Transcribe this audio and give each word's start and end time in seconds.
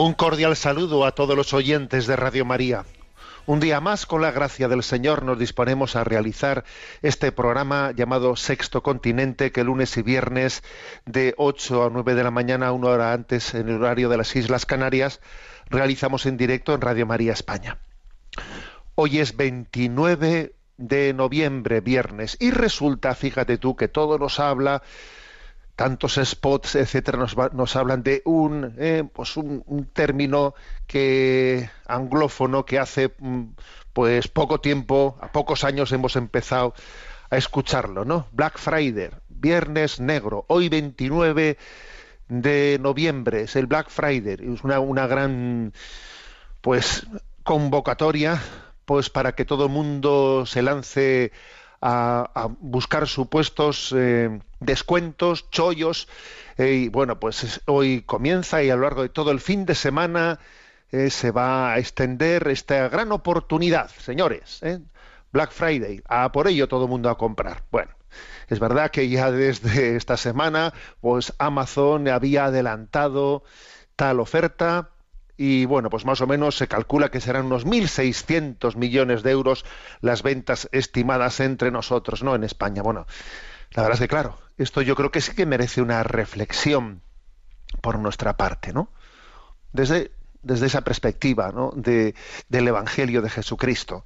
Un 0.00 0.12
cordial 0.12 0.54
saludo 0.54 1.04
a 1.04 1.10
todos 1.10 1.36
los 1.36 1.52
oyentes 1.52 2.06
de 2.06 2.14
Radio 2.14 2.44
María. 2.44 2.84
Un 3.46 3.58
día 3.58 3.80
más, 3.80 4.06
con 4.06 4.22
la 4.22 4.30
gracia 4.30 4.68
del 4.68 4.84
Señor, 4.84 5.24
nos 5.24 5.40
disponemos 5.40 5.96
a 5.96 6.04
realizar 6.04 6.62
este 7.02 7.32
programa 7.32 7.90
llamado 7.90 8.36
Sexto 8.36 8.80
Continente, 8.84 9.50
que 9.50 9.64
lunes 9.64 9.96
y 9.96 10.02
viernes 10.02 10.62
de 11.04 11.34
8 11.36 11.86
a 11.86 11.90
9 11.90 12.14
de 12.14 12.22
la 12.22 12.30
mañana, 12.30 12.70
una 12.70 12.90
hora 12.90 13.12
antes 13.12 13.54
en 13.54 13.68
el 13.68 13.82
horario 13.82 14.08
de 14.08 14.18
las 14.18 14.36
Islas 14.36 14.66
Canarias, 14.66 15.20
realizamos 15.68 16.26
en 16.26 16.36
directo 16.36 16.74
en 16.74 16.80
Radio 16.80 17.04
María 17.04 17.32
España. 17.32 17.78
Hoy 18.94 19.18
es 19.18 19.36
29 19.36 20.54
de 20.76 21.12
noviembre, 21.12 21.80
viernes, 21.80 22.36
y 22.38 22.52
resulta, 22.52 23.16
fíjate 23.16 23.58
tú, 23.58 23.74
que 23.74 23.88
todo 23.88 24.16
nos 24.16 24.38
habla 24.38 24.80
tantos 25.78 26.18
spots, 26.20 26.74
etcétera, 26.74 27.16
nos, 27.18 27.38
va- 27.38 27.50
nos 27.52 27.76
hablan 27.76 28.02
de 28.02 28.20
un, 28.24 28.74
eh, 28.78 29.04
pues 29.12 29.36
un, 29.36 29.62
término 29.92 30.54
que 30.88 31.70
anglófono 31.86 32.64
que 32.64 32.80
hace 32.80 33.14
mm, 33.16 33.44
pues 33.92 34.26
poco 34.26 34.60
tiempo, 34.60 35.16
a 35.20 35.30
pocos 35.30 35.62
años 35.62 35.92
hemos 35.92 36.16
empezado 36.16 36.74
a 37.30 37.36
escucharlo, 37.36 38.04
¿no? 38.04 38.26
Black 38.32 38.58
Friday, 38.58 39.10
Viernes 39.28 40.00
Negro, 40.00 40.44
hoy 40.48 40.68
29 40.68 41.56
de 42.28 42.78
noviembre 42.80 43.42
es 43.42 43.54
el 43.54 43.66
Black 43.66 43.88
Friday, 43.88 44.36
es 44.52 44.64
una, 44.64 44.80
una 44.80 45.06
gran 45.06 45.72
pues 46.60 47.06
convocatoria 47.44 48.42
pues 48.84 49.10
para 49.10 49.36
que 49.36 49.44
todo 49.44 49.66
el 49.66 49.70
mundo 49.70 50.44
se 50.44 50.62
lance 50.62 51.30
a, 51.80 52.48
buscar 52.60 53.06
supuestos 53.06 53.94
eh, 53.96 54.40
descuentos, 54.60 55.50
chollos, 55.50 56.08
eh, 56.56 56.72
y 56.72 56.88
bueno, 56.88 57.20
pues 57.20 57.44
es- 57.44 57.60
hoy 57.66 58.02
comienza 58.02 58.62
y 58.62 58.70
a 58.70 58.76
lo 58.76 58.82
largo 58.82 59.02
de 59.02 59.08
todo 59.08 59.30
el 59.30 59.40
fin 59.40 59.64
de 59.66 59.74
semana 59.74 60.38
eh, 60.90 61.10
se 61.10 61.30
va 61.30 61.72
a 61.72 61.78
extender 61.78 62.48
esta 62.48 62.88
gran 62.88 63.12
oportunidad, 63.12 63.90
señores. 63.90 64.60
Black 65.32 65.52
Friday, 65.52 66.02
a 66.08 66.32
por 66.32 66.48
ello 66.48 66.68
todo 66.68 66.84
el 66.84 66.90
mundo 66.90 67.10
a 67.10 67.18
comprar. 67.18 67.62
Bueno, 67.70 67.92
es 68.48 68.58
verdad 68.58 68.90
que 68.90 69.08
ya 69.08 69.30
desde 69.30 69.96
esta 69.96 70.16
semana, 70.16 70.72
pues 71.00 71.34
Amazon 71.38 72.08
había 72.08 72.46
adelantado 72.46 73.44
tal 73.96 74.20
oferta 74.20 74.90
y 75.40 75.66
bueno, 75.66 75.88
pues 75.88 76.04
más 76.04 76.20
o 76.20 76.26
menos 76.26 76.56
se 76.56 76.66
calcula 76.66 77.12
que 77.12 77.20
serán 77.20 77.46
unos 77.46 77.64
1.600 77.64 78.74
millones 78.74 79.22
de 79.22 79.30
euros 79.30 79.64
las 80.00 80.24
ventas 80.24 80.68
estimadas 80.72 81.38
entre 81.38 81.70
nosotros, 81.70 82.24
¿no? 82.24 82.34
En 82.34 82.42
España. 82.42 82.82
Bueno, 82.82 83.06
la 83.70 83.82
verdad 83.82 83.94
es 83.94 84.00
que 84.00 84.08
claro, 84.08 84.36
esto 84.58 84.82
yo 84.82 84.96
creo 84.96 85.12
que 85.12 85.20
sí 85.20 85.36
que 85.36 85.46
merece 85.46 85.80
una 85.80 86.02
reflexión 86.02 87.02
por 87.80 88.00
nuestra 88.00 88.36
parte, 88.36 88.72
¿no? 88.72 88.90
Desde, 89.72 90.10
desde 90.42 90.66
esa 90.66 90.80
perspectiva, 90.80 91.52
¿no? 91.52 91.70
De, 91.76 92.16
del 92.48 92.66
Evangelio 92.66 93.22
de 93.22 93.30
Jesucristo. 93.30 94.04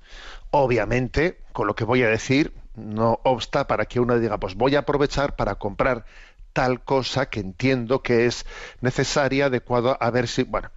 Obviamente, 0.51 1.39
con 1.55 1.67
lo 1.67 1.75
que 1.75 1.85
voy 1.85 2.03
a 2.03 2.09
decir, 2.09 2.53
no 2.75 3.21
obsta 3.25 3.67
para 3.67 3.87
que 3.87 4.01
uno 4.01 4.19
diga, 4.19 4.39
pues 4.39 4.55
voy 4.55 4.77
a 4.77 4.81
aprovechar 4.81 5.35
para 5.35 5.55
comprar 5.55 6.05
tal 6.53 6.83
cosa 6.85 7.27
que 7.27 7.41
entiendo 7.41 8.03
que 8.03 8.27
es 8.27 8.47
necesaria, 8.81 9.47
adecuada, 9.47 9.93
a 9.93 10.11
ver 10.11 10.29
si, 10.29 10.43
bueno, 10.45 10.71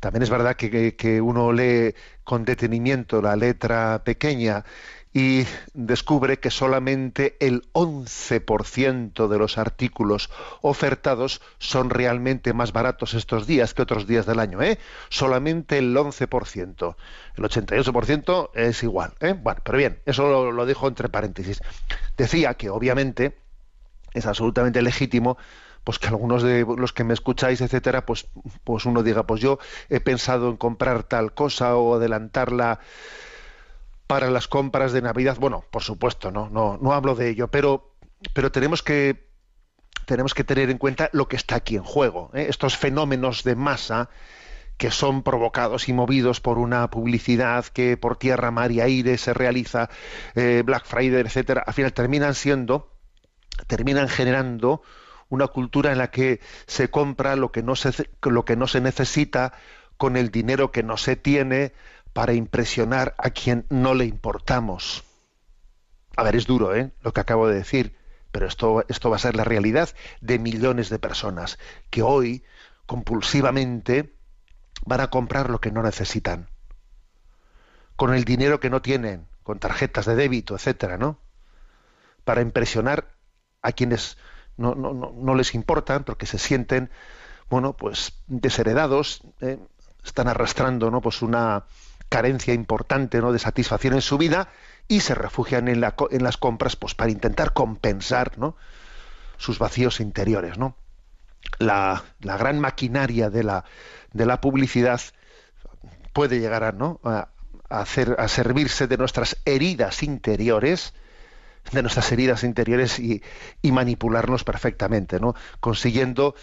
también 0.00 0.22
es 0.22 0.30
verdad 0.30 0.56
que, 0.56 1.20
uno 1.20 1.52
lee 1.52 1.94
con 2.24 2.44
detenimiento 2.44 3.20
la 3.20 3.36
letra 3.36 4.02
pequeña 4.04 4.64
y 5.12 5.44
descubre 5.72 6.38
que 6.38 6.50
solamente 6.50 7.36
el 7.40 7.72
11% 7.72 9.26
de 9.26 9.38
los 9.38 9.58
artículos 9.58 10.30
ofertados 10.60 11.40
son 11.58 11.90
realmente 11.90 12.52
más 12.52 12.72
baratos 12.72 13.14
estos 13.14 13.46
días 13.46 13.74
que 13.74 13.82
otros 13.82 14.06
días 14.06 14.26
del 14.26 14.38
año, 14.38 14.62
¿eh? 14.62 14.78
Solamente 15.08 15.78
el 15.78 15.96
11%. 15.96 16.96
El 17.36 17.44
88% 17.44 18.50
es 18.54 18.82
igual, 18.82 19.14
¿eh? 19.20 19.32
Bueno, 19.32 19.60
pero 19.64 19.78
bien, 19.78 19.98
eso 20.04 20.28
lo, 20.28 20.52
lo 20.52 20.66
dejo 20.66 20.86
entre 20.86 21.08
paréntesis. 21.08 21.62
Decía 22.16 22.54
que 22.54 22.68
obviamente 22.68 23.34
es 24.14 24.26
absolutamente 24.26 24.82
legítimo 24.82 25.36
pues 25.84 25.98
que 25.98 26.08
algunos 26.08 26.42
de 26.42 26.66
los 26.76 26.92
que 26.92 27.02
me 27.02 27.14
escucháis, 27.14 27.62
etcétera, 27.62 28.04
pues, 28.04 28.26
pues 28.62 28.84
uno 28.84 29.02
diga, 29.02 29.26
pues 29.26 29.40
yo 29.40 29.58
he 29.88 30.00
pensado 30.00 30.50
en 30.50 30.58
comprar 30.58 31.04
tal 31.04 31.32
cosa 31.32 31.76
o 31.76 31.94
adelantarla 31.94 32.80
para 34.06 34.30
las 34.30 34.48
compras 34.48 34.92
de 34.92 35.00
Navidad. 35.00 35.36
Bueno, 35.40 35.64
por 35.70 35.82
supuesto, 35.82 36.30
no, 36.30 36.50
no, 36.50 36.78
no 36.82 36.92
hablo 36.92 37.14
de 37.14 37.30
ello, 37.30 37.48
pero, 37.48 37.94
pero 38.34 38.52
tenemos 38.52 38.82
que 38.82 39.28
tenemos 40.04 40.32
que 40.32 40.44
tener 40.44 40.70
en 40.70 40.78
cuenta 40.78 41.10
lo 41.12 41.28
que 41.28 41.36
está 41.36 41.56
aquí 41.56 41.76
en 41.76 41.84
juego. 41.84 42.30
¿eh? 42.34 42.46
Estos 42.48 42.76
fenómenos 42.76 43.44
de 43.44 43.56
masa 43.56 44.08
que 44.78 44.90
son 44.90 45.22
provocados 45.22 45.88
y 45.88 45.92
movidos 45.92 46.40
por 46.40 46.56
una 46.56 46.88
publicidad 46.88 47.66
que 47.66 47.96
por 47.96 48.16
tierra, 48.16 48.50
mar 48.50 48.72
y 48.72 48.80
aire 48.80 49.18
se 49.18 49.34
realiza, 49.34 49.90
eh, 50.34 50.62
Black 50.64 50.86
Friday, 50.86 51.20
etcétera, 51.20 51.64
al 51.66 51.74
final 51.74 51.92
terminan 51.92 52.34
siendo, 52.34 52.90
terminan 53.66 54.08
generando 54.08 54.82
una 55.28 55.48
cultura 55.48 55.92
en 55.92 55.98
la 55.98 56.10
que 56.10 56.40
se 56.66 56.90
compra 56.90 57.36
lo 57.36 57.52
que 57.52 57.62
no 57.62 57.76
se, 57.76 58.10
lo 58.22 58.44
que 58.44 58.56
no 58.56 58.66
se 58.66 58.80
necesita 58.80 59.52
con 59.96 60.16
el 60.16 60.30
dinero 60.30 60.70
que 60.72 60.82
no 60.82 60.96
se 60.96 61.16
tiene 61.16 61.72
para 62.12 62.32
impresionar 62.32 63.14
a 63.18 63.30
quien 63.30 63.66
no 63.68 63.94
le 63.94 64.06
importamos. 64.06 65.04
A 66.16 66.22
ver, 66.22 66.36
es 66.36 66.46
duro, 66.46 66.74
¿eh? 66.74 66.90
Lo 67.02 67.12
que 67.12 67.20
acabo 67.20 67.46
de 67.46 67.56
decir, 67.56 67.96
pero 68.32 68.46
esto, 68.46 68.84
esto 68.88 69.10
va 69.10 69.16
a 69.16 69.20
ser 69.20 69.36
la 69.36 69.44
realidad 69.44 69.90
de 70.20 70.38
millones 70.38 70.88
de 70.88 70.98
personas 70.98 71.58
que 71.90 72.02
hoy 72.02 72.44
compulsivamente 72.86 74.14
van 74.84 75.00
a 75.00 75.10
comprar 75.10 75.50
lo 75.50 75.60
que 75.60 75.70
no 75.70 75.82
necesitan, 75.82 76.48
con 77.96 78.14
el 78.14 78.24
dinero 78.24 78.60
que 78.60 78.70
no 78.70 78.80
tienen, 78.80 79.26
con 79.42 79.58
tarjetas 79.58 80.06
de 80.06 80.14
débito, 80.14 80.54
etcétera, 80.54 80.96
¿no? 80.96 81.20
Para 82.24 82.40
impresionar 82.40 83.17
a 83.62 83.72
quienes 83.72 84.16
no, 84.56 84.74
no, 84.74 84.92
no, 84.92 85.12
no 85.16 85.34
les 85.34 85.54
importan, 85.54 86.04
porque 86.04 86.26
se 86.26 86.38
sienten, 86.38 86.90
bueno, 87.48 87.74
pues 87.74 88.12
desheredados, 88.26 89.22
¿eh? 89.40 89.58
están 90.04 90.28
arrastrando, 90.28 90.90
¿no? 90.90 91.00
Pues 91.00 91.22
una 91.22 91.64
carencia 92.08 92.54
importante, 92.54 93.20
¿no? 93.20 93.32
De 93.32 93.38
satisfacción 93.38 93.94
en 93.94 94.02
su 94.02 94.18
vida 94.18 94.48
y 94.88 95.00
se 95.00 95.14
refugian 95.14 95.68
en, 95.68 95.80
la, 95.80 95.94
en 96.10 96.24
las 96.24 96.36
compras, 96.36 96.76
pues 96.76 96.94
para 96.94 97.10
intentar 97.10 97.52
compensar, 97.52 98.38
¿no? 98.38 98.56
Sus 99.36 99.58
vacíos 99.58 100.00
interiores, 100.00 100.58
¿no? 100.58 100.74
La, 101.58 102.04
la 102.20 102.36
gran 102.36 102.58
maquinaria 102.58 103.30
de 103.30 103.44
la, 103.44 103.64
de 104.12 104.26
la 104.26 104.40
publicidad 104.40 105.00
puede 106.12 106.40
llegar 106.40 106.64
a, 106.64 106.72
¿no? 106.72 107.00
a, 107.04 107.28
a 107.68 107.80
hacer, 107.80 108.16
a 108.18 108.28
servirse 108.28 108.86
de 108.86 108.96
nuestras 108.96 109.36
heridas 109.44 110.02
interiores, 110.02 110.94
de 111.72 111.82
nuestras 111.82 112.10
heridas 112.12 112.44
interiores 112.44 112.98
y, 112.98 113.22
manipularnos 113.62 114.44
perfectamente, 114.44 115.20
¿no? 115.20 115.34
Consiguiendo 115.60 116.34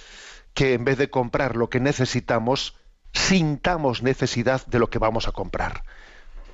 que 0.54 0.74
en 0.74 0.86
vez 0.86 0.98
de 0.98 1.10
comprar 1.10 1.56
lo 1.56 1.70
que 1.70 1.80
necesitamos, 1.80 2.78
sintamos 3.14 4.04
necesidad 4.04 4.66
de 4.68 4.80
lo 4.80 4.90
que 4.90 5.00
vamos 5.00 5.28
a 5.28 5.32
comprar. 5.32 5.84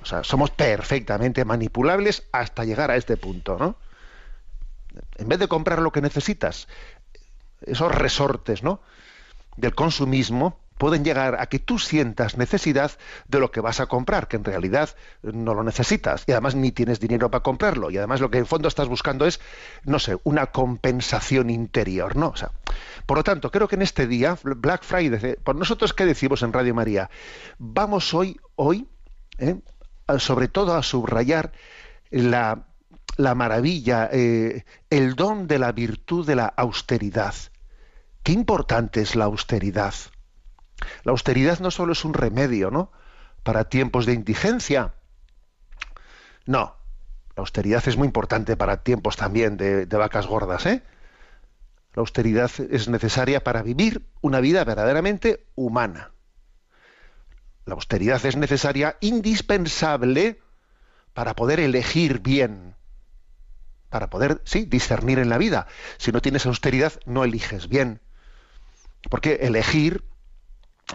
O 0.02 0.06
sea, 0.06 0.24
somos 0.24 0.50
perfectamente 0.50 1.44
manipulables 1.44 2.24
hasta 2.32 2.64
llegar 2.64 2.90
a 2.90 2.96
este 2.96 3.16
punto, 3.16 3.56
¿no? 3.58 3.76
En 5.16 5.28
vez 5.28 5.38
de 5.38 5.48
comprar 5.48 5.80
lo 5.80 5.92
que 5.92 6.02
necesitas, 6.02 6.68
esos 7.62 7.94
resortes, 7.94 8.62
¿no? 8.62 8.80
del 9.56 9.74
consumismo 9.74 10.58
pueden 10.78 11.04
llegar 11.04 11.40
a 11.40 11.46
que 11.46 11.58
tú 11.58 11.78
sientas 11.78 12.36
necesidad 12.36 12.92
de 13.28 13.38
lo 13.38 13.50
que 13.50 13.60
vas 13.60 13.80
a 13.80 13.86
comprar, 13.86 14.28
que 14.28 14.36
en 14.36 14.44
realidad 14.44 14.90
no 15.22 15.54
lo 15.54 15.62
necesitas 15.62 16.24
y 16.26 16.32
además 16.32 16.54
ni 16.54 16.72
tienes 16.72 17.00
dinero 17.00 17.30
para 17.30 17.42
comprarlo 17.42 17.90
y 17.90 17.98
además 17.98 18.20
lo 18.20 18.30
que 18.30 18.38
en 18.38 18.46
fondo 18.46 18.68
estás 18.68 18.88
buscando 18.88 19.26
es, 19.26 19.40
no 19.84 19.98
sé, 19.98 20.18
una 20.24 20.46
compensación 20.46 21.50
interior, 21.50 22.16
¿no? 22.16 22.28
O 22.28 22.36
sea, 22.36 22.50
por 23.06 23.16
lo 23.18 23.24
tanto, 23.24 23.50
creo 23.50 23.68
que 23.68 23.76
en 23.76 23.82
este 23.82 24.06
día, 24.06 24.38
Black 24.42 24.84
Friday, 24.84 25.36
por 25.36 25.56
nosotros 25.56 25.92
qué 25.92 26.06
decimos 26.06 26.42
en 26.42 26.52
Radio 26.52 26.74
María, 26.74 27.10
vamos 27.58 28.14
hoy, 28.14 28.40
hoy, 28.56 28.88
¿eh? 29.38 29.56
sobre 30.18 30.48
todo 30.48 30.74
a 30.74 30.82
subrayar 30.82 31.52
la, 32.10 32.66
la 33.16 33.34
maravilla, 33.34 34.08
eh, 34.12 34.64
el 34.90 35.14
don 35.14 35.46
de 35.46 35.58
la 35.58 35.72
virtud 35.72 36.26
de 36.26 36.36
la 36.36 36.46
austeridad. 36.46 37.34
Qué 38.22 38.32
importante 38.32 39.00
es 39.00 39.16
la 39.16 39.24
austeridad. 39.24 39.94
La 41.04 41.12
austeridad 41.12 41.60
no 41.60 41.70
solo 41.70 41.92
es 41.92 42.04
un 42.04 42.14
remedio, 42.14 42.70
¿no? 42.70 42.90
Para 43.42 43.64
tiempos 43.64 44.06
de 44.06 44.12
indigencia. 44.12 44.94
No. 46.46 46.76
La 47.36 47.40
austeridad 47.40 47.82
es 47.86 47.96
muy 47.96 48.06
importante 48.06 48.56
para 48.56 48.82
tiempos 48.82 49.16
también 49.16 49.56
de, 49.56 49.86
de 49.86 49.96
vacas 49.96 50.26
gordas, 50.26 50.66
¿eh? 50.66 50.82
La 51.94 52.00
austeridad 52.00 52.50
es 52.70 52.88
necesaria 52.88 53.44
para 53.44 53.62
vivir 53.62 54.06
una 54.20 54.40
vida 54.40 54.64
verdaderamente 54.64 55.46
humana. 55.54 56.10
La 57.64 57.74
austeridad 57.74 58.24
es 58.24 58.36
necesaria, 58.36 58.96
indispensable, 59.00 60.40
para 61.14 61.34
poder 61.34 61.60
elegir 61.60 62.20
bien, 62.20 62.74
para 63.90 64.08
poder, 64.08 64.40
sí, 64.44 64.64
discernir 64.64 65.18
en 65.18 65.28
la 65.28 65.38
vida. 65.38 65.66
Si 65.98 66.12
no 66.12 66.22
tienes 66.22 66.46
austeridad, 66.46 66.94
no 67.04 67.24
eliges 67.24 67.68
bien. 67.68 68.00
Porque 69.10 69.40
elegir 69.42 70.02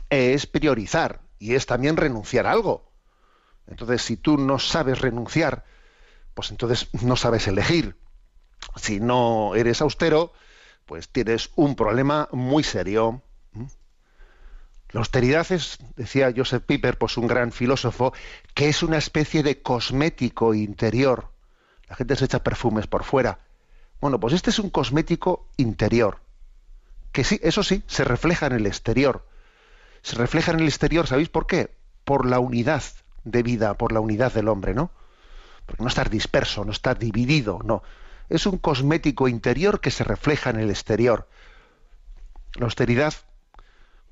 es 0.10 0.48
priorizar 0.48 1.22
y 1.40 1.56
es 1.56 1.66
también 1.66 1.98
renunciar 1.98 2.48
a 2.48 2.52
algo. 2.52 2.92
Entonces, 3.68 4.02
si 4.02 4.18
tú 4.18 4.38
no 4.38 4.60
sabes 4.60 5.00
renunciar, 5.02 5.66
pues 6.34 6.52
entonces 6.52 6.90
no 7.04 7.16
sabes 7.16 7.48
elegir. 7.48 7.98
Si 8.76 9.00
no 9.00 9.56
eres 9.56 9.82
austero, 9.82 10.34
pues 10.86 11.10
tienes 11.10 11.52
un 11.56 11.76
problema 11.76 12.30
muy 12.32 12.64
serio. 12.64 13.22
La 14.92 15.02
austeridad 15.02 15.52
es, 15.52 15.80
decía 15.98 16.34
Joseph 16.36 16.64
Piper, 16.66 16.98
pues 16.98 17.18
un 17.18 17.28
gran 17.28 17.52
filósofo, 17.52 18.14
que 18.54 18.70
es 18.70 18.84
una 18.84 18.98
especie 18.98 19.44
de 19.44 19.62
cosmético 19.62 20.54
interior. 20.54 21.30
La 21.90 21.96
gente 21.96 22.16
se 22.16 22.26
echa 22.26 22.44
perfumes 22.44 22.88
por 22.88 23.04
fuera. 23.04 23.40
Bueno, 24.00 24.20
pues 24.20 24.34
este 24.34 24.50
es 24.50 24.60
un 24.60 24.70
cosmético 24.70 25.50
interior, 25.58 26.20
que 27.12 27.24
sí, 27.24 27.40
eso 27.42 27.64
sí, 27.64 27.84
se 27.88 28.04
refleja 28.04 28.46
en 28.46 28.54
el 28.54 28.66
exterior. 28.66 29.27
Se 30.08 30.16
refleja 30.16 30.54
en 30.54 30.62
el 30.62 30.68
exterior, 30.68 31.06
¿sabéis 31.06 31.28
por 31.28 31.48
qué? 31.48 31.76
Por 32.06 32.26
la 32.26 32.40
unidad 32.40 32.82
de 33.26 33.44
vida, 33.44 33.74
por 33.74 33.92
la 33.92 34.00
unidad 34.00 34.32
del 34.32 34.48
hombre, 34.48 34.74
¿no? 34.74 34.90
Porque 35.66 35.84
no 35.84 35.90
estar 35.90 36.10
disperso, 36.10 36.64
no 36.64 36.72
estar 36.72 36.98
dividido, 36.98 37.60
no 37.66 37.84
es 38.30 38.46
un 38.46 38.58
cosmético 38.58 39.28
interior 39.28 39.82
que 39.82 39.92
se 39.92 40.06
refleja 40.06 40.50
en 40.50 40.62
el 40.62 40.70
exterior. 40.70 41.28
La 42.54 42.68
austeridad, 42.68 43.16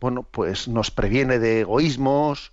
bueno, 0.01 0.24
pues 0.24 0.68
nos 0.68 0.92
previene 0.92 1.39
de 1.39 1.62
egoísmos, 1.62 2.51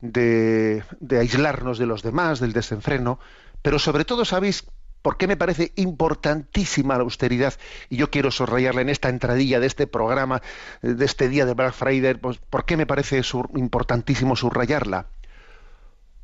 de, 0.00 0.82
de, 0.98 1.18
aislarnos 1.20 1.78
de 1.78 1.86
los 1.86 2.02
demás, 2.02 2.40
del 2.40 2.52
desenfreno, 2.52 3.20
pero 3.62 3.78
sobre 3.78 4.04
todo, 4.04 4.24
¿sabéis 4.24 4.64
por 5.02 5.16
qué 5.16 5.26
me 5.26 5.36
parece 5.36 5.72
importantísima 5.76 6.96
la 6.96 7.02
austeridad? 7.02 7.54
Y 7.88 7.96
yo 7.96 8.10
quiero 8.10 8.30
subrayarla 8.30 8.82
en 8.82 8.88
esta 8.88 9.08
entradilla 9.08 9.60
de 9.60 9.66
este 9.66 9.86
programa, 9.86 10.42
de 10.82 11.04
este 11.04 11.28
día 11.28 11.46
de 11.46 11.54
Black 11.54 11.72
Friday, 11.72 12.14
pues, 12.14 12.38
¿por 12.38 12.64
qué 12.64 12.76
me 12.76 12.86
parece 12.86 13.22
importantísimo 13.54 14.36
subrayarla? 14.36 15.06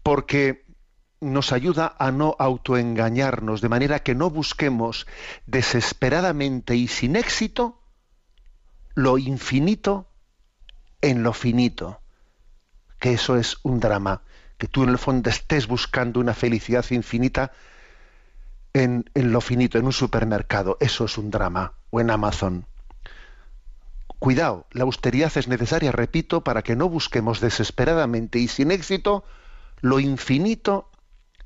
Porque 0.03 0.67
nos 1.21 1.53
ayuda 1.53 1.97
a 1.99 2.11
no 2.13 2.37
autoengañarnos, 2.39 3.61
de 3.61 3.69
manera 3.69 4.01
que 4.01 4.15
no 4.15 4.31
busquemos 4.31 5.07
desesperadamente 5.47 6.77
y 6.77 6.89
sin 6.89 7.17
éxito 7.17 7.81
lo 8.95 9.19
infinito 9.19 10.09
en 11.01 11.23
lo 11.23 11.33
finito, 11.33 12.01
que 12.99 13.13
eso 13.13 13.37
es 13.37 13.59
un 13.63 13.81
drama, 13.81 14.23
que 14.59 14.69
tú 14.69 14.85
en 14.85 14.91
el 14.91 14.99
fondo 14.99 15.31
estés 15.31 15.67
buscando 15.67 16.21
una 16.21 16.35
felicidad 16.35 16.85
infinita 16.91 17.53
en, 18.83 19.05
lo 19.15 19.41
finito, 19.41 19.79
en 19.79 19.87
un 19.87 19.93
supermercado, 19.93 20.77
eso 20.81 21.07
es 21.07 21.17
un 21.17 21.31
drama, 21.31 21.73
o 21.91 22.01
en 22.01 22.11
Amazon. 22.11 22.67
Cuidado, 24.19 24.67
la 24.71 24.85
austeridad 24.85 25.33
es 25.37 25.49
necesaria, 25.49 25.93
repito, 25.93 26.45
para 26.45 26.63
que 26.63 26.77
no 26.77 26.89
busquemos 26.89 27.41
desesperadamente 27.41 28.39
y 28.39 28.49
sin 28.49 28.71
éxito 28.71 29.25
lo 29.81 29.99
infinito 29.99 30.91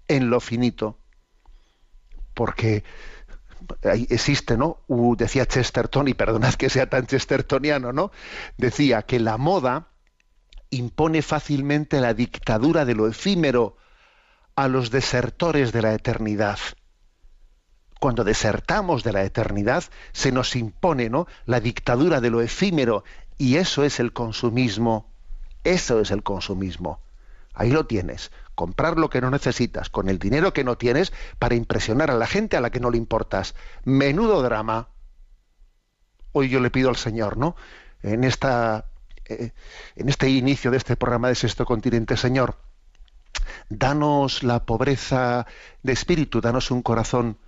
en 0.08 0.28
lo 0.28 0.40
finito. 0.40 0.98
Porque 2.34 2.82
existe, 3.82 4.56
¿no? 4.56 4.78
decía 5.16 5.46
Chesterton, 5.46 6.08
y 6.08 6.14
perdonad 6.14 6.54
que 6.54 6.68
sea 6.68 6.88
tan 6.88 7.06
chestertoniano, 7.06 7.92
¿no? 7.92 8.10
Decía 8.56 9.02
que 9.02 9.20
la 9.20 9.36
moda 9.36 9.88
impone 10.70 11.22
fácilmente 11.22 12.00
la 12.00 12.14
dictadura 12.14 12.84
de 12.84 12.94
lo 12.94 13.06
efímero 13.06 13.76
a 14.56 14.66
los 14.66 14.90
desertores 14.90 15.70
de 15.70 15.82
la 15.82 15.94
eternidad. 15.94 16.58
Cuando 18.00 18.24
desertamos 18.24 19.04
de 19.04 19.12
la 19.12 19.22
eternidad, 19.22 19.84
se 20.12 20.32
nos 20.32 20.56
impone, 20.56 21.08
¿no? 21.08 21.28
La 21.46 21.60
dictadura 21.60 22.20
de 22.20 22.30
lo 22.30 22.40
efímero, 22.40 23.04
y 23.38 23.56
eso 23.56 23.84
es 23.84 24.00
el 24.00 24.12
consumismo. 24.12 25.08
Eso 25.62 26.00
es 26.00 26.10
el 26.10 26.24
consumismo. 26.24 27.00
Ahí 27.54 27.70
lo 27.70 27.86
tienes 27.86 28.32
comprar 28.60 28.98
lo 28.98 29.08
que 29.08 29.22
no 29.22 29.30
necesitas 29.30 29.88
con 29.88 30.10
el 30.10 30.18
dinero 30.18 30.52
que 30.52 30.64
no 30.64 30.76
tienes 30.76 31.14
para 31.38 31.54
impresionar 31.54 32.10
a 32.10 32.14
la 32.14 32.26
gente 32.26 32.58
a 32.58 32.60
la 32.60 32.68
que 32.68 32.78
no 32.78 32.90
le 32.90 32.98
importas. 32.98 33.54
Menudo 33.84 34.42
drama. 34.42 34.88
Hoy 36.32 36.50
yo 36.50 36.60
le 36.60 36.68
pido 36.68 36.90
al 36.90 36.96
Señor, 36.96 37.38
¿no? 37.38 37.56
En 38.02 38.22
esta 38.22 38.84
eh, 39.24 39.52
en 39.96 40.10
este 40.10 40.28
inicio 40.28 40.70
de 40.70 40.76
este 40.76 40.94
programa 40.94 41.28
de 41.28 41.36
Sexto 41.36 41.64
Continente, 41.64 42.18
Señor, 42.18 42.56
danos 43.70 44.42
la 44.42 44.66
pobreza 44.66 45.46
de 45.82 45.94
espíritu, 45.94 46.42
danos 46.42 46.70
un 46.70 46.82
corazón 46.82 47.38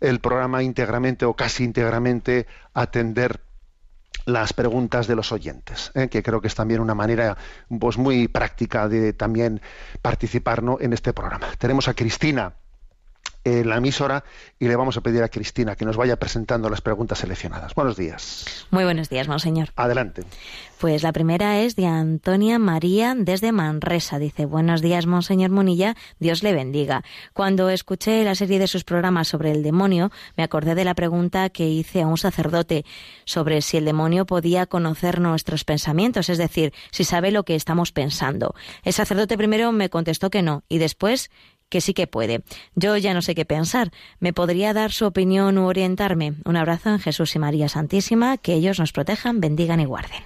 el 0.00 0.20
programa 0.20 0.62
íntegramente 0.62 1.24
o 1.24 1.34
casi 1.34 1.64
íntegramente 1.64 2.46
a 2.74 2.82
atender 2.82 3.40
las 4.26 4.52
preguntas 4.52 5.06
de 5.08 5.16
los 5.16 5.32
oyentes, 5.32 5.90
¿eh? 5.94 6.08
que 6.08 6.22
creo 6.22 6.40
que 6.40 6.46
es 6.46 6.54
también 6.54 6.80
una 6.80 6.94
manera 6.94 7.36
pues, 7.80 7.98
muy 7.98 8.28
práctica 8.28 8.88
de 8.88 9.12
también 9.12 9.60
participar 10.00 10.62
¿no? 10.62 10.78
en 10.80 10.92
este 10.92 11.12
programa. 11.12 11.46
Tenemos 11.58 11.88
a 11.88 11.94
Cristina 11.94 12.52
en 13.44 13.68
la 13.68 13.76
emisora 13.76 14.24
y 14.58 14.68
le 14.68 14.76
vamos 14.76 14.96
a 14.96 15.00
pedir 15.00 15.22
a 15.22 15.28
Cristina 15.28 15.76
que 15.76 15.84
nos 15.84 15.96
vaya 15.96 16.16
presentando 16.16 16.70
las 16.70 16.80
preguntas 16.80 17.18
seleccionadas. 17.18 17.74
Buenos 17.74 17.96
días. 17.96 18.66
Muy 18.70 18.84
buenos 18.84 19.08
días, 19.08 19.28
monseñor. 19.28 19.70
Adelante. 19.76 20.22
Pues 20.82 21.04
la 21.04 21.12
primera 21.12 21.60
es 21.60 21.76
de 21.76 21.86
Antonia 21.86 22.58
María 22.58 23.14
desde 23.16 23.52
Manresa. 23.52 24.18
Dice, 24.18 24.46
buenos 24.46 24.82
días, 24.82 25.06
Monseñor 25.06 25.50
Munilla, 25.50 25.94
Dios 26.18 26.42
le 26.42 26.52
bendiga. 26.52 27.04
Cuando 27.34 27.70
escuché 27.70 28.24
la 28.24 28.34
serie 28.34 28.58
de 28.58 28.66
sus 28.66 28.82
programas 28.82 29.28
sobre 29.28 29.52
el 29.52 29.62
demonio, 29.62 30.10
me 30.36 30.42
acordé 30.42 30.74
de 30.74 30.84
la 30.84 30.94
pregunta 30.94 31.50
que 31.50 31.68
hice 31.68 32.02
a 32.02 32.08
un 32.08 32.18
sacerdote 32.18 32.84
sobre 33.24 33.62
si 33.62 33.76
el 33.76 33.84
demonio 33.84 34.26
podía 34.26 34.66
conocer 34.66 35.20
nuestros 35.20 35.62
pensamientos, 35.62 36.28
es 36.28 36.38
decir, 36.38 36.72
si 36.90 37.04
sabe 37.04 37.30
lo 37.30 37.44
que 37.44 37.54
estamos 37.54 37.92
pensando. 37.92 38.56
El 38.82 38.92
sacerdote 38.92 39.38
primero 39.38 39.70
me 39.70 39.88
contestó 39.88 40.30
que 40.30 40.42
no 40.42 40.64
y 40.68 40.78
después 40.78 41.30
que 41.72 41.80
sí 41.80 41.94
que 41.94 42.06
puede. 42.06 42.42
Yo 42.76 42.96
ya 42.98 43.14
no 43.14 43.22
sé 43.22 43.34
qué 43.34 43.46
pensar. 43.46 43.90
¿Me 44.20 44.34
podría 44.34 44.74
dar 44.74 44.92
su 44.92 45.06
opinión 45.06 45.56
u 45.56 45.66
orientarme? 45.66 46.34
Un 46.44 46.56
abrazo 46.56 46.90
en 46.90 46.98
Jesús 46.98 47.34
y 47.34 47.38
María 47.38 47.68
Santísima, 47.70 48.36
que 48.36 48.52
ellos 48.52 48.78
nos 48.78 48.92
protejan, 48.92 49.40
bendigan 49.40 49.80
y 49.80 49.86
guarden. 49.86 50.22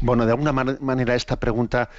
Bueno, 0.00 0.24
de 0.26 0.30
alguna 0.32 0.52
man- 0.52 0.78
manera 0.80 1.14
esta 1.16 1.36
pregunta 1.40 1.90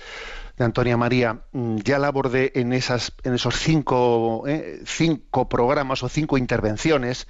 de 0.58 0.64
Antonia 0.64 0.96
María 0.96 1.42
mm, 1.52 1.78
ya 1.84 2.00
la 2.00 2.08
abordé 2.08 2.54
en 2.56 2.72
esas 2.72 3.12
en 3.24 3.34
esos 3.34 3.56
cinco 3.60 4.44
eh, 4.48 4.80
cinco 4.86 5.50
programas 5.50 6.02
o 6.04 6.08
cinco 6.10 6.38
intervenciones 6.38 7.28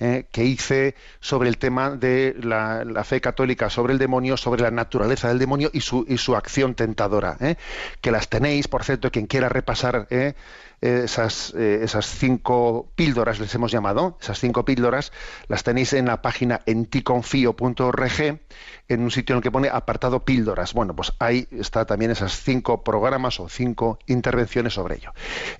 eh, 0.00 0.26
que 0.32 0.42
hice 0.44 0.96
sobre 1.20 1.48
el 1.48 1.56
tema 1.56 1.90
de 1.90 2.34
la, 2.42 2.84
la 2.84 3.04
fe 3.04 3.20
católica 3.20 3.70
sobre 3.70 3.92
el 3.92 3.98
demonio, 4.00 4.36
sobre 4.36 4.62
la 4.62 4.72
naturaleza 4.72 5.28
del 5.28 5.38
demonio 5.38 5.70
y 5.72 5.82
su, 5.82 6.04
y 6.08 6.18
su 6.18 6.34
acción 6.34 6.74
tentadora. 6.74 7.36
eh, 7.40 7.54
que 8.00 8.10
las 8.10 8.28
tenéis, 8.28 8.66
por 8.66 8.82
cierto, 8.82 9.12
quien 9.12 9.26
quiera 9.26 9.48
repasar 9.48 10.08
eh, 10.10 10.34
esas, 10.80 11.54
eh, 11.56 11.80
esas 11.82 12.06
cinco 12.06 12.92
píldoras, 12.94 13.40
les 13.40 13.54
hemos 13.54 13.72
llamado, 13.72 14.18
esas 14.20 14.38
cinco 14.38 14.64
píldoras, 14.64 15.12
las 15.48 15.64
tenéis 15.64 15.92
en 15.92 16.06
la 16.06 16.22
página 16.22 16.60
enticonfio.org, 16.66 18.40
en 18.88 19.00
un 19.00 19.10
sitio 19.10 19.34
en 19.34 19.38
el 19.38 19.42
que 19.42 19.50
pone 19.50 19.68
apartado 19.68 20.24
píldoras. 20.24 20.74
Bueno, 20.74 20.94
pues 20.94 21.12
ahí 21.18 21.48
está 21.50 21.86
también 21.86 22.10
esas 22.10 22.40
cinco 22.42 22.84
programas 22.84 23.40
o 23.40 23.48
cinco 23.48 23.98
intervenciones 24.06 24.74
sobre 24.74 24.96
ello. 24.96 25.12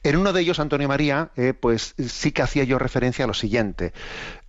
En 0.03 0.17
uno 0.17 0.33
de 0.33 0.43
ellos, 0.43 0.61
Antonio 0.61 0.89
María, 0.89 1.31
eh, 1.37 1.55
pues 1.55 1.95
sí 1.99 2.33
que 2.33 2.43
hacía 2.43 2.65
yo 2.65 2.79
referencia 2.79 3.25
a 3.25 3.29
lo 3.29 3.35
siguiente. 3.35 3.93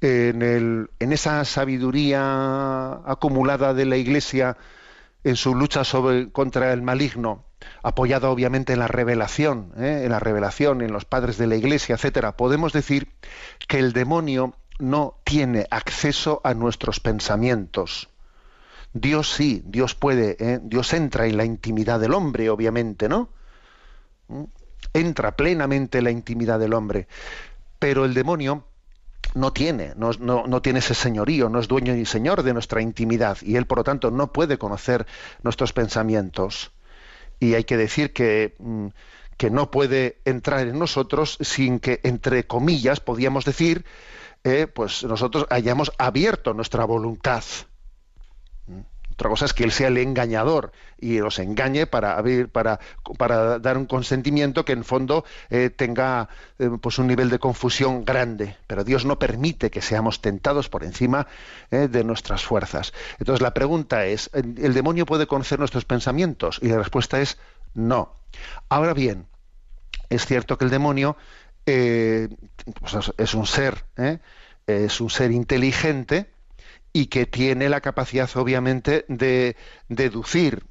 En, 0.01 0.41
el, 0.41 0.89
en 0.99 1.13
esa 1.13 1.43
sabiduría 1.45 3.01
acumulada 3.05 3.73
de 3.73 3.85
la 3.85 3.97
Iglesia 3.97 4.57
en 5.23 5.35
su 5.35 5.55
lucha 5.55 5.83
sobre, 5.83 6.31
contra 6.31 6.71
el 6.71 6.83
maligno, 6.83 7.45
apoyada 7.83 8.29
obviamente 8.29 8.73
en 8.73 8.79
la 8.79 8.87
revelación, 8.87 9.71
¿eh? 9.77 10.01
en 10.03 10.11
la 10.11 10.19
revelación, 10.19 10.81
en 10.81 10.91
los 10.91 11.05
padres 11.05 11.37
de 11.37 11.47
la 11.47 11.55
Iglesia, 11.55 11.95
etcétera, 11.95 12.37
podemos 12.37 12.73
decir 12.73 13.09
que 13.67 13.79
el 13.79 13.93
demonio 13.93 14.55
no 14.79 15.15
tiene 15.23 15.67
acceso 15.69 16.41
a 16.43 16.53
nuestros 16.53 16.99
pensamientos. 16.99 18.09
Dios 18.93 19.31
sí, 19.31 19.61
Dios 19.65 19.93
puede, 19.93 20.37
¿eh? 20.39 20.59
Dios 20.63 20.93
entra 20.93 21.27
en 21.27 21.37
la 21.37 21.45
intimidad 21.45 21.99
del 21.99 22.13
hombre, 22.13 22.49
obviamente, 22.49 23.09
¿no? 23.09 23.29
¿Mm? 24.27 24.43
Entra 24.93 25.35
plenamente 25.35 25.97
en 25.97 26.05
la 26.05 26.11
intimidad 26.11 26.59
del 26.59 26.73
hombre, 26.73 27.07
pero 27.79 28.05
el 28.05 28.13
demonio 28.13 28.65
no 29.33 29.51
tiene, 29.51 29.93
no, 29.97 30.61
tiene 30.61 30.79
ese 30.79 30.93
señorío, 30.93 31.49
no 31.49 31.59
es 31.59 31.67
dueño 31.67 31.93
ni 31.93 32.05
señor 32.05 32.43
de 32.43 32.53
nuestra 32.53 32.81
intimidad 32.81 33.37
y 33.41 33.57
él, 33.57 33.65
por 33.65 33.79
lo 33.79 33.83
tanto, 33.83 34.09
no 34.09 34.31
puede 34.31 34.57
conocer 34.57 35.05
nuestros 35.43 35.73
pensamientos. 35.73 36.71
Y 37.39 37.53
hay 37.53 37.63
que 37.63 37.77
decir 37.77 38.13
que, 38.13 38.55
mm, 38.59 38.87
que 39.37 39.49
no 39.49 39.71
puede 39.71 40.19
entrar 40.25 40.67
en 40.67 40.79
nosotros 40.79 41.37
sin 41.41 41.79
que, 41.79 41.99
entre 42.03 42.47
comillas, 42.47 42.99
podíamos 42.99 43.45
decir, 43.45 43.85
eh, 44.43 44.67
pues 44.67 45.03
nosotros 45.03 45.47
hayamos 45.49 45.91
abierto 45.97 46.53
nuestra 46.53 46.85
voluntad. 46.85 47.43
Otra 49.15 49.29
cosa 49.29 49.45
es 49.45 49.53
que 49.53 49.63
él 49.63 49.71
sea 49.71 49.87
el 49.87 49.97
engañador 49.97 50.73
y 50.99 51.19
los 51.19 51.39
engañe 51.39 51.87
para, 51.87 52.21
para, 52.51 52.81
para 53.17 53.59
dar 53.59 53.77
un 53.77 53.85
consentimiento 53.85 54.65
que 54.65 54.73
en 54.73 54.83
fondo 54.83 55.23
eh, 55.49 55.69
tenga 55.69 56.27
eh, 56.59 56.69
pues 56.81 56.99
un 56.99 57.07
nivel 57.07 57.29
de 57.29 57.39
confusión 57.39 58.03
grande. 58.03 58.57
Pero 58.67 58.83
Dios 58.83 59.05
no 59.05 59.17
permite 59.17 59.71
que 59.71 59.81
seamos 59.81 60.19
tentados 60.19 60.67
por 60.67 60.83
encima 60.83 61.27
eh, 61.71 61.87
de 61.87 62.03
nuestras 62.03 62.43
fuerzas. 62.43 62.91
Entonces 63.17 63.41
la 63.41 63.53
pregunta 63.53 64.05
es, 64.05 64.29
¿el 64.33 64.73
demonio 64.73 65.05
puede 65.05 65.27
conocer 65.27 65.59
nuestros 65.59 65.85
pensamientos? 65.85 66.59
Y 66.61 66.67
la 66.67 66.77
respuesta 66.77 67.21
es 67.21 67.37
no. 67.73 68.17
Ahora 68.67 68.93
bien, 68.93 69.27
es 70.09 70.25
cierto 70.25 70.57
que 70.57 70.65
el 70.65 70.71
demonio 70.71 71.15
pues 71.63 73.11
es 73.17 73.33
un 73.33 73.47
ser, 73.47 73.85
es 74.67 75.01
un 75.01 75.09
ser 75.09 75.31
inteligente, 75.31 76.29
y 76.95 77.07
que 77.07 77.25
tiene 77.25 77.67
la 77.67 77.81
capacidad, 77.81 78.29
obviamente, 78.37 79.03
de 79.09 79.57
deducir, 79.89 80.63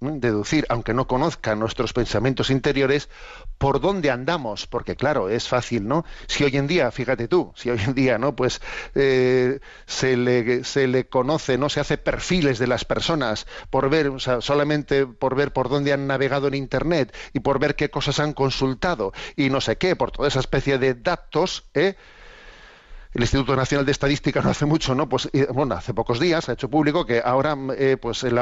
deducir, 0.00 0.64
aunque 0.70 0.94
no 0.94 1.06
conozca 1.06 1.54
nuestros 1.54 1.92
pensamientos 1.92 2.48
interiores, 2.48 3.10
por 3.58 3.82
dónde 3.82 4.10
andamos, 4.10 4.66
porque 4.66 4.96
claro, 4.96 5.28
es 5.28 5.48
fácil, 5.48 5.86
¿no? 5.86 6.06
Si 6.28 6.44
hoy 6.44 6.56
en 6.56 6.66
día, 6.66 6.90
fíjate 6.90 7.28
tú, 7.28 7.52
si 7.56 7.68
hoy 7.68 7.78
en 7.84 7.92
día, 7.92 8.16
¿no? 8.16 8.34
Pues 8.34 8.62
eh, 8.94 9.60
se, 9.84 10.16
le, 10.16 10.64
se 10.64 10.86
le 10.88 11.08
conoce, 11.10 11.58
¿no? 11.58 11.68
Se 11.68 11.80
hace 11.80 11.98
perfiles 11.98 12.58
de 12.58 12.68
las 12.68 12.86
personas 12.86 13.46
por 13.68 13.90
ver, 13.90 14.08
o 14.08 14.18
sea, 14.18 14.40
solamente 14.40 15.04
por 15.04 15.34
ver 15.34 15.52
por 15.52 15.68
dónde 15.68 15.92
han 15.92 16.06
navegado 16.06 16.48
en 16.48 16.54
Internet 16.54 17.14
y 17.34 17.40
por 17.40 17.58
ver 17.58 17.76
qué 17.76 17.90
cosas 17.90 18.18
han 18.18 18.32
consultado 18.32 19.12
y 19.36 19.50
no 19.50 19.60
sé 19.60 19.76
qué, 19.76 19.94
por 19.94 20.10
toda 20.10 20.28
esa 20.28 20.40
especie 20.40 20.78
de 20.78 20.94
datos, 20.94 21.66
¿eh? 21.74 21.96
El 23.16 23.22
Instituto 23.22 23.56
Nacional 23.56 23.86
de 23.86 23.92
Estadística 23.92 24.42
no 24.42 24.50
hace 24.50 24.66
mucho, 24.66 24.94
¿no? 24.94 25.08
Pues 25.08 25.30
bueno, 25.54 25.74
hace 25.74 25.94
pocos 25.94 26.20
días 26.20 26.50
ha 26.50 26.52
hecho 26.52 26.68
público 26.68 27.06
que 27.06 27.22
ahora 27.24 27.56
eh, 27.78 27.96
pues 27.96 28.22
el, 28.24 28.34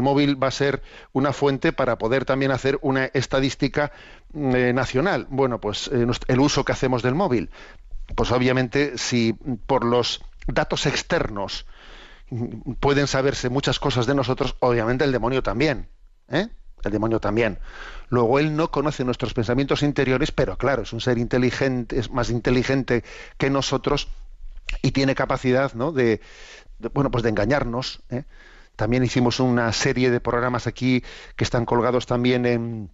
móvil 0.00 0.42
va 0.42 0.48
a 0.48 0.50
ser 0.50 0.82
una 1.12 1.32
fuente 1.32 1.72
para 1.72 1.96
poder 1.96 2.24
también 2.24 2.50
hacer 2.50 2.76
una 2.82 3.04
estadística 3.04 3.92
eh, 4.34 4.72
nacional. 4.74 5.28
Bueno, 5.30 5.60
pues 5.60 5.88
eh, 5.92 6.06
el 6.26 6.40
uso 6.40 6.64
que 6.64 6.72
hacemos 6.72 7.04
del 7.04 7.14
móvil. 7.14 7.50
Pues 8.16 8.32
obviamente 8.32 8.98
si 8.98 9.34
por 9.66 9.84
los 9.84 10.22
datos 10.48 10.86
externos 10.86 11.64
pueden 12.80 13.06
saberse 13.06 13.48
muchas 13.48 13.78
cosas 13.78 14.06
de 14.06 14.16
nosotros, 14.16 14.56
obviamente 14.58 15.04
el 15.04 15.12
demonio 15.12 15.40
también. 15.40 15.88
¿eh? 16.28 16.48
El 16.86 16.92
demonio 16.92 17.20
también. 17.20 17.58
Luego 18.08 18.38
él 18.38 18.56
no 18.56 18.70
conoce 18.70 19.04
nuestros 19.04 19.34
pensamientos 19.34 19.82
interiores, 19.82 20.32
pero 20.32 20.56
claro, 20.58 20.82
es 20.82 20.92
un 20.92 21.00
ser 21.00 21.18
inteligente, 21.18 21.98
es 21.98 22.10
más 22.10 22.30
inteligente 22.30 23.04
que 23.38 23.50
nosotros 23.50 24.08
y 24.82 24.92
tiene 24.92 25.14
capacidad, 25.14 25.72
¿no? 25.74 25.92
De, 25.92 26.20
bueno, 26.92 27.10
pues 27.10 27.22
de 27.22 27.30
engañarnos. 27.30 28.02
¿eh? 28.10 28.24
También 28.76 29.04
hicimos 29.04 29.40
una 29.40 29.72
serie 29.72 30.10
de 30.10 30.20
programas 30.20 30.66
aquí 30.66 31.02
que 31.36 31.44
están 31.44 31.64
colgados 31.64 32.06
también 32.06 32.46
en, 32.46 32.90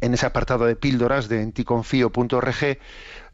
en 0.00 0.14
ese 0.14 0.26
apartado 0.26 0.64
de 0.64 0.76
píldoras 0.76 1.28
de 1.28 1.42
enticonfío.org, 1.42 2.78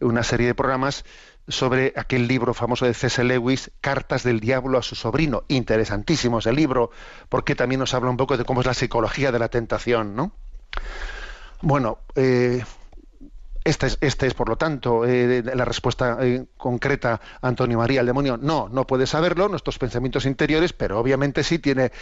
una 0.00 0.22
serie 0.22 0.48
de 0.48 0.54
programas 0.54 1.04
sobre 1.48 1.92
aquel 1.96 2.26
libro 2.26 2.54
famoso 2.54 2.86
de 2.86 2.94
C.S. 2.94 3.22
Lewis, 3.22 3.70
Cartas 3.80 4.22
del 4.22 4.40
Diablo 4.40 4.78
a 4.78 4.82
su 4.82 4.94
sobrino. 4.94 5.44
Interesantísimo 5.48 6.38
ese 6.38 6.52
libro, 6.52 6.90
porque 7.28 7.54
también 7.54 7.78
nos 7.80 7.94
habla 7.94 8.10
un 8.10 8.16
poco 8.16 8.36
de 8.36 8.44
cómo 8.44 8.60
es 8.60 8.66
la 8.66 8.74
psicología 8.74 9.32
de 9.32 9.38
la 9.38 9.48
tentación, 9.48 10.16
¿no? 10.16 10.32
Bueno, 11.62 11.98
eh, 12.14 12.64
esta 13.64 13.86
es, 13.86 13.98
este 14.00 14.26
es, 14.26 14.34
por 14.34 14.48
lo 14.48 14.56
tanto, 14.56 15.04
eh, 15.04 15.42
la 15.42 15.64
respuesta 15.64 16.18
eh, 16.20 16.46
concreta 16.56 17.20
Antonio 17.40 17.78
María, 17.78 18.00
el 18.00 18.06
demonio. 18.06 18.36
No, 18.36 18.68
no 18.68 18.86
puede 18.86 19.06
saberlo, 19.06 19.48
nuestros 19.48 19.78
pensamientos 19.78 20.26
interiores, 20.26 20.72
pero 20.72 20.98
obviamente 20.98 21.42
sí 21.42 21.58
tiene 21.58 21.92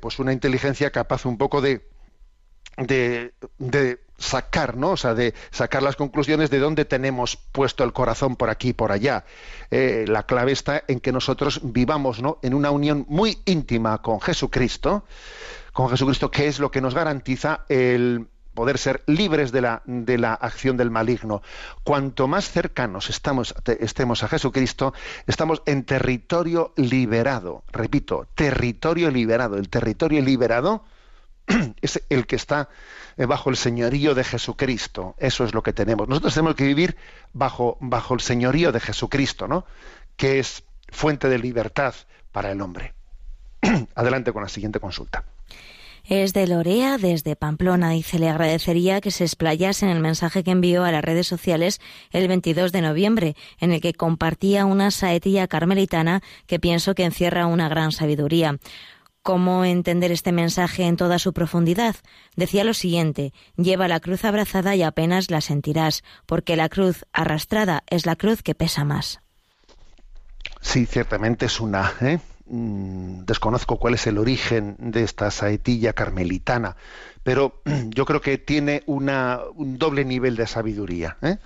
pues 0.00 0.18
una 0.18 0.32
inteligencia 0.32 0.90
capaz 0.90 1.24
un 1.26 1.38
poco 1.38 1.60
de, 1.60 1.88
de 2.76 4.01
sacar, 4.18 4.76
¿no? 4.76 4.90
O 4.90 4.96
sea, 4.96 5.14
de 5.14 5.34
sacar 5.50 5.82
las 5.82 5.96
conclusiones 5.96 6.50
de 6.50 6.58
dónde 6.58 6.84
tenemos 6.84 7.36
puesto 7.36 7.82
el 7.84 7.92
corazón 7.92 8.36
por 8.36 8.50
aquí 8.50 8.68
y 8.68 8.72
por 8.72 8.92
allá. 8.92 9.24
Eh, 9.70 10.04
la 10.08 10.24
clave 10.24 10.52
está 10.52 10.84
en 10.86 11.00
que 11.00 11.12
nosotros 11.12 11.60
vivamos, 11.62 12.22
¿no? 12.22 12.38
En 12.42 12.54
una 12.54 12.70
unión 12.70 13.04
muy 13.08 13.38
íntima 13.44 14.00
con 14.02 14.20
Jesucristo, 14.20 15.04
con 15.72 15.88
Jesucristo, 15.88 16.30
que 16.30 16.46
es 16.46 16.58
lo 16.58 16.70
que 16.70 16.80
nos 16.80 16.94
garantiza 16.94 17.64
el 17.68 18.26
poder 18.54 18.76
ser 18.76 19.02
libres 19.06 19.50
de 19.50 19.62
la, 19.62 19.82
de 19.86 20.18
la 20.18 20.34
acción 20.34 20.76
del 20.76 20.90
maligno. 20.90 21.40
Cuanto 21.84 22.28
más 22.28 22.50
cercanos 22.50 23.08
estamos, 23.08 23.54
te- 23.62 23.82
estemos 23.82 24.22
a 24.22 24.28
Jesucristo, 24.28 24.92
estamos 25.26 25.62
en 25.64 25.84
territorio 25.84 26.74
liberado. 26.76 27.64
Repito, 27.72 28.26
territorio 28.34 29.10
liberado. 29.10 29.56
El 29.56 29.70
territorio 29.70 30.20
liberado 30.20 30.84
es 31.80 32.02
el 32.08 32.26
que 32.26 32.36
está 32.36 32.68
eh, 33.16 33.26
bajo 33.26 33.50
el 33.50 33.56
señorío 33.56 34.14
de 34.14 34.24
Jesucristo. 34.24 35.14
Eso 35.18 35.44
es 35.44 35.54
lo 35.54 35.62
que 35.62 35.72
tenemos. 35.72 36.08
Nosotros 36.08 36.34
tenemos 36.34 36.54
que 36.54 36.66
vivir 36.66 36.96
bajo, 37.32 37.76
bajo 37.80 38.14
el 38.14 38.20
señorío 38.20 38.72
de 38.72 38.80
Jesucristo, 38.80 39.48
¿no? 39.48 39.64
Que 40.16 40.38
es 40.38 40.64
fuente 40.88 41.28
de 41.28 41.38
libertad 41.38 41.94
para 42.30 42.50
el 42.52 42.60
hombre. 42.60 42.94
Adelante 43.94 44.32
con 44.32 44.42
la 44.42 44.48
siguiente 44.48 44.80
consulta. 44.80 45.24
Es 46.04 46.32
de 46.32 46.48
Lorea 46.48 46.98
desde 46.98 47.36
Pamplona. 47.36 47.90
Dice, 47.90 48.18
le 48.18 48.28
agradecería 48.28 49.00
que 49.00 49.12
se 49.12 49.24
explayase 49.24 49.86
en 49.86 49.92
el 49.92 50.00
mensaje 50.00 50.42
que 50.42 50.50
envió 50.50 50.84
a 50.84 50.90
las 50.90 51.04
redes 51.04 51.28
sociales 51.28 51.80
el 52.10 52.26
22 52.26 52.72
de 52.72 52.80
noviembre, 52.80 53.36
en 53.60 53.70
el 53.70 53.80
que 53.80 53.94
compartía 53.94 54.66
una 54.66 54.90
saetilla 54.90 55.46
carmelitana 55.46 56.20
que 56.46 56.58
pienso 56.58 56.96
que 56.96 57.04
encierra 57.04 57.46
una 57.46 57.68
gran 57.68 57.92
sabiduría. 57.92 58.58
¿Cómo 59.22 59.64
entender 59.64 60.10
este 60.10 60.32
mensaje 60.32 60.82
en 60.82 60.96
toda 60.96 61.20
su 61.20 61.32
profundidad? 61.32 61.94
Decía 62.34 62.64
lo 62.64 62.74
siguiente, 62.74 63.32
lleva 63.56 63.86
la 63.86 64.00
cruz 64.00 64.24
abrazada 64.24 64.74
y 64.74 64.82
apenas 64.82 65.30
la 65.30 65.40
sentirás, 65.40 66.02
porque 66.26 66.56
la 66.56 66.68
cruz 66.68 67.04
arrastrada 67.12 67.84
es 67.88 68.04
la 68.04 68.16
cruz 68.16 68.42
que 68.42 68.56
pesa 68.56 68.84
más. 68.84 69.20
Sí, 70.60 70.86
ciertamente 70.86 71.46
es 71.46 71.60
una. 71.60 71.92
¿eh? 72.00 72.18
Mm, 72.46 73.24
Desconozco 73.24 73.78
cuál 73.78 73.94
es 73.94 74.08
el 74.08 74.18
origen 74.18 74.74
de 74.78 75.04
esta 75.04 75.30
saetilla 75.30 75.92
carmelitana, 75.92 76.76
pero 77.22 77.62
yo 77.90 78.04
creo 78.06 78.20
que 78.20 78.38
tiene 78.38 78.82
un 78.86 79.06
doble 79.78 80.04
nivel 80.04 80.34
de 80.34 80.48
sabiduría. 80.48 81.16
¿eh? 81.22 81.38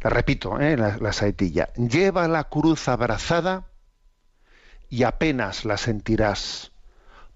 La 0.00 0.10
repito, 0.10 0.58
¿eh? 0.58 0.76
la 0.76 1.12
saetilla. 1.12 1.68
Lleva 1.74 2.26
la 2.26 2.44
cruz 2.44 2.88
abrazada 2.88 3.68
y 4.88 5.04
apenas 5.04 5.64
la 5.64 5.76
sentirás, 5.76 6.71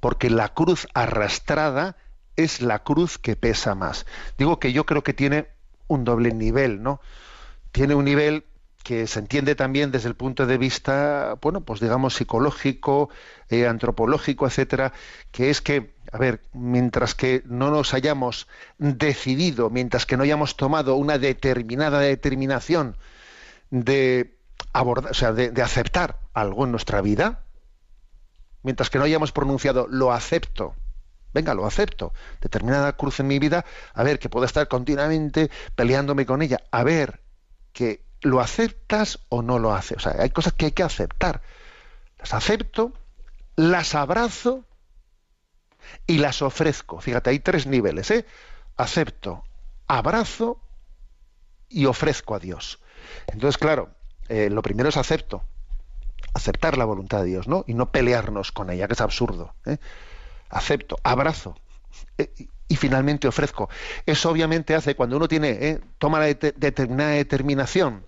porque 0.06 0.30
la 0.30 0.54
cruz 0.54 0.86
arrastrada 0.94 1.96
es 2.36 2.60
la 2.60 2.84
cruz 2.84 3.18
que 3.18 3.34
pesa 3.34 3.74
más. 3.74 4.06
Digo 4.38 4.60
que 4.60 4.72
yo 4.72 4.86
creo 4.86 5.02
que 5.02 5.12
tiene 5.12 5.48
un 5.88 6.04
doble 6.04 6.32
nivel, 6.32 6.80
¿no? 6.80 7.00
Tiene 7.72 7.96
un 7.96 8.04
nivel 8.04 8.44
que 8.84 9.08
se 9.08 9.18
entiende 9.18 9.56
también 9.56 9.90
desde 9.90 10.08
el 10.08 10.14
punto 10.14 10.46
de 10.46 10.58
vista, 10.58 11.36
bueno, 11.42 11.62
pues 11.62 11.80
digamos 11.80 12.14
psicológico, 12.14 13.10
eh, 13.48 13.66
antropológico, 13.66 14.46
etcétera, 14.46 14.92
que 15.32 15.50
es 15.50 15.60
que, 15.60 15.96
a 16.12 16.18
ver, 16.18 16.40
mientras 16.52 17.16
que 17.16 17.42
no 17.44 17.72
nos 17.72 17.92
hayamos 17.92 18.46
decidido, 18.78 19.70
mientras 19.70 20.06
que 20.06 20.16
no 20.16 20.22
hayamos 20.22 20.56
tomado 20.56 20.94
una 20.94 21.18
determinada 21.18 21.98
determinación 21.98 22.96
de 23.70 24.38
abordar, 24.72 25.10
o 25.10 25.14
sea, 25.14 25.32
de, 25.32 25.50
de 25.50 25.62
aceptar 25.62 26.20
algo 26.32 26.64
en 26.64 26.70
nuestra 26.70 27.00
vida, 27.00 27.45
mientras 28.66 28.90
que 28.90 28.98
no 28.98 29.04
hayamos 29.04 29.30
pronunciado 29.30 29.86
lo 29.88 30.12
acepto, 30.12 30.74
venga, 31.32 31.54
lo 31.54 31.66
acepto, 31.66 32.12
determinada 32.40 32.94
cruz 32.94 33.20
en 33.20 33.28
mi 33.28 33.38
vida, 33.38 33.64
a 33.94 34.02
ver, 34.02 34.18
que 34.18 34.28
puedo 34.28 34.44
estar 34.44 34.66
continuamente 34.66 35.52
peleándome 35.76 36.26
con 36.26 36.42
ella, 36.42 36.64
a 36.72 36.82
ver, 36.82 37.20
que 37.72 38.04
lo 38.22 38.40
aceptas 38.40 39.20
o 39.28 39.40
no 39.40 39.60
lo 39.60 39.72
haces. 39.72 39.98
O 39.98 40.00
sea, 40.00 40.16
hay 40.20 40.30
cosas 40.30 40.52
que 40.52 40.66
hay 40.66 40.72
que 40.72 40.82
aceptar. 40.82 41.42
Las 42.18 42.34
acepto, 42.34 42.92
las 43.54 43.94
abrazo 43.94 44.64
y 46.08 46.18
las 46.18 46.42
ofrezco. 46.42 47.00
Fíjate, 47.00 47.30
hay 47.30 47.38
tres 47.38 47.68
niveles, 47.68 48.10
¿eh? 48.10 48.26
Acepto, 48.76 49.44
abrazo 49.86 50.60
y 51.68 51.86
ofrezco 51.86 52.34
a 52.34 52.40
Dios. 52.40 52.80
Entonces, 53.28 53.58
claro, 53.58 53.90
eh, 54.28 54.50
lo 54.50 54.60
primero 54.60 54.88
es 54.88 54.96
acepto. 54.96 55.44
Aceptar 56.36 56.76
la 56.76 56.84
voluntad 56.84 57.20
de 57.20 57.26
Dios, 57.26 57.48
¿no? 57.48 57.64
Y 57.66 57.74
no 57.74 57.90
pelearnos 57.90 58.52
con 58.52 58.70
ella, 58.70 58.86
que 58.86 58.92
es 58.94 59.00
absurdo. 59.00 59.54
¿eh? 59.64 59.78
Acepto, 60.50 60.96
abrazo. 61.04 61.56
eh, 62.18 62.32
y- 62.68 62.76
finalmente 62.76 63.28
ofrezco. 63.28 63.70
Eso 64.06 64.30
obviamente 64.30 64.74
hace 64.74 64.94
cuando 64.96 65.16
uno 65.16 65.28
tiene, 65.28 65.50
eh, 65.50 65.80
toma 65.98 66.18
la 66.20 66.26
det- 66.26 66.54
determinada 66.56 67.10
determinación 67.12 68.06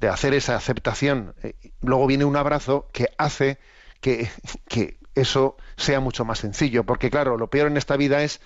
de 0.00 0.08
hacer 0.08 0.34
esa 0.34 0.56
aceptación, 0.56 1.34
eh, 1.42 1.54
luego 1.82 2.06
viene 2.06 2.24
un 2.26 2.36
abrazo 2.36 2.88
que 2.92 3.08
hace 3.18 3.58
que 4.68 4.98
eso 5.14 5.56
sea 5.76 6.00
mucho 6.00 6.24
más 6.24 6.40
sencillo. 6.40 6.84
Porque 6.84 7.10
claro, 7.10 7.38
lo 7.38 7.48
peor 7.50 7.68
en 7.68 7.76
esta 7.78 7.96
vida 7.96 8.22
es 8.22 8.40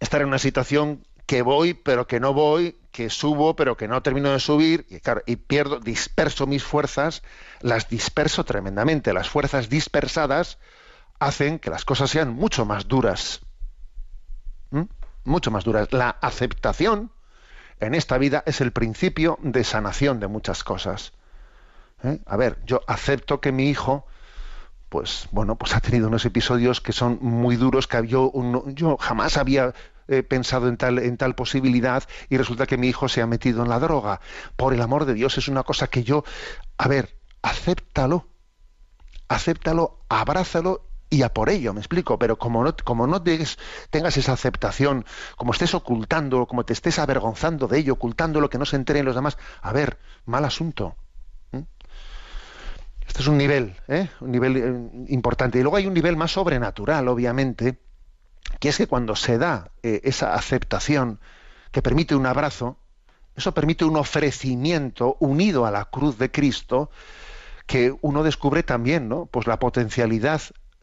estar 0.00 0.20
en 0.22 0.28
una 0.28 0.38
situación 0.38 1.06
que 1.28 1.42
voy 1.42 1.74
pero 1.74 2.06
que 2.06 2.20
no 2.20 2.32
voy, 2.32 2.80
que 2.90 3.10
subo 3.10 3.54
pero 3.54 3.76
que 3.76 3.86
no 3.86 4.02
termino 4.02 4.32
de 4.32 4.40
subir, 4.40 4.86
y 4.88 4.98
claro, 4.98 5.22
y 5.26 5.36
pierdo, 5.36 5.78
disperso 5.78 6.46
mis 6.46 6.64
fuerzas, 6.64 7.22
las 7.60 7.90
disperso 7.90 8.44
tremendamente. 8.44 9.12
Las 9.12 9.28
fuerzas 9.28 9.68
dispersadas 9.68 10.58
hacen 11.20 11.58
que 11.58 11.68
las 11.68 11.84
cosas 11.84 12.08
sean 12.08 12.32
mucho 12.32 12.64
más 12.64 12.88
duras. 12.88 13.42
¿Mm? 14.70 14.84
Mucho 15.24 15.50
más 15.50 15.64
duras. 15.64 15.92
La 15.92 16.08
aceptación 16.08 17.12
en 17.78 17.94
esta 17.94 18.16
vida 18.16 18.42
es 18.46 18.62
el 18.62 18.72
principio 18.72 19.38
de 19.42 19.64
sanación 19.64 20.20
de 20.20 20.28
muchas 20.28 20.64
cosas. 20.64 21.12
¿Eh? 22.04 22.20
A 22.24 22.38
ver, 22.38 22.58
yo 22.64 22.80
acepto 22.86 23.42
que 23.42 23.52
mi 23.52 23.68
hijo, 23.68 24.06
pues 24.88 25.28
bueno, 25.30 25.56
pues 25.56 25.76
ha 25.76 25.80
tenido 25.80 26.08
unos 26.08 26.24
episodios 26.24 26.80
que 26.80 26.92
son 26.94 27.18
muy 27.20 27.56
duros, 27.56 27.86
que 27.86 28.06
yo, 28.06 28.32
yo 28.68 28.96
jamás 28.96 29.36
había 29.36 29.74
pensado 30.28 30.68
en 30.68 30.76
tal, 30.76 30.98
en 30.98 31.16
tal 31.16 31.34
posibilidad 31.34 32.02
y 32.28 32.36
resulta 32.36 32.66
que 32.66 32.78
mi 32.78 32.88
hijo 32.88 33.08
se 33.08 33.20
ha 33.22 33.26
metido 33.26 33.62
en 33.62 33.68
la 33.68 33.78
droga. 33.78 34.20
Por 34.56 34.72
el 34.72 34.80
amor 34.80 35.04
de 35.04 35.14
Dios, 35.14 35.38
es 35.38 35.48
una 35.48 35.62
cosa 35.62 35.88
que 35.88 36.02
yo, 36.02 36.24
a 36.78 36.88
ver, 36.88 37.18
acéptalo, 37.42 38.26
acéptalo, 39.28 40.00
abrázalo 40.08 40.88
y 41.10 41.22
a 41.22 41.32
por 41.32 41.48
ello, 41.48 41.72
me 41.72 41.80
explico, 41.80 42.18
pero 42.18 42.38
como 42.38 42.62
no, 42.62 42.76
como 42.84 43.06
no 43.06 43.22
tengas 43.22 44.16
esa 44.16 44.32
aceptación, 44.32 45.06
como 45.36 45.52
estés 45.52 45.74
ocultando, 45.74 46.46
como 46.46 46.64
te 46.64 46.74
estés 46.74 46.98
avergonzando 46.98 47.66
de 47.66 47.78
ello, 47.78 47.94
ocultando 47.94 48.40
lo 48.40 48.50
que 48.50 48.58
no 48.58 48.66
se 48.66 48.76
enteren 48.76 49.06
los 49.06 49.14
demás, 49.14 49.38
a 49.62 49.72
ver, 49.72 49.98
mal 50.26 50.44
asunto. 50.44 50.96
¿Mm? 51.52 51.62
Este 53.06 53.22
es 53.22 53.26
un 53.26 53.38
nivel, 53.38 53.74
¿eh? 53.88 54.10
un 54.20 54.30
nivel 54.30 54.56
eh, 54.56 55.06
importante. 55.08 55.58
Y 55.58 55.62
luego 55.62 55.76
hay 55.76 55.86
un 55.86 55.94
nivel 55.94 56.16
más 56.16 56.32
sobrenatural, 56.32 57.08
obviamente, 57.08 57.78
que 58.60 58.68
es 58.68 58.78
que 58.78 58.86
cuando 58.86 59.16
se 59.16 59.38
da 59.38 59.70
eh, 59.82 60.00
esa 60.04 60.34
aceptación 60.34 61.20
que 61.70 61.82
permite 61.82 62.14
un 62.14 62.26
abrazo, 62.26 62.78
eso 63.36 63.54
permite 63.54 63.84
un 63.84 63.96
ofrecimiento 63.96 65.16
unido 65.20 65.64
a 65.64 65.70
la 65.70 65.84
cruz 65.84 66.18
de 66.18 66.30
Cristo, 66.30 66.90
que 67.66 67.94
uno 68.00 68.22
descubre 68.22 68.62
también, 68.62 69.08
¿no? 69.08 69.26
Pues 69.26 69.46
la 69.46 69.58
potencialidad 69.58 70.40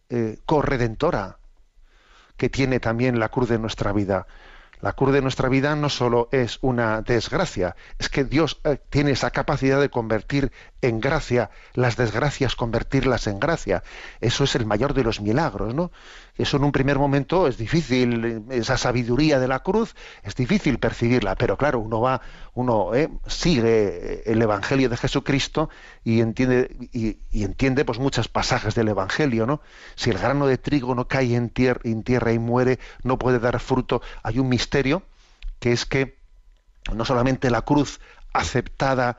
eh, 0.10 0.38
corredentora 0.46 1.40
que 2.38 2.50
tiene 2.50 2.80
también 2.80 3.20
la 3.20 3.30
cruz 3.30 3.50
de 3.50 3.60
nuestra 3.60 3.92
vida. 3.92 4.28
La 4.82 4.94
cruz 4.94 5.14
de 5.14 5.22
nuestra 5.22 5.50
vida 5.50 5.76
no 5.76 5.90
solo 5.90 6.30
es 6.32 6.60
una 6.62 7.02
desgracia, 7.02 7.76
es 7.98 8.10
que 8.10 8.24
Dios 8.24 8.60
eh, 8.64 8.78
tiene 8.90 9.12
esa 9.12 9.32
capacidad 9.32 9.80
de 9.80 9.90
convertir 9.90 10.52
en 10.88 11.00
gracia 11.00 11.50
las 11.74 11.98
desgracias, 11.98 12.56
convertirlas 12.56 13.28
en 13.28 13.40
gracia. 13.40 13.84
Eso 14.22 14.44
es 14.44 14.56
el 14.56 14.66
mayor 14.66 14.94
de 14.94 15.04
los 15.04 15.22
milagros, 15.22 15.74
¿no? 15.74 15.92
Eso 16.38 16.58
en 16.58 16.64
un 16.64 16.72
primer 16.72 17.00
momento 17.00 17.48
es 17.48 17.58
difícil, 17.58 18.44
esa 18.50 18.78
sabiduría 18.78 19.40
de 19.40 19.48
la 19.48 19.60
cruz 19.60 19.96
es 20.24 20.36
difícil 20.36 20.80
percibirla, 20.80 21.36
pero 21.36 21.58
claro, 21.58 21.80
uno 21.80 22.02
va, 22.02 22.22
uno 22.54 22.94
eh, 22.94 23.10
sigue 23.26 24.24
el 24.26 24.42
Evangelio 24.42 24.90
de 24.90 24.98
Jesucristo 24.98 25.70
y 26.04 26.20
entiende 26.20 26.76
y, 26.92 27.18
y 27.32 27.44
entiende 27.44 27.86
pues 27.86 28.00
muchos 28.00 28.28
pasajes 28.28 28.76
del 28.76 28.90
Evangelio, 28.90 29.46
¿no? 29.46 29.62
Si 29.96 30.10
el 30.10 30.18
grano 30.18 30.48
de 30.48 30.58
trigo 30.58 30.94
no 30.94 31.08
cae 31.08 31.36
en 31.36 31.50
tierra, 31.50 31.82
en 31.84 32.04
tierra 32.04 32.34
y 32.34 32.40
muere, 32.40 32.80
no 33.04 33.18
puede 33.18 33.40
dar 33.40 33.60
fruto. 33.60 34.02
Hay 34.24 34.40
un 34.40 34.50
misterio 34.50 35.04
que 35.60 35.72
es 35.72 35.86
que 35.86 36.18
no 36.94 37.06
solamente 37.06 37.50
la 37.50 37.62
cruz 37.62 38.00
aceptada 38.34 39.18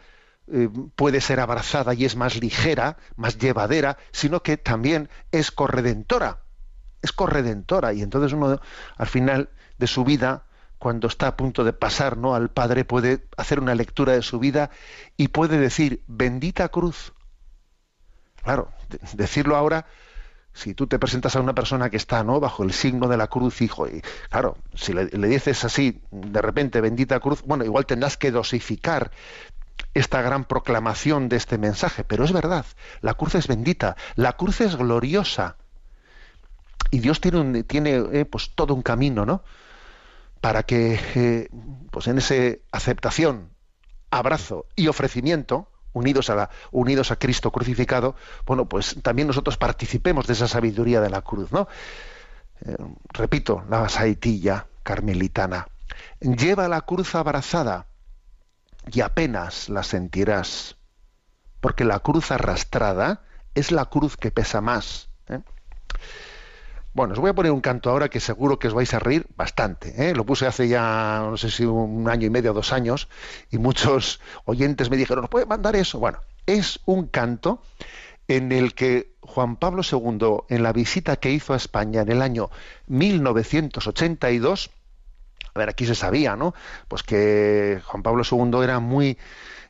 eh, 0.53 0.69
puede 0.95 1.21
ser 1.21 1.41
abrazada 1.41 1.95
y 1.95 2.05
es 2.05 2.17
más 2.17 2.37
ligera, 2.41 2.97
más 3.17 3.39
llevadera, 3.39 3.99
sino 4.13 4.43
que 4.43 4.57
también 4.57 5.09
es 5.33 5.51
corredentora. 5.51 6.41
Es 7.03 7.13
corredentora. 7.13 7.93
Y 7.93 8.03
entonces 8.03 8.33
uno 8.33 8.61
al 8.97 9.07
final 9.07 9.51
de 9.79 9.87
su 9.87 10.05
vida, 10.05 10.45
cuando 10.79 11.09
está 11.09 11.29
a 11.29 11.37
punto 11.37 11.65
de 11.65 11.73
pasar 11.73 12.17
¿no? 12.17 12.35
al 12.35 12.51
Padre, 12.51 12.85
puede 12.85 13.27
hacer 13.37 13.61
una 13.61 13.75
lectura 13.75 14.13
de 14.15 14.23
su 14.23 14.39
vida 14.39 14.71
y 15.17 15.29
puede 15.29 15.59
decir, 15.59 16.03
bendita 16.07 16.69
cruz. 16.69 17.13
Claro, 18.43 18.71
de- 18.89 18.99
decirlo 19.15 19.57
ahora 19.57 19.87
si 20.55 20.75
tú 20.75 20.87
te 20.87 20.99
presentas 20.99 21.37
a 21.37 21.41
una 21.41 21.55
persona 21.55 21.91
que 21.91 21.99
está 21.99 22.25
no 22.25 22.41
bajo 22.41 22.65
el 22.65 22.73
signo 22.73 23.09
de 23.09 23.17
la 23.19 23.29
cruz 23.29 23.63
hijo 23.63 23.89
y 23.89 24.03
claro 24.31 24.57
si 24.75 24.93
le, 24.93 25.07
dices 25.07 25.65
así 25.65 26.03
de 26.11 26.43
repente 26.43 26.81
bendita 26.81 27.21
cruz 27.21 27.43
bueno 27.43 27.65
igual 27.65 27.87
tendrás 27.87 28.17
que 28.17 28.31
dosificar 28.33 29.13
esta 29.95 30.23
gran 30.23 30.45
proclamación 30.45 31.29
de 31.29 31.37
este 31.37 31.59
mensaje 31.59 32.05
pero 32.05 32.25
es 32.25 32.33
verdad 32.33 32.65
la 33.01 33.15
cruz 33.15 33.35
es 33.35 33.49
bendita 33.49 33.97
la 34.15 34.35
cruz 34.35 34.61
es 34.61 34.77
gloriosa 34.77 35.57
y 36.91 37.01
Dios 37.01 37.21
tiene 37.21 37.41
un, 37.41 37.57
eh, 37.57 38.25
pues 38.25 38.53
todo 38.55 38.75
un 38.75 38.83
camino 38.83 39.27
no 39.27 39.43
para 40.41 40.63
que 40.63 41.01
eh, 41.15 41.49
pues 41.91 42.07
en 42.07 42.19
esa 42.19 42.35
aceptación 42.73 43.51
abrazo 44.11 44.67
y 44.77 44.89
ofrecimiento 44.89 45.69
unidos 45.97 46.29
a, 46.31 46.35
la, 46.35 46.51
unidos 46.73 47.11
a 47.11 47.17
Cristo 47.17 47.51
crucificado, 47.51 48.17
bueno, 48.45 48.67
pues 48.69 48.97
también 49.03 49.29
nosotros 49.29 49.57
participemos 49.57 50.27
de 50.27 50.35
esa 50.35 50.47
sabiduría 50.47 51.01
de 51.01 51.09
la 51.09 51.23
cruz, 51.23 51.51
¿no? 51.53 51.69
Eh, 52.67 52.77
repito, 53.09 53.65
la 53.71 53.89
saetilla 53.89 54.67
carmelitana. 54.83 55.69
Lleva 56.21 56.69
la 56.69 56.83
cruz 56.83 57.15
abrazada 57.15 57.87
y 58.93 59.01
apenas 59.01 59.69
la 59.69 59.83
sentirás, 59.83 60.77
porque 61.61 61.85
la 61.85 62.01
cruz 62.01 62.31
arrastrada 62.31 63.23
es 63.55 63.73
la 63.73 63.87
cruz 63.87 64.17
que 64.17 64.31
pesa 64.31 64.61
más. 64.61 65.09
¿eh? 65.29 65.41
Bueno, 66.93 67.15
os 67.15 67.19
voy 67.19 67.31
a 67.31 67.35
poner 67.35 67.53
un 67.53 67.61
canto 67.61 67.91
ahora 67.91 68.09
que 68.09 68.21
seguro 68.21 68.59
que 68.59 68.69
os 68.69 68.75
vais 68.75 68.95
a 68.95 68.99
reír 68.99 69.27
bastante. 69.37 70.09
¿eh? 70.09 70.15
Lo 70.15 70.25
puse 70.25 70.47
hace 70.47 70.69
ya, 70.69 71.27
no 71.29 71.37
sé 71.37 71.51
si 71.51 71.65
un 71.65 72.09
año 72.09 72.27
y 72.27 72.31
medio 72.31 72.53
o 72.53 72.55
dos 72.55 72.73
años, 72.73 73.09
y 73.51 73.59
muchos 73.59 74.21
oyentes 74.45 74.89
me 74.91 74.97
dijeron, 74.97 75.23
¿nos 75.23 75.31
puede 75.31 75.47
mandar 75.47 75.77
eso? 75.77 75.99
Bueno, 75.99 76.21
es 76.47 76.81
un 76.87 77.09
canto 77.09 77.63
en 78.29 78.53
el 78.53 78.75
que 78.75 79.15
Juan 79.21 79.57
Pablo 79.57 79.83
II, 79.83 80.45
en 80.49 80.63
la 80.63 80.73
visita 80.73 81.17
que 81.17 81.31
hizo 81.31 81.53
a 81.53 81.57
España 81.57 82.03
en 82.03 82.11
el 82.11 82.23
año 82.23 82.51
1982, 82.87 84.71
a 85.57 85.59
ver, 85.59 85.71
aquí 85.71 85.87
se 85.87 85.95
sabía, 85.95 86.37
¿no? 86.37 86.55
Pues 86.87 87.03
que 87.03 87.81
Juan 87.87 88.03
Pablo 88.03 88.23
II 88.31 88.63
era 88.63 88.79
muy, 88.79 89.17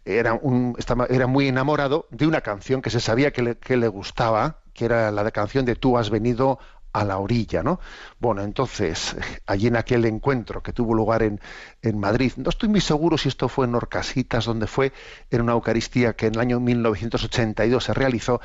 era, 0.05 0.35
un, 0.35 0.75
estaba, 0.79 1.07
era 1.07 1.29
muy 1.29 1.47
enamorado 1.47 2.09
de 2.11 2.27
una 2.27 2.41
canción 2.41 2.83
que 2.83 2.91
se 2.91 3.01
sabía 3.01 3.33
que 3.33 3.43
le, 3.43 3.57
que 3.57 3.77
le 3.77 3.87
gustaba, 3.87 4.59
que 4.75 4.85
era 4.85 5.13
la 5.13 5.31
canción 5.31 5.65
de 5.65 5.77
Tú 5.77 5.97
has 5.97 6.11
venido 6.11 6.59
a 6.93 7.05
la 7.05 7.19
orilla, 7.19 7.63
¿no? 7.63 7.79
Bueno, 8.19 8.43
entonces, 8.43 9.17
allí 9.47 9.69
en 9.69 9.77
aquel 9.77 10.05
encuentro 10.07 10.61
que 10.61 10.73
tuvo 10.73 10.93
lugar 10.93 11.23
en, 11.23 11.41
en, 11.83 12.01
Madrid, 12.01 12.33
no 12.37 12.51
estoy 12.51 12.69
muy 12.69 12.81
seguro 12.81 13.17
si 13.17 13.29
esto 13.29 13.49
fue 13.49 13.67
en 13.67 13.75
Orcasitas, 13.77 14.45
donde 14.45 14.67
fue 14.67 14.93
en 15.31 15.43
una 15.43 15.53
Eucaristía 15.53 16.17
que 16.17 16.27
en 16.27 16.35
el 16.35 16.41
año 16.41 16.59
1982 16.59 17.85
se 17.85 17.95
realizó, 17.95 18.41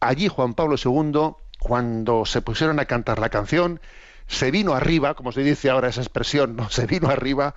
allí 0.00 0.28
Juan 0.28 0.52
Pablo 0.52 0.76
II, 0.76 1.34
cuando 1.60 2.26
se 2.26 2.42
pusieron 2.42 2.78
a 2.78 2.84
cantar 2.84 3.18
la 3.18 3.30
canción, 3.30 3.80
se 4.26 4.50
vino 4.50 4.74
arriba, 4.74 5.14
como 5.14 5.32
se 5.32 5.42
dice 5.42 5.70
ahora 5.70 5.88
esa 5.88 6.00
expresión, 6.00 6.56
¿no? 6.56 6.70
Se 6.70 6.86
vino 6.86 7.08
arriba, 7.08 7.54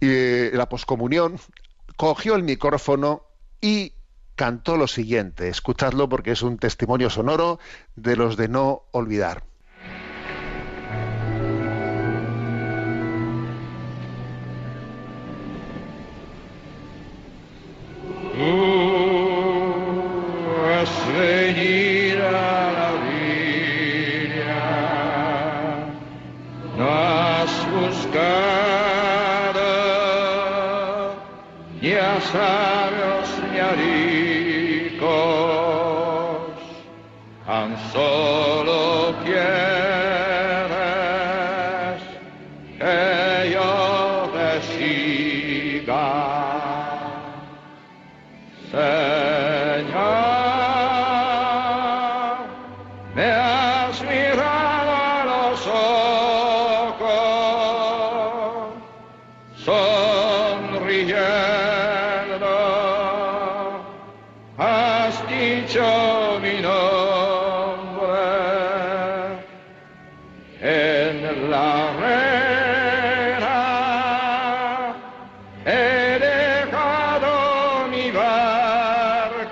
eh, 0.00 0.50
la 0.54 0.68
poscomunión, 0.68 1.38
cogió 1.96 2.34
el 2.34 2.42
micrófono 2.42 3.24
y 3.60 3.92
cantó 4.34 4.76
lo 4.76 4.86
siguiente. 4.86 5.48
Escuchadlo 5.48 6.08
porque 6.08 6.32
es 6.32 6.42
un 6.42 6.58
testimonio 6.58 7.10
sonoro 7.10 7.58
de 7.96 8.16
los 8.16 8.36
de 8.36 8.48
no 8.48 8.84
olvidar. 8.92 9.44
sabios 18.40 18.79
ni 33.52 33.58
a 33.58 33.70
ricos, 33.72 35.10
tan 37.46 37.70
solo 37.92 38.59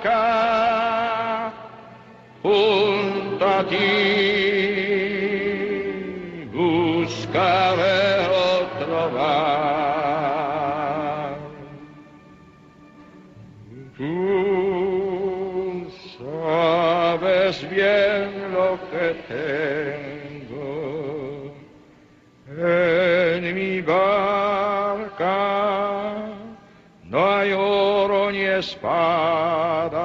barca 0.03 1.51
junto 2.41 3.45
a 3.45 3.63
ti. 3.67 3.77
Buscaré 6.53 8.27
otro 8.27 9.09
mar. 9.11 10.09
Tú 13.97 15.87
sabes 16.17 17.69
bien 17.69 18.53
lo 18.53 18.79
que 18.91 19.05
tengo 19.27 20.08
espada, 28.59 29.99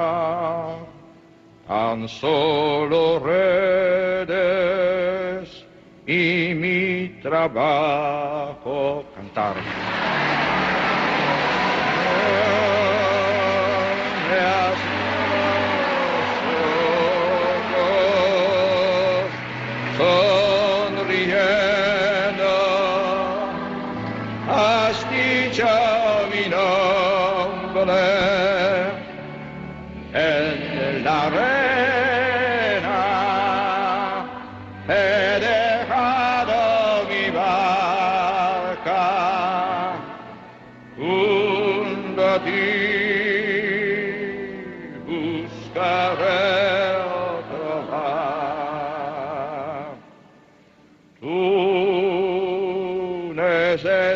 tan 1.67 2.07
solo 2.07 3.19
redes 3.19 4.35
y 6.07 6.53
mi 6.55 7.19
trabajo 7.21 9.03
cantar. 9.15 9.55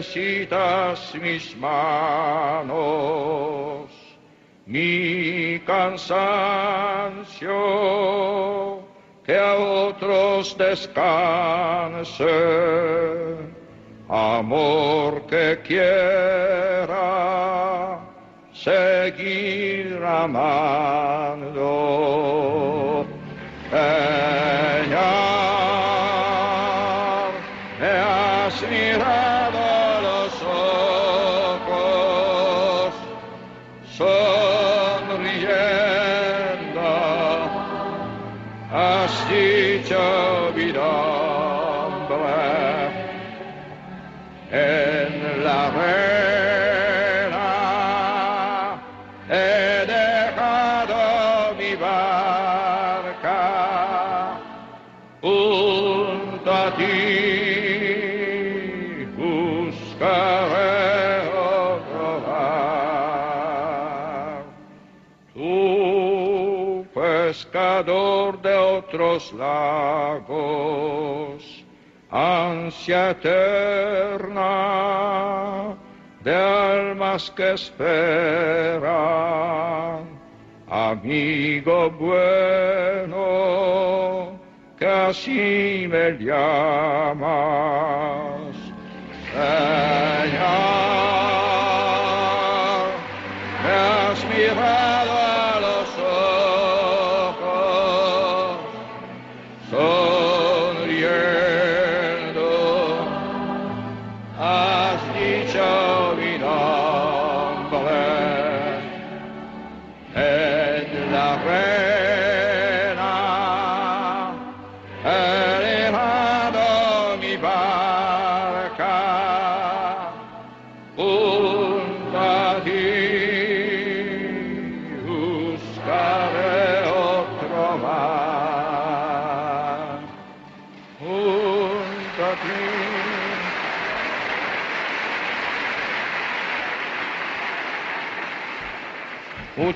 Necesitas 0.10 1.14
mis 1.22 1.56
manos, 1.58 2.72
mi 4.66 5.60
cansancio, 5.66 6.08
que 9.24 9.38
a 9.38 9.56
otros 9.56 10.58
descanse, 10.58 12.26
amor 14.08 15.22
que 15.28 15.60
quiera 15.64 16.90
seguir 18.54 20.04
amando. 20.04 21.20
Señor, 23.72 24.59
otros 68.80 69.34
lagos, 69.34 70.30
ansia 72.10 73.12
eterna 73.12 74.46
de 76.24 76.34
almas 76.36 77.30
que 77.32 77.54
esperan, 77.54 78.90
amigo 80.70 81.90
bueno, 81.92 83.20
que 84.78 84.88
así 84.88 85.88
me 85.90 86.12
llamas. 86.24 87.20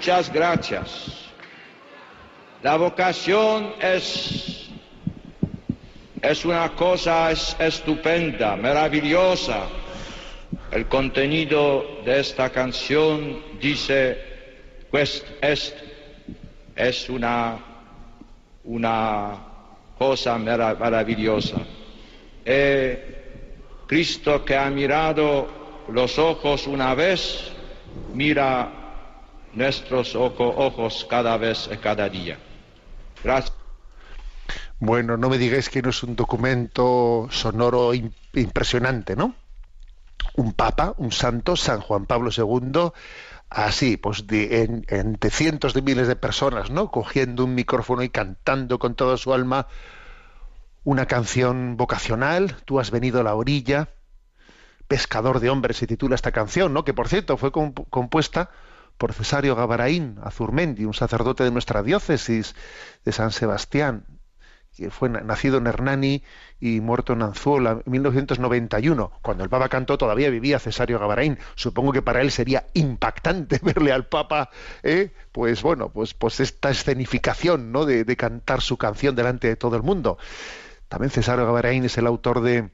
Muchas 0.04 0.34
gracias. 0.34 1.30
La 2.62 2.76
vocación 2.76 3.72
es, 3.80 4.68
es 6.22 6.44
una 6.44 6.76
cosa 6.76 7.32
es- 7.32 7.56
estupenda, 7.58 8.58
maravillosa. 8.58 9.66
El 10.72 10.90
contenido 10.90 12.02
de 12.04 12.20
esta 12.20 12.50
canción 12.50 13.42
dice, 13.62 14.18
pues 14.92 15.26
es, 15.42 15.74
es 16.76 17.10
una, 17.10 17.60
una 18.66 19.38
cosa 19.98 20.38
mara- 20.38 20.76
maravillosa. 20.76 21.60
Cristo 23.88 24.44
que 24.44 24.58
ha 24.58 24.70
mirado 24.70 25.48
los 25.88 26.20
ojos 26.20 26.68
una 26.68 26.94
vez, 26.94 27.54
mira 28.14 28.83
nuestros 29.54 30.16
ojo- 30.16 30.54
ojos 30.58 31.06
cada 31.10 31.38
vez 31.38 31.70
cada 31.82 32.10
día. 32.10 32.38
Gracias. 33.24 33.54
Bueno, 34.80 35.16
no 35.18 35.30
me 35.30 35.38
digáis 35.38 35.70
que 35.70 35.82
no 35.82 35.92
es 35.92 36.04
un 36.04 36.16
documento 36.16 37.28
sonoro 37.32 37.94
im- 37.94 38.12
impresionante, 38.34 39.16
¿no? 39.16 39.36
Un 40.36 40.54
papa, 40.54 40.94
un 40.98 41.12
santo, 41.12 41.56
San 41.56 41.80
Juan 41.80 42.06
Pablo 42.06 42.32
II, 42.36 42.92
así, 43.50 43.98
pues 43.98 44.28
de, 44.28 44.64
en- 44.64 44.86
entre 44.90 45.30
cientos 45.30 45.74
de 45.74 45.82
miles 45.84 46.08
de 46.08 46.16
personas, 46.16 46.70
¿no? 46.70 46.92
Cogiendo 46.92 47.46
un 47.46 47.56
micrófono 47.56 48.04
y 48.04 48.10
cantando 48.10 48.80
con 48.80 48.96
toda 48.96 49.16
su 49.18 49.34
alma 49.34 49.68
una 50.84 51.06
canción 51.06 51.78
vocacional, 51.78 52.58
Tú 52.66 52.80
has 52.80 52.92
venido 52.92 53.22
a 53.22 53.24
la 53.24 53.36
orilla, 53.36 53.90
Pescador 54.88 55.40
de 55.40 55.50
hombres 55.50 55.78
se 55.78 55.88
titula 55.88 56.16
esta 56.16 56.32
canción, 56.34 56.74
¿no? 56.74 56.84
Que 56.84 56.94
por 56.94 57.08
cierto 57.08 57.38
fue 57.38 57.52
comp- 57.54 57.86
compuesta 57.90 58.50
por 58.98 59.14
Cesario 59.14 59.56
Gavaraín 59.56 60.18
Azurmendi, 60.24 60.86
un 60.86 60.94
sacerdote 60.94 61.44
de 61.44 61.52
nuestra 61.52 61.84
diócesis 61.84 62.56
de 63.04 63.12
San 63.12 63.32
Sebastián, 63.32 64.06
que 64.76 64.90
fue 64.90 65.08
na- 65.10 65.22
nacido 65.22 65.58
en 65.58 65.68
Hernani 65.68 66.24
y 66.60 66.80
muerto 66.82 67.14
en 67.14 67.22
Anzuola 67.22 67.82
en 67.86 67.92
1991. 67.92 69.12
Cuando 69.22 69.44
el 69.44 69.50
Papa 69.50 69.70
cantó 69.70 69.98
todavía 70.00 70.30
vivía 70.32 70.58
Cesario 70.58 70.98
Gavaraín. 71.00 71.38
Supongo 71.56 71.92
que 71.92 72.02
para 72.02 72.22
él 72.22 72.32
sería 72.32 72.66
impactante 72.74 73.60
verle 73.64 73.92
al 73.92 74.08
Papa, 74.08 74.50
¿eh? 74.82 75.12
pues 75.32 75.62
bueno, 75.62 75.90
pues, 75.90 76.14
pues 76.16 76.40
esta 76.40 76.72
escenificación 76.72 77.72
¿no? 77.72 77.86
de, 77.86 78.04
de 78.04 78.18
cantar 78.18 78.62
su 78.62 78.78
canción 78.78 79.16
delante 79.16 79.48
de 79.48 79.56
todo 79.56 79.76
el 79.76 79.84
mundo. 79.84 80.18
También 80.88 81.12
Cesario 81.12 81.46
Gavaraín 81.46 81.86
es 81.86 81.98
el 81.98 82.08
autor 82.08 82.42
de 82.42 82.72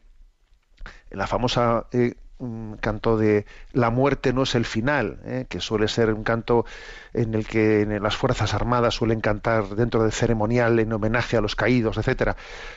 la 1.11 1.27
famosa 1.27 1.87
eh, 1.91 2.15
mm, 2.39 2.73
canto 2.75 3.17
de 3.17 3.45
La 3.73 3.89
muerte 3.89 4.33
no 4.33 4.43
es 4.43 4.55
el 4.55 4.65
final, 4.65 5.19
eh, 5.25 5.45
que 5.47 5.59
suele 5.59 5.87
ser 5.87 6.13
un 6.13 6.23
canto 6.23 6.65
en 7.13 7.33
el 7.35 7.45
que 7.45 7.85
las 8.01 8.15
Fuerzas 8.15 8.53
Armadas 8.53 8.95
suelen 8.95 9.21
cantar 9.21 9.75
dentro 9.75 10.03
del 10.03 10.11
ceremonial 10.11 10.79
en 10.79 10.91
homenaje 10.91 11.37
a 11.37 11.41
los 11.41 11.55
caídos, 11.55 11.97
etcétera. 11.97 12.35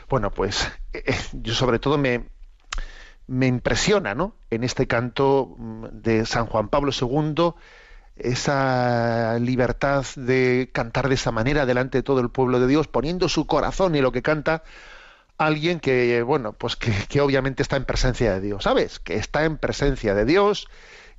Bueno, 0.09 0.31
pues 0.31 0.70
eh, 0.92 1.14
yo 1.33 1.55
sobre 1.55 1.79
todo 1.79 1.98
me, 1.98 2.27
me 3.27 3.46
impresiona, 3.46 4.14
¿no? 4.14 4.35
En 4.51 4.64
este 4.64 4.87
canto 4.87 5.55
mm, 5.57 5.87
de 5.92 6.27
San 6.27 6.46
Juan 6.46 6.68
Pablo 6.68 6.92
II, 6.92 7.55
esa 8.16 9.38
libertad 9.38 10.05
de 10.16 10.70
cantar 10.72 11.09
de 11.09 11.14
esa 11.14 11.33
manera 11.33 11.66
delante 11.66 11.98
de 11.98 12.03
todo 12.03 12.20
el 12.20 12.31
pueblo 12.31 12.61
de 12.61 12.66
Dios, 12.66 12.88
poniendo 12.88 13.29
su 13.29 13.46
corazón 13.46 13.94
y 13.94 14.01
lo 14.01 14.12
que 14.12 14.22
canta 14.22 14.62
alguien 15.46 15.81
que, 15.81 16.22
bueno, 16.22 16.52
pues 16.52 16.76
que, 16.76 17.20
obviamente 17.20 17.62
está 17.62 17.76
en 17.76 17.85
presencia 17.85 18.35
de 18.35 18.40
Dios, 18.40 18.64
¿sabes? 18.64 18.98
Que 18.98 19.16
está 19.16 19.44
en 19.44 19.59
presencia 19.59 20.14
de 20.14 20.24
Dios 20.24 20.68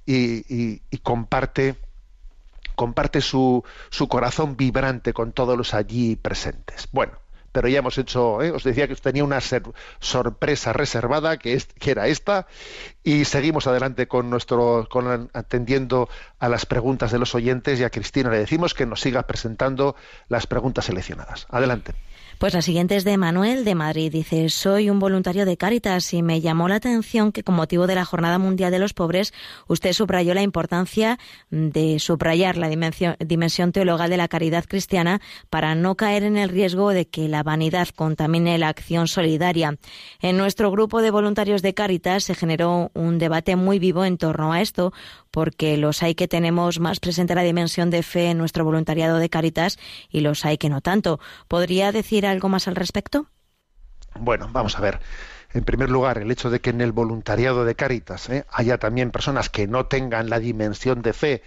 y, 0.06 0.80
comparte, 1.00 1.76
comparte 2.76 3.22
su, 3.22 3.64
su 3.90 4.08
corazón 4.08 4.58
vibrante 4.58 5.14
con 5.14 5.32
todos 5.32 5.58
los 5.58 5.74
allí 5.74 6.16
presentes. 6.16 6.88
Bueno, 6.92 7.14
pero 7.54 7.68
ya 7.68 7.80
hemos 7.80 7.98
hecho, 8.00 8.42
¿eh? 8.42 8.52
os 8.52 8.64
decía 8.64 8.88
que 8.88 8.96
tenía 8.96 9.24
una 9.24 9.40
sorpresa 10.00 10.74
reservada, 10.74 11.38
que, 11.38 11.54
es, 11.54 11.68
que 11.68 11.92
era 11.92 12.08
esta, 12.08 12.48
y 13.04 13.26
seguimos 13.26 13.68
adelante 13.68 14.08
con 14.08 14.30
nuestro, 14.30 14.88
con, 14.90 15.30
atendiendo 15.34 16.10
a 16.40 16.50
las 16.50 16.66
preguntas 16.66 17.12
de 17.12 17.20
los 17.20 17.36
oyentes 17.36 17.80
y 17.80 17.84
a 17.84 17.92
Cristina 17.92 18.32
le 18.32 18.40
decimos 18.40 18.74
que 18.74 18.88
nos 18.88 19.02
siga 19.02 19.24
presentando 19.24 19.96
las 20.30 20.48
preguntas 20.48 20.86
seleccionadas. 20.86 21.46
Adelante. 21.50 21.94
Pues 22.44 22.54
la 22.54 22.62
siguiente 22.62 22.98
es 22.98 23.06
de 23.06 23.16
Manuel 23.16 23.64
de 23.64 23.74
Madrid. 23.74 24.12
Dice, 24.12 24.50
soy 24.50 24.90
un 24.90 25.00
voluntario 25.00 25.46
de 25.46 25.56
Cáritas 25.56 26.14
y 26.14 26.22
me 26.22 26.42
llamó 26.42 26.68
la 26.68 26.76
atención 26.76 27.32
que 27.32 27.42
con 27.42 27.56
motivo 27.56 27.88
de 27.88 27.96
la 27.96 28.04
Jornada 28.04 28.38
Mundial 28.38 28.70
de 28.70 28.80
los 28.80 28.94
Pobres 28.94 29.34
usted 29.70 29.94
subrayó 29.94 30.34
la 30.34 30.42
importancia 30.42 31.20
de 31.52 32.00
subrayar 32.00 32.58
la 32.58 32.68
dimensión, 32.68 33.16
dimensión 33.20 33.72
teologal 33.72 34.10
de 34.10 34.18
la 34.18 34.28
caridad 34.28 34.66
cristiana 34.68 35.22
para 35.50 35.74
no 35.74 35.96
caer 35.96 36.24
en 36.24 36.36
el 36.36 36.50
riesgo 36.50 36.90
de 36.90 37.08
que 37.08 37.30
la 37.30 37.44
vanidad 37.44 37.88
contamine 37.96 38.58
la 38.58 38.68
acción 38.68 39.08
solidaria. 39.08 39.78
En 40.20 40.36
nuestro 40.36 40.70
grupo 40.70 41.02
de 41.02 41.12
voluntarios 41.12 41.62
de 41.62 41.74
Cáritas 41.74 42.26
se 42.26 42.36
generó 42.36 42.92
un 42.94 43.20
debate 43.20 43.56
muy 43.56 43.80
vivo 43.80 44.04
en 44.04 44.18
torno 44.18 44.52
a 44.52 44.60
esto 44.60 44.92
porque 45.32 45.78
los 45.78 46.04
hay 46.04 46.14
que 46.14 46.28
tenemos 46.28 46.80
más 46.80 47.00
presente 47.00 47.34
la 47.34 47.42
dimensión 47.42 47.90
de 47.90 48.04
fe 48.04 48.32
en 48.32 48.38
nuestro 48.38 48.66
voluntariado 48.66 49.18
de 49.18 49.30
Cáritas 49.30 49.80
y 50.12 50.20
los 50.20 50.46
hay 50.46 50.58
que 50.58 50.70
no 50.70 50.82
tanto. 50.82 51.22
¿Podría 51.48 51.92
decir 51.94 52.28
algo 52.34 52.50
más 52.50 52.68
al 52.68 52.76
respecto? 52.76 53.28
Bueno, 54.20 54.50
vamos 54.52 54.78
a 54.78 54.82
ver. 54.82 55.00
En 55.54 55.64
primer 55.64 55.90
lugar, 55.90 56.18
el 56.18 56.32
hecho 56.32 56.50
de 56.50 56.60
que 56.62 56.72
en 56.72 56.82
el 56.82 56.92
voluntariado 56.92 57.64
de 57.64 57.76
Cáritas 57.76 58.30
¿eh? 58.30 58.46
haya 58.52 58.80
también 58.80 59.12
personas 59.12 59.50
que 59.50 59.68
no 59.68 59.86
tengan 59.86 60.30
la 60.30 60.40
dimensión 60.40 61.04
de 61.04 61.14
fe, 61.14 61.44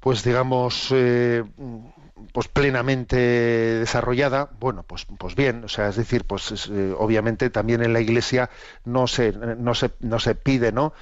pues 0.00 0.24
digamos, 0.24 0.88
eh, 0.92 1.44
pues 2.32 2.48
plenamente 2.48 3.16
desarrollada, 3.16 4.50
bueno, 4.58 4.82
pues, 4.82 5.06
pues 5.18 5.36
bien, 5.36 5.64
o 5.64 5.68
sea, 5.68 5.88
es 5.88 5.96
decir, 5.96 6.24
pues 6.24 6.50
es, 6.50 6.68
eh, 6.68 6.92
obviamente 6.96 7.50
también 7.50 7.84
en 7.84 7.92
la 7.92 8.00
Iglesia 8.00 8.50
no 8.84 9.06
se, 9.06 9.32
no 9.32 9.74
se, 9.74 9.90
no 10.00 10.18
se 10.18 10.34
pide, 10.34 10.72
¿no? 10.72 10.92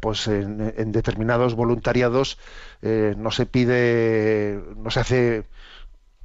Pues 0.00 0.26
en, 0.26 0.92
determinados 0.92 1.54
voluntariados 1.54 2.38
no 2.82 3.30
se 3.30 3.46
pide, 3.46 4.60
no 4.76 4.90
se 4.90 5.00
hace 5.00 5.44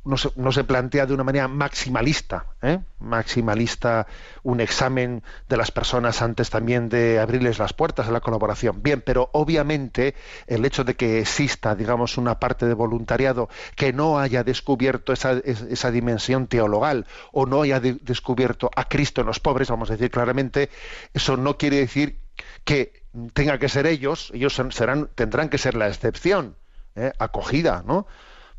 no 0.04 0.18
se, 0.18 0.30
se 0.52 0.64
plantea 0.64 1.06
de 1.06 1.14
una 1.14 1.24
manera 1.24 1.48
maximalista, 1.48 2.46
¿eh? 2.62 2.80
maximalista 3.00 4.08
un 4.44 4.60
examen 4.60 5.24
de 5.48 5.58
las 5.58 5.72
personas 5.72 6.22
antes 6.22 6.50
también 6.50 6.90
de 6.90 7.20
abrirles 7.20 7.60
las 7.60 7.74
puertas 7.74 8.08
a 8.08 8.12
la 8.12 8.20
colaboración. 8.20 8.82
Bien, 8.82 9.02
pero 9.02 9.30
obviamente 9.34 10.16
el 10.48 10.66
hecho 10.66 10.84
de 10.84 10.96
que 10.96 11.20
exista, 11.20 11.76
digamos, 11.76 12.18
una 12.18 12.40
parte 12.40 12.66
de 12.66 12.74
voluntariado 12.74 13.50
que 13.76 13.94
no 13.94 14.20
haya 14.20 14.44
descubierto 14.44 15.14
esa, 15.14 15.34
esa 15.34 15.92
dimensión 15.92 16.48
teologal 16.48 17.06
o 17.32 17.46
no 17.46 17.62
haya 17.62 17.80
de, 17.80 17.94
descubierto 18.02 18.72
a 18.76 18.88
Cristo 18.88 19.22
en 19.22 19.28
los 19.28 19.40
pobres, 19.40 19.70
vamos 19.70 19.90
a 19.92 19.94
decir 19.94 20.10
claramente, 20.10 20.70
eso 21.14 21.38
no 21.38 21.58
quiere 21.58 21.78
decir 21.78 22.20
que 22.64 23.04
tenga 23.34 23.60
que 23.60 23.70
ser 23.70 23.86
ellos, 23.86 24.32
ellos 24.34 24.60
serán, 24.72 25.10
tendrán 25.14 25.50
que 25.50 25.60
ser 25.60 25.76
la 25.76 25.88
excepción, 25.88 26.56
¿eh? 26.96 27.12
acogida, 27.20 27.84
¿no? 27.86 28.08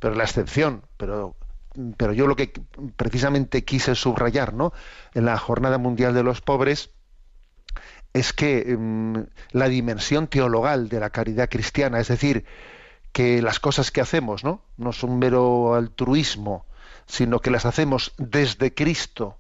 pero 0.03 0.17
la 0.17 0.25
excepción, 0.25 0.83
pero 1.97 2.13
yo 2.13 2.27
lo 2.27 2.37
que 2.37 2.53
precisamente 2.97 3.65
quise 3.65 3.95
subrayar, 3.95 4.55
¿no? 4.55 4.73
En 5.15 5.25
la 5.25 5.39
Jornada 5.39 5.79
Mundial 5.79 6.15
de 6.15 6.23
los 6.23 6.41
Pobres 6.41 6.91
es 8.13 8.33
que 8.33 8.77
mm, 8.77 9.19
la 9.53 9.69
dimensión 9.69 10.29
teologal 10.29 10.89
de 10.89 11.01
la 11.01 11.11
caridad 11.11 11.49
cristiana, 11.49 11.99
es 11.99 12.09
decir, 12.09 12.45
que 13.13 13.43
las 13.43 13.61
cosas 13.61 13.91
que 13.91 14.01
hacemos, 14.01 14.45
¿no? 14.45 14.63
No 14.77 14.93
son 14.93 15.19
mero 15.19 15.75
altruismo, 15.75 16.67
sino 17.07 17.41
que 17.41 17.51
las 17.51 17.67
hacemos 17.67 18.13
desde 18.19 18.75
Cristo 18.75 19.39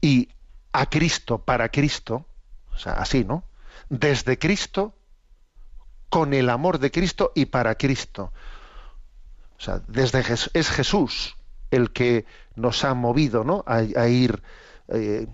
y 0.00 0.28
a 0.72 0.86
Cristo 0.86 1.38
para 1.38 1.68
Cristo, 1.68 2.26
o 2.72 2.78
sea, 2.78 2.94
así, 2.94 3.24
¿no? 3.24 3.44
Desde 3.88 4.38
Cristo, 4.38 4.94
con 6.08 6.34
el 6.34 6.50
amor 6.50 6.78
de 6.78 6.90
Cristo 6.90 7.32
y 7.34 7.46
para 7.46 7.74
Cristo. 7.76 8.32
O 9.58 9.62
sea, 9.62 9.80
desde 9.86 10.22
es 10.52 10.70
Jesús 10.70 11.36
el 11.70 11.92
que 11.92 12.24
nos 12.56 12.84
ha 12.84 12.94
movido, 12.94 13.44
¿no? 13.44 13.64
A, 13.66 13.82
ir 14.08 14.42
eh, 14.88 15.26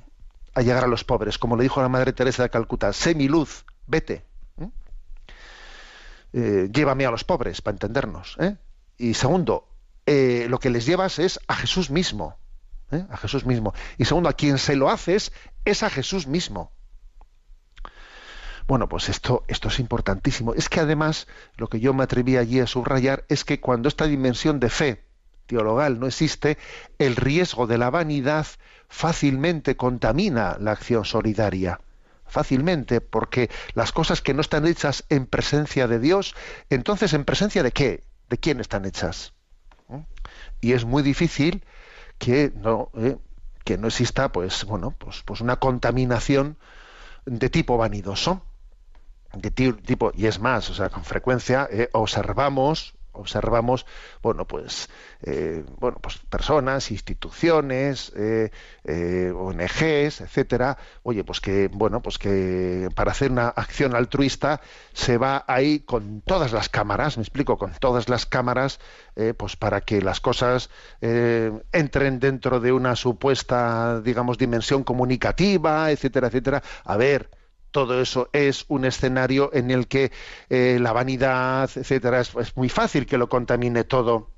a 0.55 0.63
llegar 0.63 0.85
a 0.85 0.89
los 0.89 1.05
pobres, 1.05 1.39
como 1.39 1.57
le 1.57 1.63
dijo 1.63 1.83
la 1.83 1.89
Madre 1.89 2.13
Teresa 2.13 2.43
de 2.43 2.51
Calcuta, 2.51 2.93
sé 2.93 3.15
mi 3.15 3.29
luz, 3.29 3.65
vete, 3.87 4.25
eh, 6.33 6.69
llévame 6.73 7.07
a 7.07 7.11
los 7.11 7.25
pobres, 7.25 7.61
para 7.61 7.75
entendernos. 7.75 8.37
¿eh? 8.39 8.57
Y 8.99 9.15
segundo, 9.15 9.69
eh, 10.07 10.47
lo 10.49 10.59
que 10.59 10.71
les 10.71 10.87
llevas 10.87 11.19
es 11.19 11.41
a 11.49 11.57
Jesús 11.57 11.91
mismo. 11.91 12.37
A 13.11 13.17
Jesús 13.17 13.47
mismo. 13.47 13.73
Y 13.99 14.05
segundo, 14.05 14.29
a 14.29 14.33
quien 14.33 14.59
se 14.59 14.75
lo 14.75 14.91
haces 14.91 15.33
es 15.65 15.85
a 15.85 15.91
Jesús 15.91 16.27
mismo. 16.27 16.73
Bueno, 18.71 18.89
pues 18.89 19.09
esto, 19.09 19.43
esto 19.49 19.67
es 19.67 19.81
importantísimo. 19.81 20.55
Es 20.55 20.69
que 20.69 20.79
además, 20.79 21.27
lo 21.57 21.67
que 21.67 21.81
yo 21.81 21.93
me 21.93 22.05
atreví 22.05 22.37
allí 22.37 22.61
a 22.61 22.69
subrayar 22.69 23.25
es 23.29 23.45
que 23.45 23.59
cuando 23.59 23.89
esta 23.89 24.07
dimensión 24.07 24.61
de 24.61 24.71
fe 24.71 25.03
teologal 25.47 25.99
no 25.99 26.07
existe, 26.07 26.57
el 27.01 27.17
riesgo 27.17 27.67
de 27.67 27.79
la 27.79 27.91
vanidad 27.91 28.47
fácilmente 28.89 29.77
contamina 29.77 30.57
la 30.61 30.71
acción 30.71 31.05
solidaria 31.05 31.81
fácilmente, 32.27 33.01
porque 33.01 33.51
las 33.75 33.91
cosas 33.91 34.23
que 34.23 34.35
no 34.35 34.41
están 34.41 34.65
hechas 34.69 35.05
en 35.09 35.27
presencia 35.27 35.89
de 35.89 35.99
Dios, 35.99 36.37
entonces 36.69 37.13
en 37.13 37.25
presencia 37.25 37.65
de 37.65 37.73
qué? 37.73 38.05
¿De 38.29 38.39
quién 38.39 38.61
están 38.61 38.85
hechas? 38.85 39.33
¿Mm? 39.89 40.03
Y 40.61 40.75
es 40.75 40.85
muy 40.85 41.03
difícil 41.03 41.65
que 42.19 42.53
no, 42.55 42.93
eh, 42.95 43.17
que 43.65 43.79
no 43.79 43.89
exista, 43.89 44.31
pues, 44.31 44.65
bueno, 44.65 44.95
pues, 44.97 45.25
pues 45.25 45.41
una 45.41 45.57
contaminación 45.57 46.57
de 47.27 47.51
tipo 47.51 47.77
vanidoso, 47.77 48.45
de 49.35 49.51
tipo, 49.51 50.13
y 50.15 50.27
es 50.27 50.39
más, 50.41 50.71
o 50.71 50.75
sea, 50.75 50.89
con 50.89 51.05
frecuencia 51.05 51.69
eh, 51.71 51.89
observamos 51.93 52.95
observamos 53.13 53.87
bueno 54.23 54.47
pues 54.47 54.89
eh, 55.23 55.65
bueno 55.79 55.99
pues 56.01 56.19
personas 56.19 56.91
instituciones 56.91 58.13
eh, 58.17 58.51
eh, 58.85 59.33
ONGs 59.35 60.21
etcétera. 60.21 60.79
Oye 61.03 61.25
pues 61.25 61.41
que 61.41 61.69
bueno 61.69 62.03
pues 62.03 62.19
que 62.19 62.89
para 62.95 63.13
hacer 63.13 63.31
una 63.31 63.49
acción 63.49 63.95
altruista 63.95 64.61
se 64.93 65.19
va 65.19 65.45
ahí 65.47 65.81
con 65.81 66.23
todas 66.23 66.53
las 66.53 66.69
cámaras 66.69 67.17
me 67.17 67.23
explico 67.23 67.59
con 67.59 67.73
todas 67.73 68.09
las 68.09 68.27
cámaras 68.27 68.81
pues 69.37 69.57
para 69.57 69.83
que 69.83 70.01
las 70.01 70.21
cosas 70.21 70.71
entren 71.01 72.21
dentro 72.21 72.61
de 72.61 72.73
una 72.73 72.97
supuesta 72.97 74.01
digamos 74.01 74.39
dimensión 74.39 74.85
comunicativa 74.85 75.91
etcétera 75.91 76.29
etcétera. 76.29 76.63
A 76.85 76.97
ver 76.97 77.40
todo 77.71 78.01
eso 78.01 78.29
es 78.33 78.65
un 78.69 78.85
escenario 78.85 79.51
en 79.53 79.71
el 79.71 79.87
que 79.87 80.13
eh, 80.49 80.79
la 80.81 80.93
vanidad, 80.93 81.71
etcétera, 81.75 82.21
es, 82.21 82.57
muy 82.57 82.69
fácil 82.69 83.07
que 83.07 83.19
lo 83.19 83.29
contamine 83.29 83.85
todo. 83.85 84.31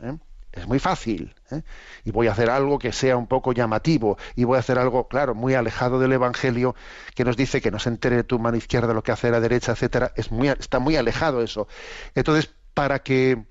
¿eh? 0.00 0.16
Es 0.52 0.66
muy 0.66 0.78
fácil. 0.78 1.34
¿eh? 1.50 1.62
Y 2.04 2.10
voy 2.10 2.26
a 2.26 2.32
hacer 2.32 2.50
algo 2.50 2.78
que 2.78 2.92
sea 2.92 3.16
un 3.16 3.26
poco 3.26 3.52
llamativo. 3.52 4.18
Y 4.36 4.44
voy 4.44 4.56
a 4.56 4.60
hacer 4.60 4.78
algo, 4.78 5.08
claro, 5.08 5.34
muy 5.34 5.54
alejado 5.54 5.98
del 6.00 6.12
Evangelio, 6.12 6.74
que 7.14 7.24
nos 7.24 7.36
dice 7.36 7.60
que 7.60 7.70
no 7.70 7.78
se 7.78 7.88
entere 7.88 8.24
tu 8.24 8.38
mano 8.38 8.56
izquierda 8.56 8.92
lo 8.92 9.02
que 9.02 9.12
hace 9.12 9.30
la 9.30 9.40
derecha, 9.40 9.72
etcétera. 9.72 10.12
Está 10.16 10.78
muy 10.80 10.96
alejado 10.96 11.42
eso. 11.42 11.68
Entonces, 12.14 12.54
para 12.74 13.00
que 13.00 13.44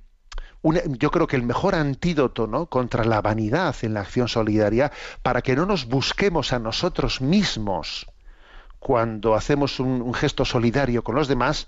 yo 0.61 1.11
creo 1.11 1.27
que 1.27 1.37
el 1.37 1.43
mejor 1.43 1.75
antídoto 1.75 2.47
¿no? 2.47 2.65
contra 2.65 3.05
la 3.05 3.21
vanidad 3.21 3.75
en 3.81 3.93
la 3.93 4.01
acción 4.01 4.27
solidaria, 4.27 4.91
para 5.23 5.41
que 5.41 5.55
no 5.55 5.65
nos 5.65 5.85
busquemos 5.85 6.51
a 6.51 6.59
nosotros 6.59 7.21
mismos, 7.21 8.07
cuando 8.79 9.35
hacemos 9.35 9.79
un, 9.79 10.13
gesto 10.13 10.45
solidario 10.45 11.03
con 11.03 11.15
los 11.15 11.27
demás, 11.27 11.67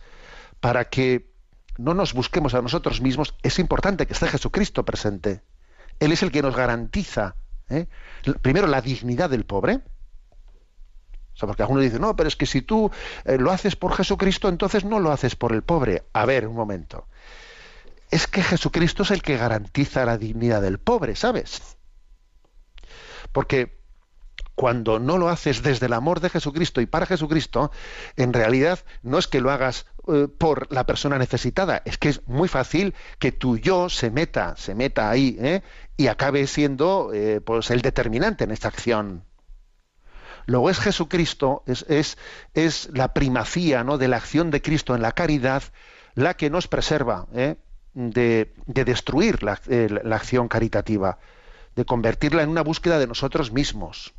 para 0.60 0.86
que 0.86 1.30
no 1.78 1.94
nos 1.94 2.14
busquemos 2.14 2.54
a 2.54 2.62
nosotros 2.62 3.02
mismos, 3.02 3.36
es 3.44 3.60
importante 3.60 4.08
que 4.08 4.14
esté 4.14 4.28
Jesucristo 4.28 4.86
presente. 4.86 5.42
Él 6.00 6.12
es 6.12 6.24
el 6.24 6.32
que 6.32 6.42
nos 6.42 6.56
garantiza, 6.56 7.36
¿eh? 7.70 7.88
primero, 8.42 8.68
la 8.68 8.82
dignidad 8.82 9.30
del 9.30 9.46
pobre. 9.46 9.82
O 11.34 11.38
sea, 11.38 11.48
porque 11.48 11.64
algunos 11.64 11.84
dicen, 11.84 12.02
no, 12.02 12.16
pero 12.16 12.28
es 12.28 12.36
que 12.36 12.46
si 12.46 12.62
tú 12.62 12.92
eh, 13.26 13.38
lo 13.38 13.52
haces 13.52 13.76
por 13.76 13.94
Jesucristo, 13.94 14.50
entonces 14.50 14.84
no 14.84 15.00
lo 15.00 15.12
haces 15.12 15.36
por 15.36 15.54
el 15.54 15.64
pobre. 15.64 16.04
A 16.14 16.26
ver, 16.26 16.48
un 16.48 16.56
momento. 16.56 17.08
Es 18.10 18.28
que 18.28 18.44
Jesucristo 18.44 19.04
es 19.04 19.12
el 19.12 19.22
que 19.22 19.38
garantiza 19.38 20.06
la 20.06 20.18
dignidad 20.18 20.62
del 20.62 20.80
pobre, 20.80 21.16
¿sabes? 21.16 21.78
Porque 23.32 23.81
cuando 24.56 25.00
no 25.00 25.18
lo 25.18 25.30
haces 25.30 25.64
desde 25.64 25.86
el 25.88 25.94
amor 25.94 26.20
de 26.20 26.30
Jesucristo 26.30 26.82
y 26.82 26.86
para 26.86 27.06
Jesucristo, 27.06 27.72
en 28.16 28.34
realidad 28.34 28.80
no 29.02 29.18
es 29.18 29.28
que 29.28 29.42
lo 29.42 29.52
hagas 29.52 29.86
eh, 30.08 30.28
por 30.28 30.72
la 30.72 30.86
persona 30.86 31.18
necesitada, 31.18 31.82
es 31.86 31.98
que 31.98 32.10
es 32.10 32.28
muy 32.28 32.48
fácil 32.48 32.94
que 33.20 33.32
tu 33.32 33.58
yo 33.58 33.90
se 33.90 34.12
meta, 34.12 34.56
se 34.58 34.76
meta 34.76 35.10
ahí 35.10 35.38
¿eh? 35.40 35.62
y 35.98 36.08
acabe 36.08 36.48
siendo 36.48 37.12
eh, 37.14 37.42
pues 37.42 37.72
el 37.72 37.82
determinante 37.82 38.44
en 38.44 38.52
esta 38.52 38.68
acción. 38.68 39.26
Luego 40.48 40.70
es 40.70 40.80
Jesucristo, 40.80 41.64
es, 41.68 41.86
es, 41.88 42.18
es 42.54 42.90
la 42.94 43.14
primacía 43.14 43.84
¿no? 43.84 43.98
de 43.98 44.08
la 44.08 44.18
acción 44.18 44.50
de 44.50 44.62
Cristo 44.62 44.96
en 44.96 45.02
la 45.02 45.12
caridad 45.12 45.64
la 46.16 46.34
que 46.34 46.50
nos 46.50 46.68
preserva 46.68 47.28
de, 47.32 47.58
de, 47.94 48.84
destruir 48.84 49.44
la, 49.44 49.62
la 49.68 50.16
acción 50.16 50.48
caritativa, 50.48 51.20
de 51.76 51.86
convertirla 51.86 52.42
en 52.42 52.50
una 52.50 52.64
búsqueda 52.64 53.00
de 53.00 53.08
nosotros 53.08 53.52
mismos. 53.52 54.14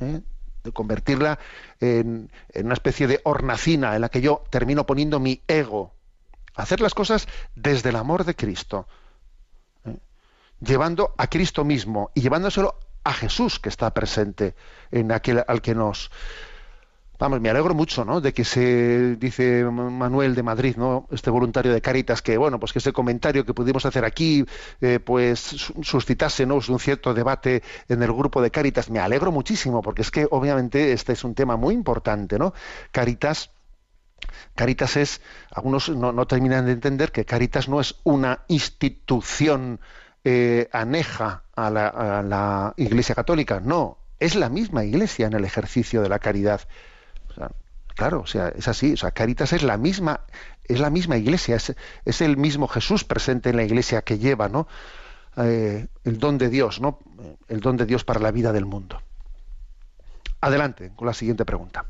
¿Eh? 0.00 0.20
de 0.64 0.72
convertirla 0.72 1.38
en, 1.80 2.30
una 2.54 2.74
especie 2.74 3.06
de 3.06 3.20
hornacina 3.24 3.94
en 3.94 4.02
la 4.02 4.08
que 4.08 4.20
yo 4.20 4.44
termino 4.50 4.86
poniendo 4.86 5.20
mi 5.20 5.42
ego. 5.46 5.94
Hacer 6.54 6.80
las 6.80 6.94
cosas 6.94 7.28
desde 7.54 7.90
el 7.90 7.96
amor 7.96 8.24
de 8.24 8.34
Cristo, 8.34 8.88
¿eh? 9.84 9.96
llevando 10.60 11.14
a 11.16 11.28
Cristo 11.28 11.64
mismo 11.64 12.10
y 12.14 12.20
llevándoselo 12.20 12.78
a 13.04 13.12
Jesús 13.12 13.58
que 13.58 13.68
está 13.68 13.94
presente 13.94 14.54
en 14.90 15.12
aquel 15.12 15.44
al 15.46 15.62
que 15.62 15.74
nos 15.74 16.10
Vamos, 17.18 17.40
me 17.40 17.50
alegro 17.50 17.74
mucho, 17.74 18.04
¿no? 18.04 18.20
De 18.20 18.32
que 18.32 18.44
se 18.44 19.16
dice 19.16 19.64
Manuel 19.64 20.36
de 20.36 20.44
Madrid, 20.44 20.76
¿no? 20.76 21.08
Este 21.10 21.30
voluntario 21.30 21.72
de 21.72 21.80
Caritas, 21.80 22.22
que 22.22 22.38
bueno, 22.38 22.60
pues 22.60 22.72
que 22.72 22.78
ese 22.78 22.92
comentario 22.92 23.44
que 23.44 23.54
pudimos 23.54 23.84
hacer 23.86 24.04
aquí, 24.04 24.44
eh, 24.80 25.00
pues 25.00 25.40
suscitase, 25.82 26.46
¿no? 26.46 26.60
Un 26.68 26.78
cierto 26.78 27.14
debate 27.14 27.64
en 27.88 28.04
el 28.04 28.12
grupo 28.12 28.40
de 28.40 28.52
Caritas. 28.52 28.88
Me 28.88 29.00
alegro 29.00 29.32
muchísimo, 29.32 29.82
porque 29.82 30.02
es 30.02 30.12
que 30.12 30.28
obviamente 30.30 30.92
este 30.92 31.12
es 31.12 31.24
un 31.24 31.34
tema 31.34 31.56
muy 31.56 31.74
importante, 31.74 32.38
¿no? 32.38 32.54
Caritas. 32.92 33.50
Caritas 34.54 34.96
es, 34.96 35.20
algunos 35.50 35.88
no, 35.88 36.26
terminan 36.28 36.66
de 36.66 36.72
entender 36.72 37.10
que 37.10 37.24
Caritas 37.24 37.68
no 37.68 37.80
es 37.80 37.96
una 38.04 38.44
institución 38.46 39.80
eh, 40.22 40.68
aneja 40.72 41.42
a 41.56 41.68
la, 41.70 41.88
a 41.88 42.22
la 42.22 42.74
Iglesia 42.76 43.16
Católica, 43.16 43.60
no, 43.60 43.98
es 44.20 44.36
la 44.36 44.48
misma 44.48 44.84
Iglesia 44.84 45.26
en 45.26 45.32
el 45.32 45.44
ejercicio 45.44 46.02
de 46.02 46.08
la 46.08 46.18
caridad 46.20 46.60
claro, 47.98 48.20
o 48.20 48.26
sea, 48.26 48.48
es 48.50 48.68
así. 48.68 48.92
O 48.92 48.96
sea, 48.96 49.10
Caritas 49.10 49.52
es 49.52 49.64
la 49.64 49.76
misma, 49.76 50.20
es 50.64 50.78
la 50.78 50.88
misma 50.88 51.16
iglesia, 51.16 51.56
es, 51.56 52.20
el 52.20 52.36
mismo 52.36 52.68
Jesús 52.68 53.04
presente 53.04 53.50
en 53.50 53.56
la 53.56 53.64
iglesia 53.64 54.02
que 54.02 54.18
lleva, 54.18 54.48
¿no? 54.48 54.68
Eh, 55.36 55.88
el 56.04 56.18
don 56.18 56.38
de 56.38 56.48
Dios, 56.48 56.80
¿no? 56.80 57.00
El 57.48 57.60
don 57.60 57.76
de 57.76 57.86
Dios 57.86 58.04
para 58.04 58.20
la 58.20 58.30
vida 58.30 58.52
del 58.52 58.66
mundo. 58.66 59.02
Adelante 60.40 60.92
con 60.94 61.06
la 61.08 61.14
siguiente 61.14 61.44
pregunta. 61.44 61.86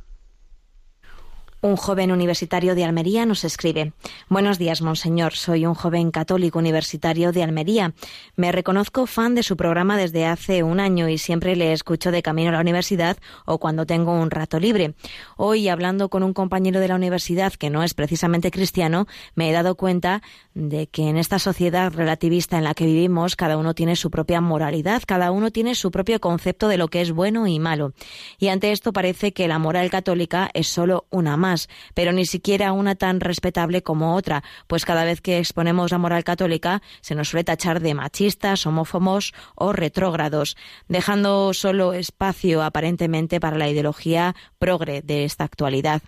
Un 1.61 1.75
joven 1.75 2.13
universitario 2.13 2.77
de 2.77 2.85
Almería 2.85 3.27
nos 3.27 3.43
escribe 3.43 3.93
Buenos 4.29 4.59
días, 4.59 4.81
monseñor. 4.81 5.35
Soy 5.35 5.67
un 5.67 5.75
joven 5.75 6.13
católico 6.13 6.61
universitario 6.61 7.33
de 7.33 7.43
Almería. 7.43 7.95
Me 8.37 8.53
reconozco 8.53 9.07
fan 9.07 9.35
de 9.35 9.43
su 9.43 9.57
programa 9.57 9.97
desde 9.97 10.25
hace 10.25 10.63
un 10.63 10.79
año 10.79 11.09
y 11.09 11.19
siempre 11.19 11.57
le 11.57 11.73
escucho 11.73 12.13
de 12.13 12.23
camino 12.23 12.51
a 12.51 12.53
la 12.53 12.61
universidad 12.61 13.17
o 13.45 13.59
cuando 13.59 13.87
tengo 13.87 14.13
un 14.13 14.31
rato 14.31 14.61
libre. 14.61 14.95
Hoy, 15.37 15.67
hablando 15.67 16.09
con 16.11 16.23
un 16.23 16.33
compañero 16.33 16.79
de 16.79 16.87
la 16.87 16.95
universidad 16.95 17.53
que 17.53 17.71
no 17.71 17.83
es 17.83 17.93
precisamente 17.93 18.53
cristiano, 18.53 19.09
me 19.35 19.51
he 19.51 19.53
dado 19.53 19.75
cuenta 19.75 20.23
de 20.55 20.87
que 20.87 21.09
en 21.09 21.17
esta 21.17 21.41
sociedad 21.41 21.93
relativista 21.93 22.57
en 22.57 22.65
la 22.65 22.75
que 22.75 22.87
vivimos, 22.87 23.35
cada 23.35 23.57
uno 23.57 23.75
tiene 23.75 23.97
su 23.97 24.13
propia 24.13 24.41
moralidad, 24.41 25.03
cada 25.05 25.33
uno 25.33 25.51
tiene 25.51 25.75
su 25.75 25.91
propio 25.91 26.21
concepto 26.21 26.69
de 26.69 26.77
lo 26.77 26.87
que 26.87 27.01
es 27.01 27.11
bueno 27.11 27.49
y 27.49 27.59
malo. 27.59 27.95
Y 28.39 28.47
ante 28.47 28.71
esto 28.71 28.93
parece 28.93 29.33
que 29.33 29.49
la 29.49 29.59
moral 29.59 29.91
católica 29.91 30.51
es 30.55 30.69
solo 30.69 31.07
una 31.11 31.37
más, 31.49 31.69
pero 31.95 32.13
ni 32.13 32.27
siquiera 32.27 32.73
una 32.73 32.95
tan 32.95 33.21
respetable 33.21 33.83
como 33.83 34.15
otra, 34.15 34.43
pues 34.67 34.85
cada 34.85 35.05
vez 35.05 35.21
que 35.21 35.39
exponemos 35.39 35.91
la 35.91 35.99
moral 35.99 36.25
católica 36.25 36.83
se 37.01 37.15
nos 37.15 37.29
suele 37.31 37.45
tachar 37.45 37.81
de 37.81 37.95
machistas, 37.95 38.67
homófobos 38.67 39.33
o 39.55 39.73
retrógrados, 39.73 40.57
dejando 40.89 41.55
solo 41.55 41.93
espacio 41.95 42.63
aparentemente 42.63 43.41
para 43.41 43.57
la 43.57 43.69
ideología 43.69 44.35
progre 44.59 45.01
de 45.03 45.25
esta 45.25 45.45
actualidad. 45.45 46.03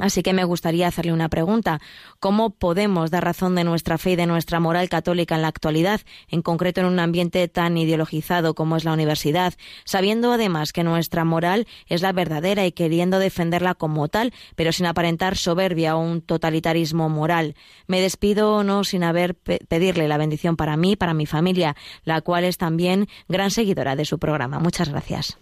Así 0.00 0.22
que 0.22 0.32
me 0.32 0.44
gustaría 0.44 0.88
hacerle 0.88 1.12
una 1.12 1.28
pregunta. 1.28 1.80
¿Cómo 2.18 2.50
podemos 2.50 3.10
dar 3.10 3.24
razón 3.24 3.54
de 3.54 3.64
nuestra 3.64 3.98
fe 3.98 4.12
y 4.12 4.16
de 4.16 4.26
nuestra 4.26 4.60
moral 4.60 4.88
católica 4.88 5.34
en 5.34 5.42
la 5.42 5.48
actualidad, 5.48 6.00
en 6.28 6.42
concreto 6.42 6.80
en 6.80 6.86
un 6.86 6.98
ambiente 6.98 7.46
tan 7.48 7.76
ideologizado 7.76 8.54
como 8.54 8.76
es 8.76 8.84
la 8.84 8.92
universidad, 8.92 9.54
sabiendo 9.84 10.32
además 10.32 10.72
que 10.72 10.84
nuestra 10.84 11.24
moral 11.24 11.66
es 11.86 12.02
la 12.02 12.12
verdadera 12.12 12.66
y 12.66 12.72
queriendo 12.72 13.18
defenderla 13.18 13.74
como 13.74 14.08
tal, 14.08 14.32
pero 14.56 14.72
sin 14.72 14.86
aparentar 14.86 15.36
soberbia 15.36 15.96
o 15.96 16.00
un 16.00 16.22
totalitarismo 16.22 17.08
moral? 17.08 17.54
Me 17.86 18.00
despido 18.00 18.64
no 18.64 18.84
sin 18.84 19.04
haber 19.04 19.34
pedirle 19.34 20.08
la 20.08 20.18
bendición 20.18 20.56
para 20.56 20.76
mí, 20.76 20.96
para 20.96 21.14
mi 21.14 21.26
familia, 21.26 21.76
la 22.04 22.20
cual 22.20 22.44
es 22.44 22.58
también 22.58 23.08
gran 23.28 23.50
seguidora 23.50 23.96
de 23.96 24.04
su 24.04 24.18
programa. 24.18 24.58
Muchas 24.58 24.88
gracias. 24.88 25.38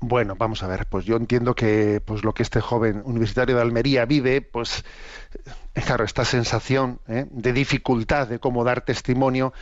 Bueno, 0.00 0.34
vamos 0.34 0.62
a 0.62 0.66
ver, 0.66 0.86
pues 0.86 1.04
yo 1.04 1.16
entiendo 1.16 1.54
que 1.54 2.00
pues 2.02 2.24
lo 2.24 2.32
que 2.32 2.42
este 2.42 2.62
joven 2.62 3.02
universitario 3.04 3.56
de 3.56 3.62
Almería 3.62 4.06
vive, 4.06 4.40
pues 4.40 4.82
eh, 5.74 5.82
claro, 5.82 6.04
esta 6.04 6.24
sensación 6.24 7.00
¿eh? 7.06 7.26
de 7.30 7.52
dificultad 7.52 8.26
de 8.26 8.38
cómo 8.38 8.64
dar 8.64 8.80
testimonio, 8.80 9.52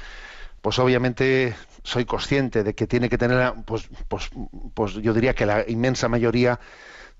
pues 0.62 0.78
obviamente 0.78 1.56
soy 1.82 2.04
consciente 2.04 2.62
de 2.62 2.74
que 2.74 2.86
tiene 2.86 3.08
que 3.08 3.18
tener, 3.18 3.52
pues, 3.64 3.88
pues, 4.06 4.30
pues 4.74 4.94
yo 4.94 5.12
diría 5.12 5.34
que 5.34 5.44
la 5.44 5.68
inmensa 5.68 6.08
mayoría 6.08 6.60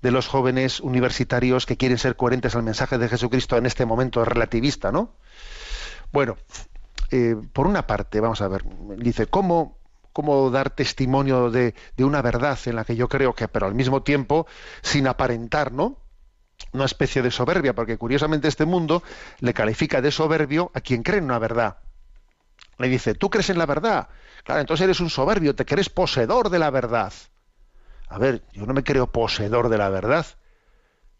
de 0.01 0.11
los 0.11 0.27
jóvenes 0.27 0.79
universitarios 0.79 1.65
que 1.65 1.75
quieren 1.75 1.97
ser 1.97 2.15
coherentes 2.15 2.55
al 2.55 2.63
mensaje 2.63 2.97
de 2.97 3.09
Jesucristo 3.09 3.57
en 3.57 3.65
este 3.65 3.85
momento 3.85 4.23
relativista, 4.23 4.93
¿no? 4.93 5.13
Bueno, 6.13 6.37
eh, 7.11 7.35
por 7.51 7.67
una 7.67 7.85
parte, 7.85 8.21
vamos 8.21 8.41
a 8.41 8.47
ver, 8.47 8.63
dice, 8.97 9.27
¿cómo, 9.27 9.78
cómo 10.19 10.51
dar 10.51 10.69
testimonio 10.69 11.49
de, 11.49 11.73
una 11.99 12.21
verdad 12.21 12.59
en 12.65 12.75
la 12.75 12.83
que 12.83 12.97
yo 12.97 13.07
creo 13.07 13.33
que, 13.33 13.47
pero 13.47 13.67
al 13.67 13.73
mismo 13.73 14.03
tiempo, 14.03 14.47
sin 14.81 15.07
aparentar, 15.07 15.71
¿no? 15.71 15.95
Una 16.73 16.83
especie 16.83 17.21
de 17.21 17.31
soberbia, 17.31 17.73
porque 17.73 17.97
curiosamente 17.97 18.49
este 18.49 18.65
mundo 18.65 19.01
le 19.39 19.53
califica 19.53 20.01
de 20.01 20.11
soberbio 20.11 20.71
a 20.73 20.81
quien 20.81 21.03
cree 21.03 21.19
en 21.19 21.23
una 21.23 21.39
verdad. 21.39 21.77
Le 22.79 22.89
dice, 22.89 23.15
tú 23.15 23.29
crees 23.29 23.49
en 23.49 23.59
la 23.59 23.65
verdad. 23.65 24.09
Claro, 24.43 24.59
entonces 24.59 24.83
eres 24.83 24.99
un 24.99 25.09
soberbio, 25.09 25.55
te 25.55 25.63
crees 25.63 25.87
poseedor 25.87 26.49
de 26.49 26.59
la 26.59 26.69
verdad. 26.69 27.13
A 28.09 28.17
ver, 28.17 28.43
yo 28.51 28.65
no 28.65 28.73
me 28.73 28.83
creo 28.83 29.09
poseedor 29.09 29.69
de 29.69 29.77
la 29.77 29.87
verdad. 29.87 30.25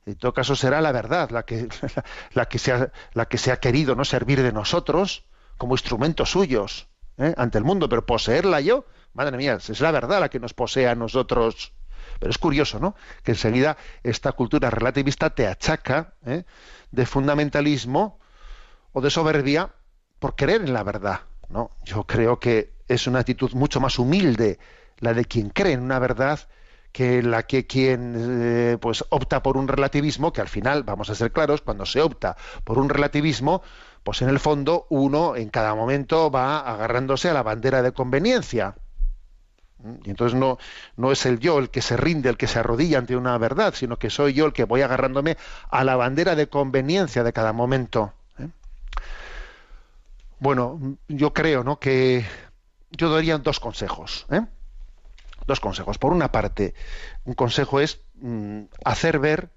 En 0.06 0.16
todo 0.16 0.34
caso 0.34 0.58
será 0.58 0.82
la 0.82 0.92
verdad 0.92 1.30
la 1.30 1.44
que, 1.44 1.70
la, 2.34 2.50
que, 2.50 2.60
se, 2.60 2.74
ha, 2.74 2.92
la 3.14 3.30
que 3.30 3.38
se 3.38 3.54
ha 3.54 3.62
querido 3.62 3.96
no 3.96 4.04
servir 4.04 4.44
de 4.44 4.52
nosotros 4.52 5.24
como 5.58 5.76
instrumentos 5.76 6.32
suyos. 6.32 6.90
¿Eh? 7.20 7.34
ante 7.38 7.58
el 7.58 7.64
mundo, 7.64 7.90
pero 7.90 8.06
poseerla 8.06 8.62
yo, 8.62 8.86
madre 9.14 9.38
mía, 9.38 9.56
es 9.56 9.80
la 9.80 9.92
verdad 9.92 10.20
la 10.20 10.30
que 10.30 10.40
nos 10.40 10.54
posee 10.54 10.88
a 10.88 10.96
nosotros. 10.96 11.74
Pero 12.20 12.32
es 12.32 12.38
curioso, 12.38 12.80
¿no? 12.80 12.96
Que 13.24 13.32
enseguida 13.32 13.78
esta 14.04 14.32
cultura 14.32 14.70
relativista 14.70 15.30
te 15.30 15.48
achaca 15.48 16.14
¿eh? 16.26 16.44
de 16.92 17.06
fundamentalismo 17.06 18.20
o 18.94 19.02
de 19.02 19.10
soberbia 19.10 19.70
por 20.20 20.36
creer 20.36 20.62
en 20.62 20.74
la 20.74 20.84
verdad. 20.84 21.22
¿no? 21.50 21.72
Yo 21.84 22.06
creo 22.06 22.40
que 22.40 22.74
es 22.88 23.08
una 23.08 23.20
actitud 23.20 23.52
mucho 23.54 23.80
más 23.80 24.00
humilde 24.00 24.60
la 24.98 25.14
de 25.14 25.26
quien 25.26 25.50
cree 25.50 25.74
en 25.74 25.82
una 25.82 26.00
verdad 26.00 26.40
que 26.92 27.22
la 27.22 27.44
que 27.44 27.68
quien 27.68 28.16
eh, 28.18 28.78
pues 28.82 29.06
opta 29.10 29.44
por 29.44 29.58
un 29.58 29.68
relativismo 29.68 30.34
que 30.34 30.42
al 30.42 30.48
final 30.48 30.84
vamos 30.84 31.10
a 31.10 31.16
ser 31.16 31.32
claros 31.32 31.62
cuando 31.62 31.86
se 31.86 32.02
opta 32.02 32.36
por 32.64 32.80
un 32.80 32.90
relativismo 32.90 33.62
pues 34.04 34.22
en 34.22 34.30
el 34.30 34.40
fondo 34.40 34.86
uno 34.90 35.36
en 35.36 35.50
cada 35.50 35.76
momento 35.76 36.32
va 36.32 36.60
agarrándose 36.60 37.30
a 37.30 37.34
la 37.34 37.44
bandera 37.44 37.82
de 37.82 37.92
conveniencia. 37.92 38.76
Y 40.04 40.10
entonces 40.10 40.38
no, 40.38 40.58
no 40.98 41.12
es 41.12 41.26
el 41.26 41.40
yo 41.40 41.58
el 41.60 41.70
que 41.70 41.82
se 41.82 41.96
rinde, 41.96 42.30
el 42.30 42.38
que 42.38 42.48
se 42.48 42.60
arrodilla 42.60 42.98
ante 42.98 43.16
una 43.16 43.38
verdad, 43.38 43.74
sino 43.74 43.98
que 43.98 44.10
soy 44.10 44.34
yo 44.34 44.46
el 44.46 44.54
que 44.54 44.66
voy 44.66 44.82
agarrándome 44.82 45.38
a 45.70 45.84
la 45.84 45.96
bandera 45.96 46.36
de 46.36 46.50
conveniencia 46.50 47.24
de 47.24 47.32
cada 47.32 47.54
momento. 47.54 48.14
¿eh? 48.40 48.50
Bueno, 50.40 50.98
yo 51.08 51.34
creo 51.34 51.64
¿no? 51.64 51.80
que 51.80 52.26
yo 52.92 53.14
daría 53.14 53.38
dos 53.38 53.62
consejos. 53.62 54.28
¿eh? 54.32 54.42
Dos 55.48 55.62
consejos. 55.62 55.98
Por 55.98 56.12
una 56.12 56.32
parte, 56.32 56.74
un 57.24 57.34
consejo 57.34 57.80
es 57.80 58.02
mm, 58.16 58.64
hacer 58.84 59.20
ver 59.20 59.50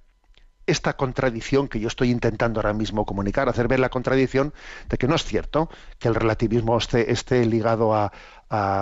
esta 0.67 0.97
contradicción 0.97 1.69
que 1.69 1.81
yo 1.81 1.89
estoy 1.89 2.11
intentando 2.11 2.61
ahora 2.61 2.73
mismo 2.73 3.05
comunicar, 3.05 3.49
hacer 3.49 3.69
ver 3.69 3.81
la 3.81 3.89
contradicción 3.89 4.55
de 4.89 4.99
que 4.99 5.09
no 5.09 5.15
es 5.15 5.25
cierto 5.25 5.69
que 5.99 6.09
el 6.09 6.15
relativismo 6.15 6.79
esté, 6.79 7.47
ligado 7.47 7.95
a, 7.95 8.13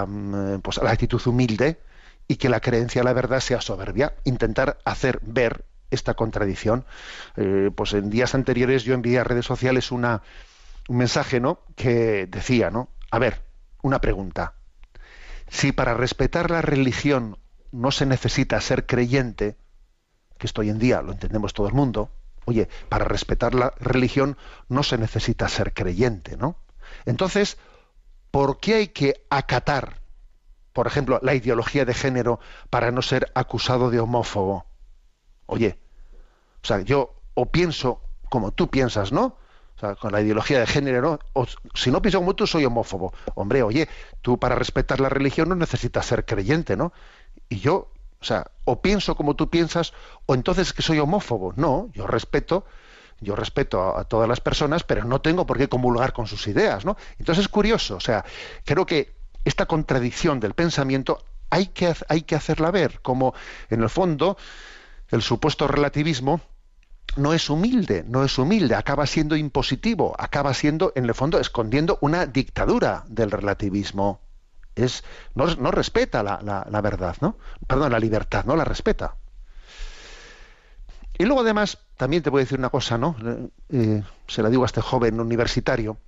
mm, 0.07 0.61
pues 0.61 0.79
a, 0.79 0.85
la 0.85 0.91
actitud 0.91 1.21
humilde 1.27 1.81
y 2.29 2.37
que 2.37 2.49
la 2.49 2.61
creencia 2.61 3.03
a 3.03 3.05
la 3.05 3.13
verdad 3.13 3.41
sea 3.41 3.61
soberbia. 3.61 4.15
Intentar 4.25 4.79
hacer 4.85 5.21
ver 5.23 5.65
esta 5.91 6.15
contradicción. 6.15 6.85
Eh, 7.37 7.71
pues 7.75 7.93
en 7.95 8.11
días 8.11 8.35
anteriores 8.35 8.85
yo 8.85 8.95
envié 8.95 9.19
a 9.19 9.25
redes 9.25 9.47
sociales 9.47 9.91
una, 9.91 10.23
un 10.89 10.97
mensaje 10.97 11.41
¿no? 11.41 11.61
que 11.77 12.27
decía, 12.27 12.71
¿no? 12.71 12.89
A 13.11 13.19
ver, 13.19 13.43
una 13.83 14.01
pregunta. 14.01 14.55
Si 15.49 15.73
para 15.73 15.95
respetar 15.95 16.51
la 16.51 16.63
religión 16.63 17.39
no 17.73 17.91
se 17.91 18.07
necesita 18.07 18.61
ser 18.61 18.87
creyente, 18.87 19.57
que 20.41 20.47
esto 20.47 20.63
hoy 20.63 20.71
en 20.71 20.79
día 20.79 21.03
lo 21.03 21.13
entendemos 21.13 21.53
todo 21.53 21.69
el 21.69 21.75
mundo, 21.75 22.11
oye, 22.47 22.69
para 22.89 23.05
respetar 23.05 23.55
la 23.55 23.75
religión 23.79 24.39
no 24.69 24.83
se 24.83 24.97
necesita 24.97 25.49
ser 25.49 25.75
creyente, 25.75 26.37
¿no? 26.39 26.57
Entonces, 27.05 27.59
¿por 28.31 28.59
qué 28.59 28.75
hay 28.77 28.89
que 28.89 29.27
acatar, 29.29 30.01
por 30.73 30.87
ejemplo, 30.87 31.21
la 31.23 31.35
ideología 31.35 31.85
de 31.85 31.93
género 31.93 32.41
para 32.71 32.91
no 32.91 33.03
ser 33.03 33.31
acusado 33.35 33.91
de 33.91 34.01
homófobo? 34.01 34.65
Oye, 35.45 35.79
o 36.63 36.67
sea, 36.67 36.81
yo 36.81 37.15
o 37.35 37.47
pienso 37.53 38.01
como 38.31 38.51
tú 38.53 38.71
piensas, 38.71 39.13
¿no? 39.13 39.37
O 39.77 39.81
sea, 39.81 39.95
con 39.95 40.13
la 40.13 40.23
ideología 40.23 40.61
de 40.61 40.67
género, 40.67 41.03
¿no? 41.03 41.19
O 41.35 41.47
si 41.75 41.91
no 41.91 42.01
pienso 42.01 42.19
como 42.19 42.35
tú, 42.35 42.47
soy 42.47 42.65
homófobo. 42.65 43.13
Hombre, 43.35 43.63
oye, 43.63 43.89
tú 44.23 44.39
para 44.39 44.55
respetar 44.55 45.01
la 45.01 45.11
religión 45.11 45.51
no 45.51 45.55
necesitas 45.55 46.07
ser 46.07 46.25
creyente, 46.25 46.77
¿no? 46.77 46.93
Y 47.49 47.61
yo 47.61 47.91
o 48.21 48.25
sea, 48.25 48.51
o 48.65 48.83
pienso 48.83 49.17
como 49.17 49.35
tú 49.35 49.49
piensas, 49.49 49.93
o 50.27 50.35
entonces 50.35 50.73
que 50.73 50.83
soy 50.83 50.99
homófobo. 50.99 51.55
No, 51.57 51.89
yo 51.95 52.07
respeto, 52.07 52.67
yo 53.21 53.35
respeto 53.35 53.97
a, 53.97 54.05
todas 54.05 54.29
las 54.29 54.41
personas, 54.41 54.85
pero 54.85 55.05
no 55.05 55.21
tengo 55.21 55.47
por 55.47 55.57
qué 55.57 55.69
comulgar 55.69 56.13
con 56.13 56.27
sus 56.27 56.47
ideas, 56.47 56.85
¿no? 56.85 56.97
Entonces 57.19 57.45
es 57.45 57.49
curioso, 57.49 57.97
o 57.97 58.01
sea, 58.01 58.25
creo 58.65 58.85
que 58.85 59.15
esta 59.45 59.67
contradicción 59.67 60.39
del 60.39 60.55
pensamiento 60.55 61.25
hay 61.49 61.67
que, 61.67 61.95
hay 62.09 62.23
que 62.23 62.35
hacerla 62.35 62.71
ver, 62.71 63.01
como 63.01 63.35
en 63.71 63.83
el 63.83 63.89
fondo 63.89 64.37
el 65.09 65.23
supuesto 65.23 65.67
relativismo 65.67 66.41
no 67.17 67.33
es 67.33 67.51
humilde, 67.51 68.05
no 68.07 68.23
es 68.23 68.39
humilde, 68.39 68.75
acaba 68.75 69.07
siendo 69.07 69.35
impositivo, 69.35 70.15
acaba 70.19 70.55
siendo, 70.55 70.93
en 70.95 71.07
el 71.07 71.15
fondo, 71.15 71.41
escondiendo 71.41 71.99
una 72.03 72.27
dictadura 72.27 73.05
del 73.09 73.31
relativismo 73.31 74.21
no 75.35 75.71
respeta 75.71 76.23
la, 76.23 76.41
la, 76.69 76.81
verdad, 76.81 77.17
¿no? 77.21 77.37
Perdón, 77.67 77.93
la 77.93 77.99
libertad, 77.99 78.45
no 78.45 78.57
la 78.57 78.65
respeta. 78.65 79.17
Y 81.19 81.25
luego 81.25 81.43
además, 81.43 81.79
también 81.97 82.23
te 82.23 82.31
voy 82.31 82.41
a 82.41 82.45
decir 82.45 82.59
una 82.59 82.71
cosa, 82.71 82.97
¿no? 82.97 83.17
Eh, 83.69 84.03
se 84.27 84.43
la 84.43 84.49
digo 84.49 84.63
a 84.63 84.67
este 84.67 84.81
joven 84.81 85.21
universitario, 85.21 85.99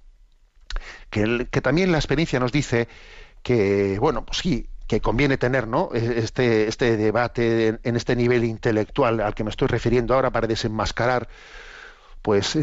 que, 1.11 1.49
que 1.51 1.61
también 1.61 1.93
la 1.93 1.99
experiencia 1.99 2.41
nos 2.41 2.53
dice 2.53 2.89
que, 3.43 3.99
bueno, 3.99 4.25
pues 4.25 4.39
sí, 4.39 4.69
que 4.87 5.01
conviene 5.01 5.39
tener 5.39 5.69
¿no? 5.69 5.89
E, 5.95 6.19
este, 6.19 6.69
este 6.69 6.97
debate 6.97 7.79
en, 7.83 7.97
este 7.97 8.17
nivel 8.17 8.45
intelectual 8.45 9.21
al 9.21 9.35
que 9.35 9.45
me 9.45 9.51
estoy 9.51 9.69
refiriendo 9.69 10.15
ahora 10.15 10.31
para 10.31 10.47
desenmascarar 10.47 11.29
pues, 12.21 12.59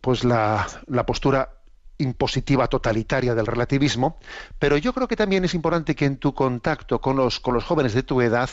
pues 0.00 0.24
la, 0.24 0.66
la 0.86 1.06
postura 1.06 1.61
impositiva 1.98 2.66
totalitaria 2.68 3.34
del 3.34 3.46
relativismo, 3.46 4.18
pero 4.58 4.76
yo 4.76 4.92
creo 4.92 5.08
que 5.08 5.16
también 5.16 5.44
es 5.44 5.54
importante 5.54 5.94
que 5.94 6.04
en 6.04 6.16
tu 6.16 6.34
contacto 6.34 7.00
con 7.00 7.16
los, 7.16 7.40
con 7.40 7.54
los 7.54 7.64
jóvenes 7.64 7.94
de 7.94 8.02
tu 8.02 8.20
edad 8.20 8.50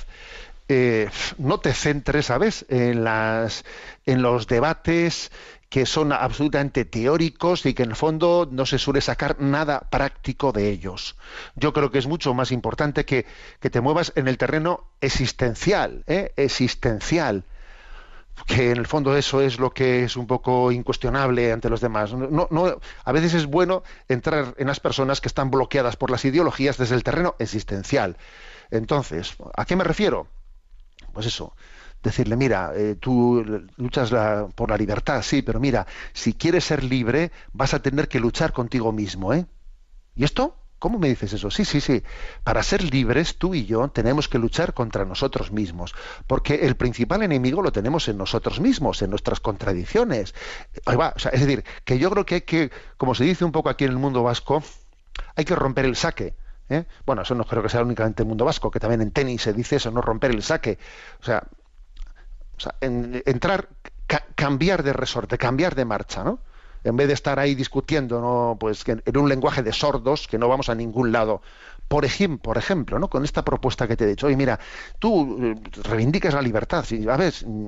eh, 0.67 1.09
no 1.39 1.59
te 1.59 1.73
centres, 1.73 2.27
¿sabes?, 2.27 2.65
en, 2.69 3.03
las, 3.03 3.65
en 4.05 4.21
los 4.21 4.47
debates 4.47 5.31
que 5.69 5.85
son 5.85 6.11
absolutamente 6.11 6.83
teóricos 6.85 7.65
y 7.65 7.73
que 7.73 7.83
en 7.83 7.91
el 7.91 7.95
fondo 7.95 8.47
no 8.51 8.65
se 8.65 8.79
suele 8.79 9.01
sacar 9.01 9.39
nada 9.39 9.81
práctico 9.91 10.51
de 10.51 10.69
ellos. 10.69 11.15
Yo 11.55 11.73
creo 11.73 11.91
que 11.91 11.99
es 11.99 12.07
mucho 12.07 12.33
más 12.33 12.51
importante 12.51 13.05
que, 13.05 13.25
que 13.59 13.69
te 13.69 13.81
muevas 13.81 14.11
en 14.15 14.27
el 14.27 14.37
terreno 14.37 14.85
existencial, 14.99 16.03
¿eh? 16.07 16.33
existencial 16.37 17.43
que 18.45 18.71
en 18.71 18.77
el 18.77 18.87
fondo 18.87 19.15
eso 19.15 19.41
es 19.41 19.59
lo 19.59 19.71
que 19.71 20.03
es 20.03 20.15
un 20.15 20.27
poco 20.27 20.71
incuestionable 20.71 21.51
ante 21.51 21.69
los 21.69 21.81
demás. 21.81 22.13
No, 22.13 22.47
no, 22.49 22.79
a 23.03 23.11
veces 23.11 23.33
es 23.33 23.45
bueno 23.45 23.83
entrar 24.07 24.55
en 24.57 24.67
las 24.67 24.79
personas 24.79 25.21
que 25.21 25.27
están 25.27 25.51
bloqueadas 25.51 25.95
por 25.95 26.11
las 26.11 26.25
ideologías 26.25 26.77
desde 26.77 26.95
el 26.95 27.03
terreno 27.03 27.35
existencial. 27.39 28.17
Entonces, 28.71 29.35
¿a 29.55 29.65
qué 29.65 29.75
me 29.75 29.83
refiero? 29.83 30.27
Pues 31.13 31.25
eso, 31.25 31.55
decirle, 32.03 32.35
mira, 32.35 32.71
eh, 32.75 32.95
tú 32.99 33.43
luchas 33.77 34.11
por 34.55 34.69
la 34.69 34.77
libertad, 34.77 35.21
sí, 35.21 35.41
pero 35.41 35.59
mira, 35.59 35.87
si 36.13 36.33
quieres 36.33 36.63
ser 36.65 36.83
libre, 36.83 37.31
vas 37.51 37.73
a 37.73 37.81
tener 37.81 38.07
que 38.07 38.19
luchar 38.19 38.53
contigo 38.53 38.91
mismo, 38.91 39.33
¿eh? 39.33 39.45
¿Y 40.15 40.23
esto? 40.23 40.59
¿Cómo 40.80 40.97
me 40.97 41.09
dices 41.09 41.34
eso? 41.34 41.51
Sí, 41.51 41.65
sí, 41.65 41.82
sí. 41.82 42.03
Para 42.43 42.63
ser 42.63 42.84
libres, 42.91 43.38
tú 43.38 43.53
y 43.53 43.65
yo 43.65 43.89
tenemos 43.89 44.27
que 44.30 44.39
luchar 44.39 44.73
contra 44.73 45.05
nosotros 45.05 45.51
mismos, 45.51 45.93
porque 46.25 46.65
el 46.65 46.75
principal 46.77 47.21
enemigo 47.21 47.61
lo 47.61 47.71
tenemos 47.71 48.07
en 48.07 48.17
nosotros 48.17 48.59
mismos, 48.59 49.01
en 49.01 49.09
nuestras 49.09 49.39
contradicciones. 49.41 50.34
O 50.86 50.91
sea, 51.19 51.32
es 51.34 51.41
decir, 51.41 51.63
que 51.84 51.99
yo 51.99 52.09
creo 52.09 52.25
que 52.25 52.36
hay 52.36 52.41
que, 52.41 52.71
como 52.97 53.13
se 53.13 53.25
dice 53.25 53.45
un 53.45 53.51
poco 53.51 53.69
aquí 53.69 53.84
en 53.86 53.91
el 53.91 53.97
mundo 53.97 54.23
vasco, 54.23 54.63
hay 55.36 55.45
que 55.45 55.55
romper 55.55 55.86
el 55.86 55.95
saque. 55.95 56.36
¿eh? 56.69 56.86
Bueno, 57.05 57.23
eso 57.23 57.36
no 57.36 57.45
creo 57.45 57.61
que 57.63 57.69
sea 57.69 57.82
únicamente 57.84 58.23
el 58.23 58.30
mundo 58.30 58.45
vasco, 58.45 58.71
que 58.71 58.80
también 58.80 59.01
en 59.01 59.11
tenis 59.11 59.41
se 59.41 59.53
dice 59.53 59.77
eso, 59.77 59.91
no 59.91 60.01
romper 60.01 60.32
el 60.32 60.43
saque. 60.43 60.77
O 61.21 61.23
sea, 61.25 61.43
entrar, 62.82 63.69
ca- 64.07 64.25
cambiar 64.36 64.84
de 64.84 64.93
resorte, 64.93 65.38
cambiar 65.38 65.75
de 65.75 65.86
marcha, 65.86 66.23
¿no? 66.23 66.39
En 66.84 66.95
vez 66.95 67.07
de 67.07 67.13
estar 67.13 67.39
ahí 67.39 67.55
discutiendo, 67.55 68.21
¿no? 68.21 68.57
Pues 68.59 68.84
en 68.88 69.17
un 69.17 69.30
lenguaje 69.30 69.63
de 69.63 69.73
sordos, 69.73 70.27
que 70.27 70.38
no 70.38 70.47
vamos 70.47 70.69
a 70.69 70.75
ningún 70.75 71.11
lado. 71.11 71.41
Por 71.89 72.05
ejemplo, 72.05 72.43
por 72.43 72.57
ejemplo, 72.59 72.99
¿no? 72.99 73.09
Con 73.09 73.23
esta 73.23 73.43
propuesta 73.43 73.88
que 73.88 73.97
te 73.97 74.03
he 74.03 74.07
dicho, 74.07 74.27
oye, 74.27 74.36
mira, 74.36 74.59
tú 74.99 75.39
eh, 75.41 75.55
reivindicas 75.84 76.36
la 76.36 76.41
libertad, 76.41 76.86
sí, 76.86 77.09
a 77.09 77.17
ver, 77.17 77.34
mm, 77.43 77.67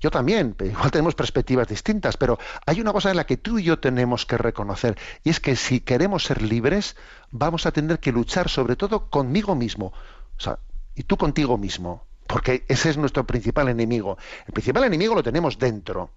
yo 0.00 0.10
también, 0.10 0.56
igual 0.64 0.90
tenemos 0.90 1.14
perspectivas 1.14 1.68
distintas, 1.68 2.16
pero 2.16 2.38
hay 2.64 2.80
una 2.80 2.92
cosa 2.94 3.10
en 3.10 3.16
la 3.16 3.26
que 3.26 3.36
tú 3.36 3.58
y 3.58 3.64
yo 3.64 3.78
tenemos 3.78 4.24
que 4.24 4.38
reconocer, 4.38 4.96
y 5.24 5.28
es 5.28 5.40
que 5.40 5.56
si 5.56 5.80
queremos 5.80 6.24
ser 6.24 6.40
libres, 6.40 6.96
vamos 7.30 7.66
a 7.66 7.70
tener 7.70 7.98
que 7.98 8.12
luchar 8.12 8.48
sobre 8.48 8.76
todo 8.76 9.10
conmigo 9.10 9.54
mismo, 9.54 9.92
o 10.38 10.40
sea, 10.40 10.58
y 10.94 11.02
tú 11.02 11.18
contigo 11.18 11.58
mismo, 11.58 12.04
porque 12.26 12.64
ese 12.66 12.88
es 12.88 12.96
nuestro 12.96 13.26
principal 13.26 13.68
enemigo. 13.68 14.16
El 14.46 14.54
principal 14.54 14.84
enemigo 14.84 15.14
lo 15.14 15.22
tenemos 15.22 15.58
dentro. 15.58 16.10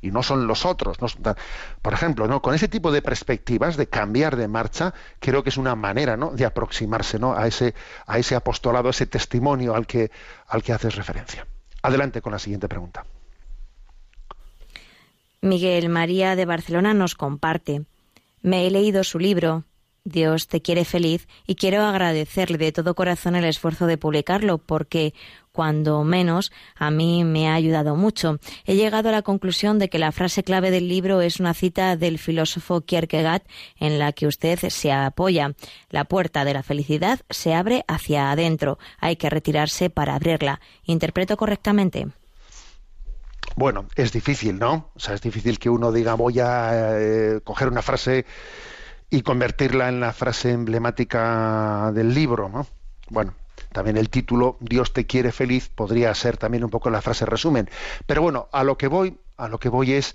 Y 0.00 0.10
no 0.10 0.22
son 0.22 0.46
los 0.46 0.64
otros. 0.66 0.98
por 1.82 1.92
ejemplo, 1.92 2.28
¿no? 2.28 2.42
con 2.42 2.54
ese 2.54 2.68
tipo 2.68 2.92
de 2.92 3.02
perspectivas, 3.02 3.76
de 3.76 3.88
cambiar 3.88 4.36
de 4.36 4.48
marcha, 4.48 4.94
creo 5.20 5.42
que 5.42 5.48
es 5.48 5.56
una 5.56 5.74
manera 5.74 6.16
¿no? 6.16 6.30
de 6.30 6.44
aproximarse 6.44 7.18
¿no? 7.18 7.34
a, 7.34 7.46
ese, 7.46 7.74
a 8.06 8.18
ese 8.18 8.34
apostolado, 8.34 8.90
ese 8.90 9.06
testimonio 9.06 9.74
al 9.74 9.86
que, 9.86 10.10
al 10.48 10.62
que 10.62 10.72
haces 10.72 10.94
referencia. 10.94 11.46
Adelante 11.82 12.20
con 12.20 12.32
la 12.32 12.38
siguiente 12.38 12.68
pregunta. 12.68 13.04
Miguel 15.40 15.88
María 15.88 16.36
de 16.36 16.44
Barcelona 16.44 16.94
nos 16.94 17.14
comparte. 17.14 17.82
Me 18.42 18.66
he 18.66 18.70
leído 18.70 19.04
su 19.04 19.18
libro, 19.18 19.64
Dios 20.04 20.46
te 20.46 20.62
quiere 20.62 20.84
feliz, 20.84 21.26
y 21.46 21.56
quiero 21.56 21.82
agradecerle 21.82 22.58
de 22.58 22.72
todo 22.72 22.94
corazón 22.94 23.34
el 23.34 23.44
esfuerzo 23.44 23.86
de 23.86 23.98
publicarlo, 23.98 24.58
porque, 24.58 25.14
cuando 25.56 26.04
menos, 26.04 26.52
a 26.74 26.90
mí 26.90 27.24
me 27.24 27.48
ha 27.48 27.54
ayudado 27.54 27.96
mucho. 27.96 28.38
He 28.66 28.74
llegado 28.76 29.08
a 29.08 29.12
la 29.12 29.22
conclusión 29.22 29.78
de 29.78 29.88
que 29.88 29.98
la 29.98 30.12
frase 30.12 30.44
clave 30.44 30.70
del 30.70 30.86
libro 30.86 31.22
es 31.22 31.40
una 31.40 31.54
cita 31.54 31.96
del 31.96 32.18
filósofo 32.18 32.82
Kierkegaard 32.82 33.40
en 33.80 33.98
la 33.98 34.12
que 34.12 34.26
usted 34.26 34.58
se 34.68 34.92
apoya. 34.92 35.54
La 35.88 36.04
puerta 36.04 36.44
de 36.44 36.52
la 36.52 36.62
felicidad 36.62 37.20
se 37.30 37.54
abre 37.54 37.86
hacia 37.88 38.30
adentro. 38.30 38.78
Hay 39.00 39.16
que 39.16 39.30
retirarse 39.30 39.88
para 39.88 40.14
abrirla. 40.14 40.60
¿Interpreto 40.84 41.38
correctamente? 41.38 42.08
Bueno, 43.54 43.86
es 43.94 44.12
difícil, 44.12 44.58
¿no? 44.58 44.90
O 44.94 45.00
sea, 45.00 45.14
es 45.14 45.22
difícil 45.22 45.58
que 45.58 45.70
uno 45.70 45.90
diga 45.90 46.12
voy 46.12 46.38
a 46.38 47.00
eh, 47.00 47.40
coger 47.42 47.68
una 47.68 47.80
frase 47.80 48.26
y 49.08 49.22
convertirla 49.22 49.88
en 49.88 50.00
la 50.00 50.12
frase 50.12 50.50
emblemática 50.50 51.92
del 51.94 52.12
libro, 52.12 52.50
¿no? 52.50 52.66
Bueno, 53.08 53.32
también 53.72 53.96
el 53.96 54.10
título 54.10 54.56
Dios 54.60 54.92
te 54.92 55.06
quiere 55.06 55.32
feliz 55.32 55.68
podría 55.68 56.14
ser 56.14 56.36
también 56.36 56.64
un 56.64 56.70
poco 56.70 56.90
la 56.90 57.02
frase 57.02 57.26
resumen. 57.26 57.68
Pero 58.06 58.22
bueno, 58.22 58.48
a 58.52 58.64
lo 58.64 58.78
que 58.78 58.88
voy, 58.88 59.18
a 59.36 59.48
lo 59.48 59.58
que 59.58 59.68
voy 59.68 59.92
es 59.92 60.14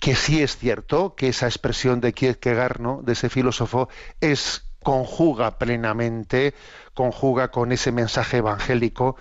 que 0.00 0.14
sí 0.14 0.42
es 0.42 0.56
cierto 0.56 1.14
que 1.14 1.28
esa 1.28 1.46
expresión 1.46 2.00
de 2.00 2.12
Kierkegaard, 2.12 2.80
¿no? 2.80 3.00
de 3.02 3.12
ese 3.12 3.28
filósofo, 3.28 3.88
es 4.20 4.64
conjuga 4.82 5.58
plenamente, 5.58 6.54
conjuga 6.92 7.50
con 7.50 7.72
ese 7.72 7.90
mensaje 7.90 8.36
evangélico 8.38 9.16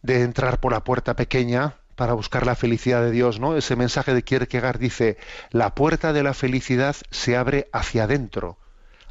de 0.00 0.22
entrar 0.22 0.60
por 0.60 0.72
la 0.72 0.84
puerta 0.84 1.14
pequeña 1.14 1.76
para 1.96 2.14
buscar 2.14 2.46
la 2.46 2.54
felicidad 2.54 3.02
de 3.02 3.10
Dios, 3.10 3.38
¿no? 3.38 3.56
Ese 3.56 3.76
mensaje 3.76 4.14
de 4.14 4.22
Kierkegaard 4.22 4.78
dice, 4.78 5.18
la 5.50 5.74
puerta 5.74 6.12
de 6.12 6.22
la 6.22 6.34
felicidad 6.34 6.96
se 7.10 7.36
abre 7.36 7.68
hacia 7.72 8.04
adentro. 8.04 8.58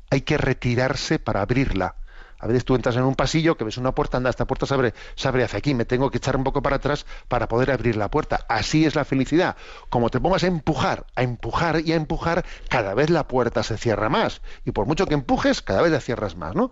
Hay 0.09 0.21
que 0.21 0.37
retirarse 0.37 1.19
para 1.19 1.41
abrirla. 1.41 1.95
A 2.41 2.47
veces 2.47 2.65
tú 2.65 2.73
entras 2.73 2.95
en 2.95 3.03
un 3.03 3.13
pasillo 3.13 3.55
que 3.55 3.63
ves 3.63 3.77
una 3.77 3.93
puerta, 3.93 4.17
anda, 4.17 4.31
esta 4.31 4.45
puerta 4.45 4.65
se 4.65 4.73
abre, 4.73 4.95
se 5.15 5.27
abre 5.27 5.43
hacia 5.43 5.59
aquí, 5.59 5.75
me 5.75 5.85
tengo 5.85 6.09
que 6.09 6.17
echar 6.17 6.35
un 6.35 6.43
poco 6.43 6.63
para 6.63 6.77
atrás 6.77 7.05
para 7.27 7.47
poder 7.47 7.69
abrir 7.69 7.95
la 7.95 8.09
puerta. 8.09 8.45
Así 8.49 8.83
es 8.83 8.95
la 8.95 9.05
felicidad. 9.05 9.55
Como 9.89 10.09
te 10.09 10.19
pongas 10.19 10.43
a 10.43 10.47
empujar, 10.47 11.05
a 11.15 11.21
empujar 11.21 11.81
y 11.81 11.93
a 11.93 11.95
empujar, 11.95 12.43
cada 12.67 12.95
vez 12.95 13.11
la 13.11 13.27
puerta 13.27 13.61
se 13.61 13.77
cierra 13.77 14.09
más. 14.09 14.41
Y 14.65 14.71
por 14.71 14.87
mucho 14.87 15.05
que 15.05 15.13
empujes, 15.13 15.61
cada 15.61 15.83
vez 15.83 15.91
la 15.91 16.01
cierras 16.01 16.35
más, 16.35 16.55
¿no? 16.55 16.71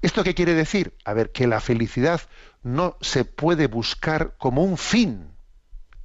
¿Esto 0.00 0.24
qué 0.24 0.34
quiere 0.34 0.54
decir? 0.54 0.96
A 1.04 1.12
ver, 1.12 1.32
que 1.32 1.46
la 1.46 1.60
felicidad 1.60 2.22
no 2.62 2.96
se 3.02 3.26
puede 3.26 3.66
buscar 3.66 4.34
como 4.38 4.64
un 4.64 4.78
fin 4.78 5.28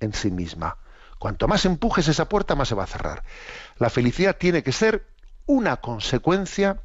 en 0.02 0.14
sí 0.14 0.30
misma. 0.30 0.78
Cuanto 1.20 1.48
más 1.48 1.66
empujes 1.66 2.10
esa 2.10 2.28
puerta, 2.28 2.54
más 2.56 2.68
se 2.68 2.76
va 2.76 2.84
a 2.84 2.88
cerrar. 2.88 3.24
La 3.78 3.90
felicidad 3.90 4.36
tiene 4.38 4.62
que 4.62 4.74
ser 4.74 5.08
una 5.46 5.78
consecuencia 5.78 6.82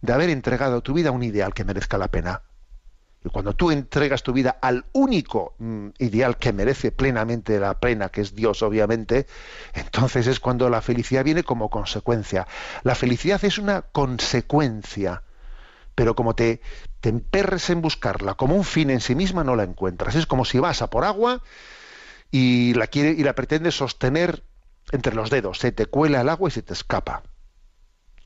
de 0.00 0.12
haber 0.12 0.30
entregado 0.30 0.82
tu 0.82 0.94
vida 0.94 1.10
a 1.10 1.12
un 1.12 1.22
ideal 1.22 1.54
que 1.54 1.64
merezca 1.64 1.98
la 1.98 2.08
pena. 2.08 2.42
Y 3.22 3.28
cuando 3.28 3.54
tú 3.54 3.70
entregas 3.70 4.22
tu 4.22 4.32
vida 4.32 4.56
al 4.62 4.86
único 4.92 5.54
mm, 5.58 5.88
ideal 5.98 6.38
que 6.38 6.54
merece 6.54 6.90
plenamente 6.90 7.60
la 7.60 7.78
pena, 7.78 8.08
que 8.08 8.22
es 8.22 8.34
Dios, 8.34 8.62
obviamente, 8.62 9.26
entonces 9.74 10.26
es 10.26 10.40
cuando 10.40 10.70
la 10.70 10.80
felicidad 10.80 11.24
viene 11.24 11.44
como 11.44 11.68
consecuencia. 11.68 12.46
La 12.82 12.94
felicidad 12.94 13.44
es 13.44 13.58
una 13.58 13.82
consecuencia 13.82 15.22
pero 16.00 16.14
como 16.14 16.34
te, 16.34 16.62
te 17.00 17.10
emperres 17.10 17.68
en 17.68 17.82
buscarla 17.82 18.32
como 18.32 18.56
un 18.56 18.64
fin 18.64 18.88
en 18.88 19.02
sí 19.02 19.14
misma, 19.14 19.44
no 19.44 19.54
la 19.54 19.64
encuentras. 19.64 20.14
Es 20.14 20.24
como 20.24 20.46
si 20.46 20.58
vas 20.58 20.80
a 20.80 20.88
por 20.88 21.04
agua 21.04 21.42
y 22.30 22.72
la, 22.72 22.86
quiere, 22.86 23.10
y 23.10 23.22
la 23.22 23.34
pretendes 23.34 23.76
sostener 23.76 24.42
entre 24.92 25.14
los 25.14 25.28
dedos. 25.28 25.58
Se 25.58 25.72
te 25.72 25.84
cuela 25.84 26.22
el 26.22 26.30
agua 26.30 26.48
y 26.48 26.52
se 26.52 26.62
te 26.62 26.72
escapa. 26.72 27.22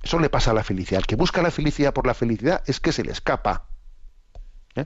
Eso 0.05 0.19
le 0.19 0.29
pasa 0.29 0.51
a 0.51 0.55
la 0.55 0.63
felicidad. 0.63 1.01
El 1.01 1.07
que 1.07 1.17
busca 1.17 1.43
la 1.43 1.51
felicidad 1.51 1.95
por 1.95 2.07
la 2.07 2.15
felicidad 2.15 2.63
es 2.67 2.79
que 2.79 2.93
se 2.93 3.03
le 3.03 3.13
escapa. 3.13 3.67
¿eh? 4.77 4.85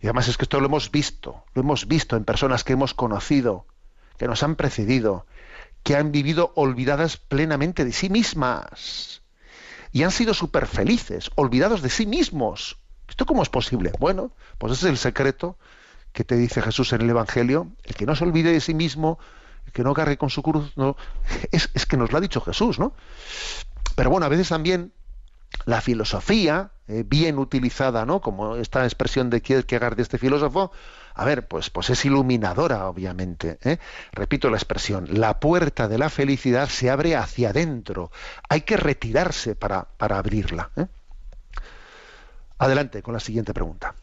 Y 0.00 0.06
además 0.06 0.28
es 0.28 0.38
que 0.38 0.44
esto 0.44 0.58
lo 0.58 0.66
hemos 0.66 0.90
visto, 0.90 1.44
lo 1.54 1.62
hemos 1.62 1.86
visto 1.86 2.16
en 2.16 2.24
personas 2.24 2.64
que 2.64 2.72
hemos 2.72 2.94
conocido, 2.94 3.66
que 4.16 4.26
nos 4.26 4.42
han 4.42 4.56
precedido, 4.56 5.26
que 5.82 5.96
han 5.96 6.12
vivido 6.12 6.52
olvidadas 6.54 7.18
plenamente 7.18 7.84
de 7.84 7.92
sí 7.92 8.08
mismas 8.08 9.22
y 9.92 10.02
han 10.02 10.10
sido 10.10 10.34
súper 10.34 10.66
felices, 10.66 11.30
olvidados 11.34 11.82
de 11.82 11.90
sí 11.90 12.06
mismos. 12.06 12.78
¿Esto 13.08 13.26
cómo 13.26 13.42
es 13.42 13.48
posible? 13.48 13.92
Bueno, 13.98 14.32
pues 14.58 14.72
ese 14.72 14.86
es 14.86 14.90
el 14.90 14.98
secreto 14.98 15.58
que 16.12 16.24
te 16.24 16.36
dice 16.36 16.62
Jesús 16.62 16.92
en 16.92 17.02
el 17.02 17.10
Evangelio. 17.10 17.68
El 17.84 17.94
que 17.94 18.06
no 18.06 18.14
se 18.14 18.24
olvide 18.24 18.52
de 18.52 18.60
sí 18.60 18.74
mismo, 18.74 19.18
el 19.66 19.72
que 19.72 19.82
no 19.82 19.94
cargue 19.94 20.18
con 20.18 20.30
su 20.30 20.42
cruz, 20.42 20.72
es, 21.52 21.70
es 21.74 21.86
que 21.86 21.96
nos 21.96 22.12
lo 22.12 22.18
ha 22.18 22.20
dicho 22.20 22.40
Jesús, 22.40 22.78
¿no? 22.78 22.94
Pero 23.98 24.10
bueno, 24.10 24.26
a 24.26 24.28
veces 24.28 24.48
también 24.48 24.92
la 25.64 25.80
filosofía, 25.80 26.70
eh, 26.86 27.02
bien 27.04 27.36
utilizada, 27.36 28.06
¿no? 28.06 28.20
Como 28.20 28.54
esta 28.54 28.84
expresión 28.84 29.28
de 29.28 29.42
Kierkegaard 29.42 29.96
de 29.96 30.02
este 30.02 30.18
filósofo, 30.18 30.70
a 31.14 31.24
ver, 31.24 31.48
pues, 31.48 31.68
pues 31.70 31.90
es 31.90 32.04
iluminadora, 32.04 32.86
obviamente. 32.86 33.58
¿eh? 33.64 33.78
Repito 34.12 34.50
la 34.50 34.56
expresión, 34.56 35.08
la 35.10 35.40
puerta 35.40 35.88
de 35.88 35.98
la 35.98 36.10
felicidad 36.10 36.68
se 36.68 36.90
abre 36.90 37.16
hacia 37.16 37.50
adentro. 37.50 38.12
Hay 38.48 38.60
que 38.60 38.76
retirarse 38.76 39.56
para, 39.56 39.88
para 39.96 40.18
abrirla. 40.18 40.70
¿eh? 40.76 40.86
Adelante 42.58 43.02
con 43.02 43.14
la 43.14 43.20
siguiente 43.20 43.52
pregunta. 43.52 43.96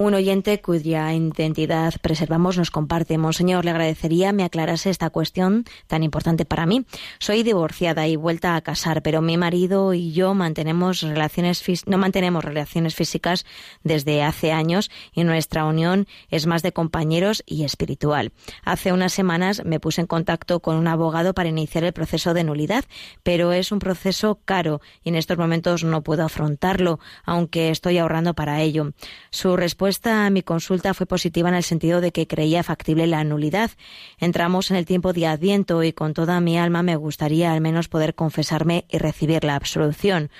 Un 0.00 0.14
oyente 0.14 0.60
cuya 0.60 1.12
identidad 1.12 1.94
preservamos 2.00 2.56
nos 2.56 2.70
comparte. 2.70 3.18
Monseñor, 3.18 3.64
le 3.64 3.72
agradecería 3.72 4.30
me 4.30 4.44
aclarase 4.44 4.90
esta 4.90 5.10
cuestión 5.10 5.64
tan 5.88 6.04
importante 6.04 6.44
para 6.44 6.66
mí. 6.66 6.86
Soy 7.18 7.42
divorciada 7.42 8.06
y 8.06 8.14
vuelta 8.14 8.54
a 8.54 8.60
casar, 8.60 9.02
pero 9.02 9.22
mi 9.22 9.36
marido 9.36 9.94
y 9.94 10.12
yo 10.12 10.34
mantenemos 10.34 11.00
relaciones 11.00 11.64
no 11.86 11.98
mantenemos 11.98 12.44
relaciones 12.44 12.94
físicas 12.94 13.44
desde 13.82 14.22
hace 14.22 14.52
años 14.52 14.88
y 15.12 15.24
nuestra 15.24 15.64
unión 15.64 16.06
es 16.30 16.46
más 16.46 16.62
de 16.62 16.70
compañeros 16.70 17.42
y 17.44 17.64
espiritual. 17.64 18.30
Hace 18.62 18.92
unas 18.92 19.12
semanas 19.12 19.62
me 19.64 19.80
puse 19.80 20.00
en 20.00 20.06
contacto 20.06 20.60
con 20.60 20.76
un 20.76 20.86
abogado 20.86 21.34
para 21.34 21.48
iniciar 21.48 21.82
el 21.82 21.92
proceso 21.92 22.34
de 22.34 22.44
nulidad, 22.44 22.84
pero 23.24 23.50
es 23.50 23.72
un 23.72 23.80
proceso 23.80 24.38
caro 24.44 24.80
y 25.02 25.08
en 25.08 25.16
estos 25.16 25.38
momentos 25.38 25.82
no 25.82 26.04
puedo 26.04 26.24
afrontarlo, 26.24 27.00
aunque 27.24 27.70
estoy 27.70 27.98
ahorrando 27.98 28.34
para 28.34 28.62
ello. 28.62 28.92
Su 29.30 29.56
respuesta 29.56 29.87
respuesta 29.88 30.26
a 30.26 30.30
mi 30.30 30.42
consulta 30.42 30.92
fue 30.92 31.06
positiva 31.06 31.48
en 31.48 31.54
el 31.54 31.62
sentido 31.62 32.02
de 32.02 32.12
que 32.12 32.26
creía 32.26 32.62
factible 32.62 33.06
la 33.06 33.24
nulidad. 33.24 33.70
Entramos 34.18 34.70
en 34.70 34.76
el 34.76 34.84
tiempo 34.84 35.14
de 35.14 35.26
Adviento 35.26 35.82
y 35.82 35.94
con 35.94 36.12
toda 36.12 36.42
mi 36.42 36.58
alma 36.58 36.82
me 36.82 36.96
gustaría 36.96 37.54
al 37.54 37.62
menos 37.62 37.88
poder 37.88 38.14
confesarme 38.14 38.84
y 38.90 38.98
recibir 38.98 39.44
la 39.44 39.54
absolución. 39.54 40.30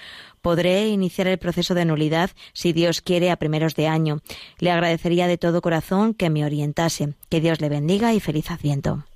Podré 0.42 0.88
iniciar 0.88 1.28
el 1.28 1.38
proceso 1.38 1.74
de 1.74 1.86
nulidad 1.86 2.30
si 2.52 2.74
Dios 2.74 3.00
quiere 3.00 3.30
a 3.30 3.36
primeros 3.36 3.74
de 3.74 3.86
año. 3.86 4.20
Le 4.58 4.70
agradecería 4.70 5.26
de 5.26 5.38
todo 5.38 5.62
corazón 5.62 6.12
que 6.12 6.28
me 6.28 6.44
orientase. 6.44 7.14
Que 7.30 7.40
Dios 7.40 7.62
le 7.62 7.70
bendiga 7.70 8.12
y 8.12 8.20
feliz 8.20 8.50
Adviento. 8.50 9.06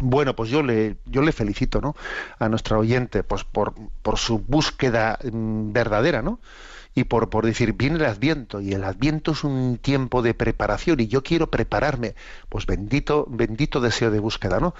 Bueno, 0.00 0.34
pues 0.34 0.50
yo 0.50 0.62
le, 0.62 0.96
yo 1.04 1.20
le 1.22 1.32
felicito, 1.32 1.80
¿no? 1.80 1.94
A 2.38 2.48
nuestra 2.48 2.78
oyente, 2.78 3.22
pues 3.22 3.44
por, 3.44 3.74
su 4.16 4.38
búsqueda 4.38 5.18
mm, 5.22 5.72
verdadera, 5.72 6.22
¿no? 6.22 6.40
Y 6.94 7.04
por, 7.04 7.28
por 7.30 7.44
decir, 7.46 7.74
viene 7.74 7.96
el 7.96 8.06
Adviento, 8.06 8.60
y 8.60 8.72
el 8.72 8.82
Adviento 8.84 9.32
es 9.32 9.44
un 9.44 9.78
tiempo 9.78 10.22
de 10.22 10.34
preparación, 10.34 11.00
y 11.00 11.06
yo 11.06 11.22
quiero 11.22 11.50
prepararme. 11.50 12.14
Pues 12.48 12.66
bendito, 12.66 13.26
bendito 13.28 13.80
deseo 13.80 14.10
de 14.10 14.18
búsqueda, 14.18 14.58
¿no? 14.58 14.74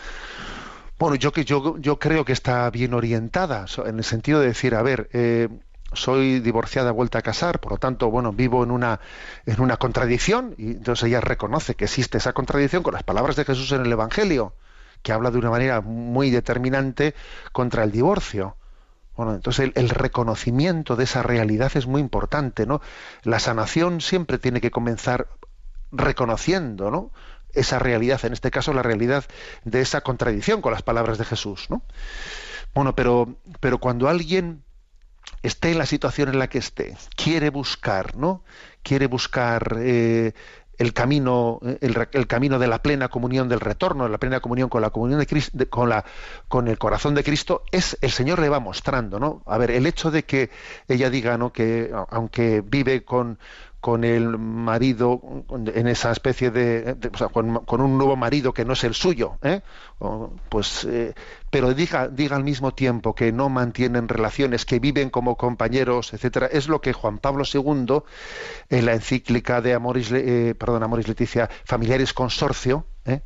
Bueno, 0.98 1.16
yo 1.16 1.32
que 1.32 1.44
yo, 1.44 1.78
yo 1.78 1.98
creo 1.98 2.24
que 2.24 2.32
está 2.32 2.68
bien 2.70 2.94
orientada, 2.94 3.66
en 3.86 3.98
el 3.98 4.04
sentido 4.04 4.40
de 4.40 4.48
decir, 4.48 4.74
a 4.74 4.82
ver, 4.82 5.08
eh, 5.12 5.48
soy 5.92 6.40
divorciada, 6.40 6.92
vuelta 6.92 7.18
a 7.18 7.22
casar, 7.22 7.60
por 7.60 7.72
lo 7.72 7.78
tanto, 7.78 8.10
bueno, 8.10 8.32
vivo 8.32 8.64
en 8.64 8.70
una, 8.70 9.00
en 9.46 9.60
una 9.60 9.76
contradicción, 9.76 10.54
y 10.58 10.72
entonces 10.72 11.08
ella 11.08 11.20
reconoce 11.20 11.74
que 11.74 11.84
existe 11.84 12.18
esa 12.18 12.32
contradicción 12.32 12.82
con 12.82 12.94
las 12.94 13.02
palabras 13.02 13.36
de 13.36 13.44
Jesús 13.44 13.72
en 13.72 13.82
el 13.82 13.92
Evangelio 13.92 14.54
que 15.02 15.12
habla 15.12 15.30
de 15.30 15.38
una 15.38 15.50
manera 15.50 15.80
muy 15.80 16.30
determinante 16.30 17.14
contra 17.52 17.84
el 17.84 17.92
divorcio. 17.92 18.56
Bueno, 19.16 19.34
entonces 19.34 19.70
el, 19.74 19.90
reconocimiento 19.90 20.96
de 20.96 21.04
esa 21.04 21.22
realidad 21.22 21.72
es 21.74 21.86
muy 21.86 22.00
importante, 22.00 22.66
¿no? 22.66 22.80
La 23.22 23.38
sanación 23.38 24.00
siempre 24.00 24.38
tiene 24.38 24.60
que 24.60 24.70
comenzar 24.70 25.28
reconociendo, 25.92 26.90
¿no? 26.90 27.10
Esa 27.52 27.78
realidad, 27.78 28.24
en 28.24 28.32
este 28.32 28.50
caso 28.50 28.72
la 28.72 28.82
realidad 28.82 29.24
de 29.64 29.80
esa 29.80 30.00
contradicción 30.00 30.62
con 30.62 30.72
las 30.72 30.82
palabras 30.82 31.18
de 31.18 31.24
Jesús, 31.24 31.66
¿no? 31.68 31.82
Bueno, 32.72 32.94
pero, 32.94 33.36
pero 33.60 33.78
cuando 33.78 34.08
alguien 34.08 34.62
esté 35.42 35.72
en 35.72 35.78
la 35.78 35.86
situación 35.86 36.28
en 36.28 36.38
la 36.38 36.48
que 36.48 36.58
esté, 36.58 36.96
quiere 37.16 37.50
buscar, 37.50 38.16
¿no? 38.16 38.44
Quiere 38.82 39.06
buscar 39.06 39.76
eh, 39.80 40.32
el 40.80 40.94
camino, 40.94 41.60
el, 41.82 42.26
camino 42.26 42.58
de 42.58 42.66
la 42.66 42.80
plena 42.80 43.08
comunión 43.08 43.50
del 43.50 43.60
retorno, 43.60 44.04
de 44.04 44.10
la 44.10 44.16
plena 44.16 44.40
comunión 44.40 44.70
con 44.70 44.80
la 44.80 44.88
comunión 44.88 45.20
de 45.20 45.26
Cristo, 45.26 45.58
con 45.68 45.90
la, 45.90 46.06
con 46.48 46.68
el 46.68 46.78
corazón 46.78 47.14
de 47.14 47.22
Cristo, 47.22 47.64
es 47.70 47.98
el 48.00 48.10
Señor 48.10 48.38
le 48.38 48.48
va 48.48 48.60
mostrando, 48.60 49.20
¿no? 49.20 49.42
A 49.44 49.58
ver, 49.58 49.72
el 49.72 49.84
hecho 49.84 50.10
de 50.10 50.22
que 50.22 50.48
ella 50.88 51.10
diga, 51.10 51.36
¿no? 51.36 51.52
Que 51.52 51.92
aunque 52.08 52.62
vive 52.64 53.04
con 53.04 53.38
con 53.80 54.04
el 54.04 54.36
marido 54.38 55.20
en 55.50 55.88
esa 55.88 56.12
especie 56.12 56.50
de, 56.50 56.96
o 57.12 57.16
sea, 57.16 57.28
con, 57.28 57.80
un 57.80 57.98
nuevo 57.98 58.14
marido 58.14 58.52
que 58.52 58.64
no 58.64 58.74
es 58.74 58.84
el 58.84 58.94
suyo 58.94 59.38
¿eh? 59.42 59.62
pues 60.50 60.84
eh, 60.84 61.14
pero 61.50 61.72
diga 61.72 62.08
diga 62.08 62.36
al 62.36 62.44
mismo 62.44 62.72
tiempo 62.72 63.14
que 63.14 63.32
no 63.32 63.48
mantienen 63.48 64.08
relaciones 64.08 64.66
que 64.66 64.80
viven 64.80 65.08
como 65.08 65.36
compañeros 65.36 66.12
etcétera 66.12 66.46
es 66.46 66.68
lo 66.68 66.82
que 66.82 66.92
Juan 66.92 67.18
Pablo 67.18 67.44
II 67.50 68.02
en 68.68 68.86
la 68.86 68.92
encíclica 68.92 69.62
de 69.62 69.72
Amoris 69.72 70.12
eh, 70.12 70.54
perdón 70.58 70.82
Amoris 70.82 71.08
Leticia 71.08 71.48
familiares 71.64 72.12
consorcio 72.12 72.84
¿eh? 73.06 73.22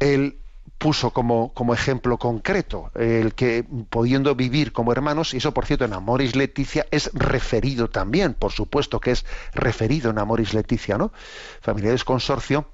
él 0.00 0.38
puso 0.78 1.12
como, 1.12 1.52
como 1.54 1.72
ejemplo 1.72 2.18
concreto, 2.18 2.90
el 2.94 3.34
que 3.34 3.64
pudiendo 3.90 4.34
vivir 4.34 4.72
como 4.72 4.92
hermanos, 4.92 5.34
y 5.34 5.38
eso 5.38 5.54
por 5.54 5.66
cierto 5.66 5.84
en 5.84 5.92
Amoris 5.92 6.36
Leticia 6.36 6.86
es 6.90 7.10
referido 7.14 7.88
también, 7.88 8.34
por 8.34 8.52
supuesto 8.52 9.00
que 9.00 9.12
es 9.12 9.24
referido 9.54 10.10
en 10.10 10.18
Amoris 10.18 10.52
Leticia, 10.52 10.98
¿no? 10.98 11.12
Familiares 11.60 12.04
Consorcio, 12.04 12.68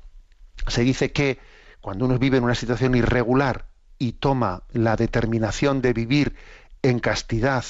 se 0.66 0.82
dice 0.82 1.12
que 1.12 1.38
cuando 1.80 2.04
uno 2.04 2.18
vive 2.18 2.38
en 2.38 2.44
una 2.44 2.54
situación 2.54 2.94
irregular 2.94 3.66
y 3.98 4.12
toma 4.12 4.64
la 4.72 4.96
determinación 4.96 5.80
de 5.80 5.92
vivir 5.92 6.34
en 6.82 6.98
castidad, 6.98 7.64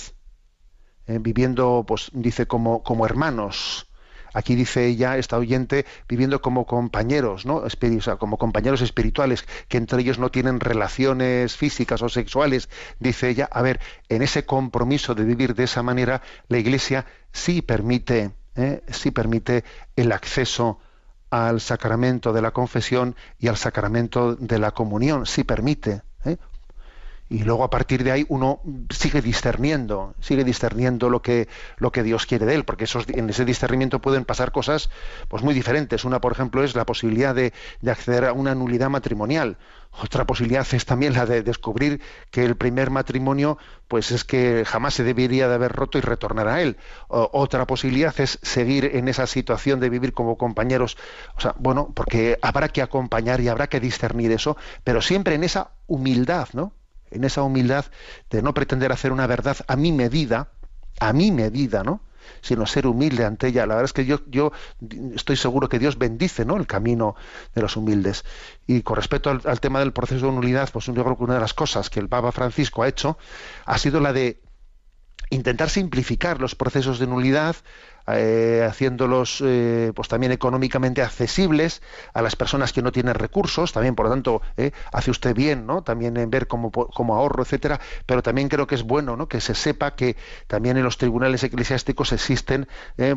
eh, 1.06 1.18
viviendo, 1.20 1.84
pues 1.86 2.10
dice, 2.12 2.46
como, 2.46 2.82
como 2.82 3.04
hermanos, 3.04 3.89
Aquí 4.32 4.54
dice 4.54 4.86
ella, 4.86 5.16
esta 5.16 5.38
oyente, 5.38 5.86
viviendo 6.08 6.40
como 6.40 6.66
compañeros, 6.66 7.46
¿no? 7.46 7.62
como 8.18 8.38
compañeros 8.38 8.80
espirituales, 8.80 9.44
que 9.68 9.78
entre 9.78 10.00
ellos 10.00 10.18
no 10.18 10.30
tienen 10.30 10.60
relaciones 10.60 11.56
físicas 11.56 12.02
o 12.02 12.08
sexuales. 12.08 12.68
Dice 12.98 13.28
ella, 13.28 13.48
a 13.50 13.62
ver, 13.62 13.80
en 14.08 14.22
ese 14.22 14.44
compromiso 14.44 15.14
de 15.14 15.24
vivir 15.24 15.54
de 15.54 15.64
esa 15.64 15.82
manera, 15.82 16.22
la 16.48 16.58
Iglesia 16.58 17.06
sí 17.32 17.62
permite, 17.62 18.32
¿eh? 18.56 18.82
sí 18.88 19.10
permite 19.10 19.64
el 19.96 20.12
acceso 20.12 20.78
al 21.30 21.60
sacramento 21.60 22.32
de 22.32 22.42
la 22.42 22.50
confesión 22.50 23.14
y 23.38 23.48
al 23.48 23.56
sacramento 23.56 24.34
de 24.34 24.58
la 24.58 24.72
comunión, 24.72 25.26
sí 25.26 25.44
permite. 25.44 26.02
Y 27.30 27.44
luego 27.44 27.62
a 27.62 27.70
partir 27.70 28.02
de 28.02 28.10
ahí 28.10 28.26
uno 28.28 28.60
sigue 28.90 29.22
discerniendo, 29.22 30.14
sigue 30.20 30.42
discerniendo 30.42 31.08
lo 31.08 31.22
que, 31.22 31.48
lo 31.78 31.92
que 31.92 32.02
Dios 32.02 32.26
quiere 32.26 32.44
de 32.44 32.56
él, 32.56 32.64
porque 32.64 32.84
esos, 32.84 33.08
en 33.08 33.30
ese 33.30 33.44
discernimiento 33.44 34.00
pueden 34.00 34.24
pasar 34.24 34.50
cosas 34.50 34.90
pues 35.28 35.44
muy 35.44 35.54
diferentes. 35.54 36.04
Una, 36.04 36.20
por 36.20 36.32
ejemplo, 36.32 36.64
es 36.64 36.74
la 36.74 36.84
posibilidad 36.84 37.32
de, 37.32 37.52
de, 37.82 37.90
acceder 37.92 38.24
a 38.24 38.32
una 38.32 38.56
nulidad 38.56 38.90
matrimonial. 38.90 39.58
Otra 39.92 40.26
posibilidad 40.26 40.66
es 40.72 40.84
también 40.84 41.12
la 41.12 41.24
de 41.24 41.42
descubrir 41.42 42.00
que 42.32 42.44
el 42.44 42.56
primer 42.56 42.90
matrimonio 42.90 43.58
pues 43.86 44.10
es 44.10 44.24
que 44.24 44.64
jamás 44.66 44.94
se 44.94 45.04
debería 45.04 45.48
de 45.48 45.54
haber 45.54 45.70
roto 45.70 45.98
y 45.98 46.00
retornar 46.00 46.48
a 46.48 46.62
él. 46.62 46.78
otra 47.08 47.64
posibilidad 47.64 48.18
es 48.20 48.40
seguir 48.42 48.96
en 48.96 49.06
esa 49.06 49.28
situación 49.28 49.78
de 49.78 49.88
vivir 49.88 50.14
como 50.14 50.36
compañeros. 50.36 50.96
O 51.36 51.40
sea, 51.40 51.54
bueno, 51.60 51.92
porque 51.94 52.38
habrá 52.42 52.70
que 52.70 52.82
acompañar 52.82 53.40
y 53.40 53.46
habrá 53.46 53.68
que 53.68 53.78
discernir 53.78 54.32
eso, 54.32 54.56
pero 54.82 55.00
siempre 55.00 55.36
en 55.36 55.44
esa 55.44 55.70
humildad, 55.86 56.48
¿no? 56.54 56.72
En 57.10 57.24
esa 57.24 57.42
humildad 57.42 57.86
de 58.30 58.42
no 58.42 58.54
pretender 58.54 58.92
hacer 58.92 59.12
una 59.12 59.26
verdad 59.26 59.56
a 59.66 59.76
mi 59.76 59.92
medida, 59.92 60.48
a 61.00 61.12
mi 61.12 61.30
medida, 61.30 61.82
¿no? 61.82 62.00
sino 62.40 62.66
ser 62.66 62.86
humilde 62.86 63.24
ante 63.24 63.48
ella. 63.48 63.66
La 63.66 63.74
verdad 63.74 63.86
es 63.86 63.92
que 63.92 64.06
yo, 64.06 64.20
yo 64.26 64.52
estoy 65.14 65.36
seguro 65.36 65.68
que 65.68 65.78
Dios 65.78 65.98
bendice 65.98 66.44
¿no? 66.44 66.56
el 66.56 66.66
camino 66.66 67.16
de 67.54 67.62
los 67.62 67.76
humildes. 67.76 68.24
Y 68.66 68.82
con 68.82 68.96
respecto 68.96 69.30
al, 69.30 69.60
tema 69.60 69.80
del 69.80 69.92
proceso 69.92 70.26
de 70.26 70.32
nulidad, 70.32 70.70
pues 70.72 70.86
yo 70.86 70.94
creo 70.94 71.16
que 71.16 71.24
una 71.24 71.34
de 71.34 71.40
las 71.40 71.54
cosas 71.54 71.90
que 71.90 72.00
el 72.00 72.08
Papa 72.08 72.32
Francisco 72.32 72.82
ha 72.82 72.88
hecho 72.88 73.18
ha 73.66 73.78
sido 73.78 74.00
la 74.00 74.12
de 74.12 74.40
intentar 75.30 75.70
simplificar 75.70 76.40
los 76.40 76.54
procesos 76.54 76.98
de 76.98 77.06
nulidad, 77.06 77.56
eh, 78.06 78.66
haciéndolos 78.68 79.42
eh, 79.44 79.92
pues 79.94 80.08
también 80.08 80.32
económicamente 80.32 81.02
accesibles 81.02 81.82
a 82.12 82.22
las 82.22 82.34
personas 82.34 82.72
que 82.72 82.82
no 82.82 82.90
tienen 82.92 83.14
recursos, 83.14 83.72
también 83.72 83.94
por 83.94 84.06
lo 84.06 84.10
tanto 84.10 84.42
eh, 84.56 84.72
hace 84.92 85.10
usted 85.10 85.34
bien, 85.34 85.66
¿no? 85.66 85.82
También 85.82 86.16
en 86.16 86.30
ver 86.30 86.48
como 86.48 87.14
ahorro, 87.14 87.42
etcétera, 87.42 87.80
pero 88.06 88.22
también 88.22 88.48
creo 88.48 88.66
que 88.66 88.74
es 88.74 88.82
bueno, 88.82 89.16
¿no? 89.16 89.28
Que 89.28 89.40
se 89.40 89.54
sepa 89.54 89.94
que 89.94 90.16
también 90.48 90.76
en 90.76 90.82
los 90.82 90.98
tribunales 90.98 91.44
eclesiásticos 91.44 92.12
existen, 92.12 92.66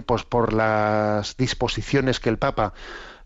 pues 0.05 0.23
por 0.23 0.53
las 0.53 1.35
disposiciones 1.37 2.19
que 2.19 2.29
el 2.29 2.37
Papa 2.37 2.73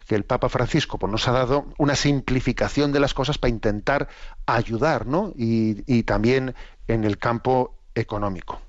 que 0.07 0.15
el 0.15 0.23
Papa 0.23 0.47
Francisco 0.47 0.97
pues, 0.97 1.11
nos 1.11 1.27
ha 1.27 1.33
dado 1.33 1.65
una 1.77 1.95
simplificación 1.95 2.93
de 2.93 3.01
las 3.01 3.13
cosas 3.13 3.37
para 3.37 3.49
intentar 3.49 4.07
ayudar, 4.45 5.05
¿no? 5.05 5.33
Y 5.35 6.03
también 6.03 6.55
en 6.87 7.03
el 7.03 7.17
campo 7.17 7.75
económico. 7.93 8.61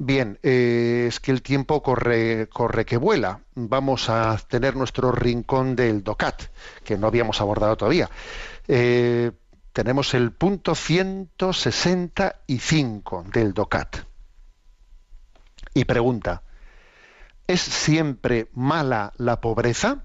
Bien, 0.00 0.38
eh, 0.44 1.06
es 1.08 1.18
que 1.18 1.32
el 1.32 1.42
tiempo 1.42 1.82
corre, 1.82 2.48
corre 2.48 2.86
que 2.86 2.96
vuela. 2.96 3.40
Vamos 3.56 4.08
a 4.08 4.38
tener 4.48 4.76
nuestro 4.76 5.10
rincón 5.10 5.74
del 5.74 6.04
DOCAT, 6.04 6.42
que 6.84 6.96
no 6.96 7.08
habíamos 7.08 7.40
abordado 7.40 7.76
todavía. 7.76 8.08
Eh, 8.68 9.32
tenemos 9.72 10.14
el 10.14 10.30
punto 10.30 10.76
165 10.76 13.24
del 13.32 13.54
DOCAT. 13.54 13.96
Y 15.74 15.84
pregunta, 15.84 16.44
¿es 17.48 17.60
siempre 17.60 18.48
mala 18.52 19.12
la 19.16 19.40
pobreza? 19.40 20.04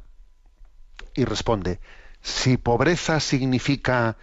Y 1.14 1.26
responde, 1.26 1.80
si 2.22 2.58
pobreza 2.58 3.20
significa 3.20 4.18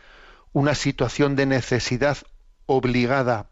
una 0.52 0.74
situación 0.74 1.36
de 1.36 1.46
necesidad 1.46 2.18
obligada 2.66 3.50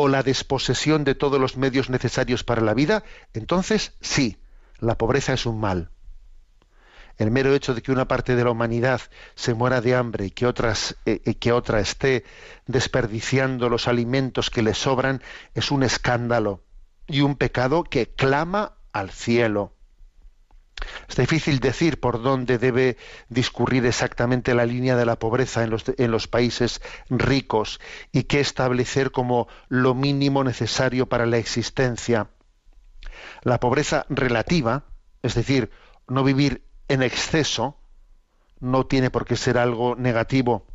o 0.00 0.08
la 0.08 0.22
desposesión 0.22 1.04
de 1.04 1.14
todos 1.14 1.40
los 1.40 1.56
medios 1.56 1.90
necesarios 1.90 2.44
para 2.44 2.62
la 2.62 2.74
vida, 2.74 3.04
entonces 3.34 3.92
sí, 4.00 4.38
la 4.78 4.96
pobreza 4.96 5.32
es 5.32 5.46
un 5.46 5.60
mal. 5.60 5.90
El 7.18 7.30
mero 7.30 7.54
hecho 7.54 7.74
de 7.74 7.82
que 7.82 7.92
una 7.92 8.08
parte 8.08 8.34
de 8.34 8.44
la 8.44 8.50
humanidad 8.50 9.02
se 9.34 9.52
muera 9.52 9.82
de 9.82 9.94
hambre 9.94 10.24
y 10.26 10.30
que, 10.30 10.46
otras, 10.46 10.96
eh, 11.04 11.34
que 11.34 11.52
otra 11.52 11.80
esté 11.80 12.24
desperdiciando 12.66 13.68
los 13.68 13.88
alimentos 13.88 14.48
que 14.48 14.62
le 14.62 14.72
sobran 14.72 15.22
es 15.54 15.70
un 15.70 15.82
escándalo 15.82 16.62
y 17.06 17.20
un 17.20 17.36
pecado 17.36 17.84
que 17.84 18.06
clama 18.06 18.76
al 18.92 19.10
cielo. 19.10 19.74
Es 21.08 21.16
difícil 21.16 21.60
decir 21.60 22.00
por 22.00 22.22
dónde 22.22 22.58
debe 22.58 22.96
discurrir 23.28 23.84
exactamente 23.86 24.54
la 24.54 24.66
línea 24.66 24.96
de 24.96 25.06
la 25.06 25.18
pobreza 25.18 25.62
en 25.62 25.70
los, 25.70 25.84
en 25.96 26.10
los, 26.10 26.28
países 26.28 26.80
ricos 27.08 27.80
y 28.12 28.24
qué 28.24 28.40
establecer 28.40 29.10
como 29.10 29.48
lo 29.68 29.94
mínimo 29.94 30.44
necesario 30.44 31.06
para 31.06 31.26
la 31.26 31.38
existencia. 31.38 32.30
La 33.42 33.60
pobreza 33.60 34.06
relativa, 34.08 34.84
es 35.22 35.34
decir, 35.34 35.70
no 36.08 36.24
vivir 36.24 36.64
en 36.88 37.02
exceso, 37.02 37.76
no 38.60 38.86
tiene 38.86 39.10
por 39.10 39.24
qué 39.24 39.36
ser 39.36 39.58
algo 39.58 39.96
negativo. 39.96 40.66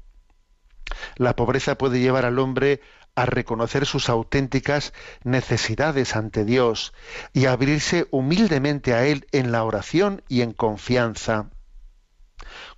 La 1.15 1.35
pobreza 1.35 1.77
puede 1.77 1.99
llevar 1.99 2.25
al 2.25 2.39
hombre 2.39 2.81
a 3.15 3.25
reconocer 3.25 3.85
sus 3.85 4.09
auténticas 4.09 4.93
necesidades 5.23 6.15
ante 6.15 6.45
Dios 6.45 6.93
y 7.33 7.45
a 7.45 7.53
abrirse 7.53 8.07
humildemente 8.11 8.93
a 8.93 9.05
Él 9.05 9.27
en 9.31 9.51
la 9.51 9.63
oración 9.63 10.21
y 10.27 10.41
en 10.41 10.51
confianza. 10.51 11.49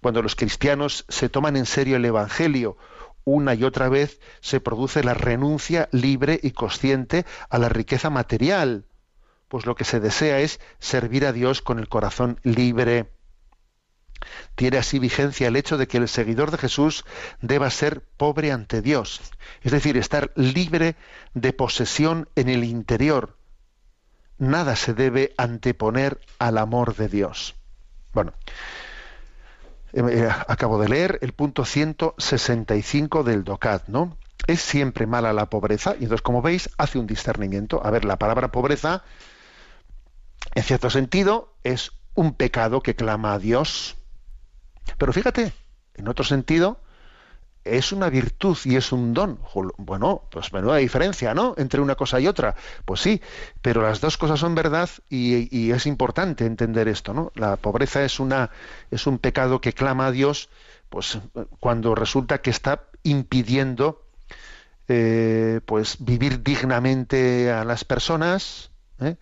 Cuando 0.01 0.21
los 0.21 0.35
cristianos 0.35 1.05
se 1.09 1.29
toman 1.29 1.57
en 1.57 1.65
serio 1.65 1.97
el 1.97 2.05
Evangelio, 2.05 2.77
una 3.23 3.55
y 3.55 3.63
otra 3.63 3.89
vez 3.89 4.21
se 4.39 4.61
produce 4.61 5.03
la 5.03 5.13
renuncia 5.13 5.89
libre 5.91 6.39
y 6.41 6.51
consciente 6.51 7.25
a 7.49 7.57
la 7.57 7.67
riqueza 7.67 8.09
material, 8.09 8.85
pues 9.47 9.65
lo 9.65 9.75
que 9.75 9.83
se 9.83 9.99
desea 9.99 10.39
es 10.39 10.59
servir 10.79 11.25
a 11.25 11.33
Dios 11.33 11.61
con 11.61 11.79
el 11.79 11.89
corazón 11.89 12.39
libre. 12.43 13.11
Tiene 14.55 14.77
así 14.77 14.99
vigencia 14.99 15.47
el 15.47 15.55
hecho 15.55 15.77
de 15.77 15.87
que 15.87 15.97
el 15.97 16.07
seguidor 16.07 16.51
de 16.51 16.57
Jesús 16.57 17.05
deba 17.41 17.69
ser 17.69 18.01
pobre 18.17 18.51
ante 18.51 18.81
Dios, 18.81 19.21
es 19.61 19.71
decir, 19.71 19.97
estar 19.97 20.31
libre 20.35 20.95
de 21.33 21.53
posesión 21.53 22.29
en 22.35 22.49
el 22.49 22.63
interior. 22.63 23.37
Nada 24.37 24.75
se 24.75 24.93
debe 24.93 25.33
anteponer 25.37 26.19
al 26.39 26.57
amor 26.57 26.95
de 26.95 27.07
Dios. 27.07 27.55
Bueno, 28.13 28.33
eh, 29.93 30.01
eh, 30.09 30.29
acabo 30.47 30.79
de 30.79 30.89
leer 30.89 31.19
el 31.21 31.33
punto 31.33 31.65
165 31.65 33.23
del 33.23 33.43
DOCAT, 33.43 33.87
¿no? 33.87 34.17
Es 34.45 34.61
siempre 34.61 35.07
mala 35.07 35.33
la 35.33 35.47
pobreza 35.47 35.95
y 35.99 36.03
entonces, 36.03 36.21
como 36.21 36.41
veis, 36.41 36.69
hace 36.77 36.99
un 36.99 37.07
discernimiento. 37.07 37.85
A 37.85 37.91
ver, 37.91 38.05
la 38.05 38.17
palabra 38.17 38.51
pobreza, 38.51 39.03
en 40.55 40.63
cierto 40.63 40.89
sentido, 40.89 41.53
es 41.63 41.91
un 42.13 42.33
pecado 42.33 42.81
que 42.81 42.95
clama 42.95 43.33
a 43.33 43.39
Dios. 43.39 43.96
Pero 44.97 45.13
fíjate, 45.13 45.53
en 45.95 46.07
otro 46.07 46.23
sentido, 46.23 46.79
es 47.63 47.91
una 47.91 48.09
virtud 48.09 48.57
y 48.65 48.75
es 48.75 48.91
un 48.91 49.13
don. 49.13 49.39
Bueno, 49.77 50.23
pues 50.31 50.53
menuda 50.53 50.77
diferencia, 50.77 51.33
¿no? 51.33 51.53
Entre 51.57 51.81
una 51.81 51.95
cosa 51.95 52.19
y 52.19 52.27
otra. 52.27 52.55
Pues 52.85 53.01
sí, 53.01 53.21
pero 53.61 53.81
las 53.81 54.01
dos 54.01 54.17
cosas 54.17 54.39
son 54.39 54.55
verdad 54.55 54.89
y, 55.09 55.71
es 55.71 55.85
importante 55.85 56.45
entender 56.45 56.87
esto, 56.87 57.13
¿no? 57.13 57.31
La 57.35 57.57
pobreza 57.57 58.03
es 58.03 58.19
una 58.19 58.51
es 58.91 59.07
un 59.07 59.19
pecado 59.19 59.61
que 59.61 59.73
clama 59.73 60.07
a 60.07 60.11
Dios, 60.11 60.49
pues 60.89 61.19
cuando 61.59 61.95
resulta 61.95 62.39
que 62.39 62.49
está 62.49 62.83
impidiendo 63.03 64.03
eh, 64.87 65.59
pues 65.65 65.97
vivir 65.99 66.43
dignamente 66.43 67.51
a 67.51 67.65
las 67.65 67.83
personas, 67.83 68.71
¿eh? 68.99 69.17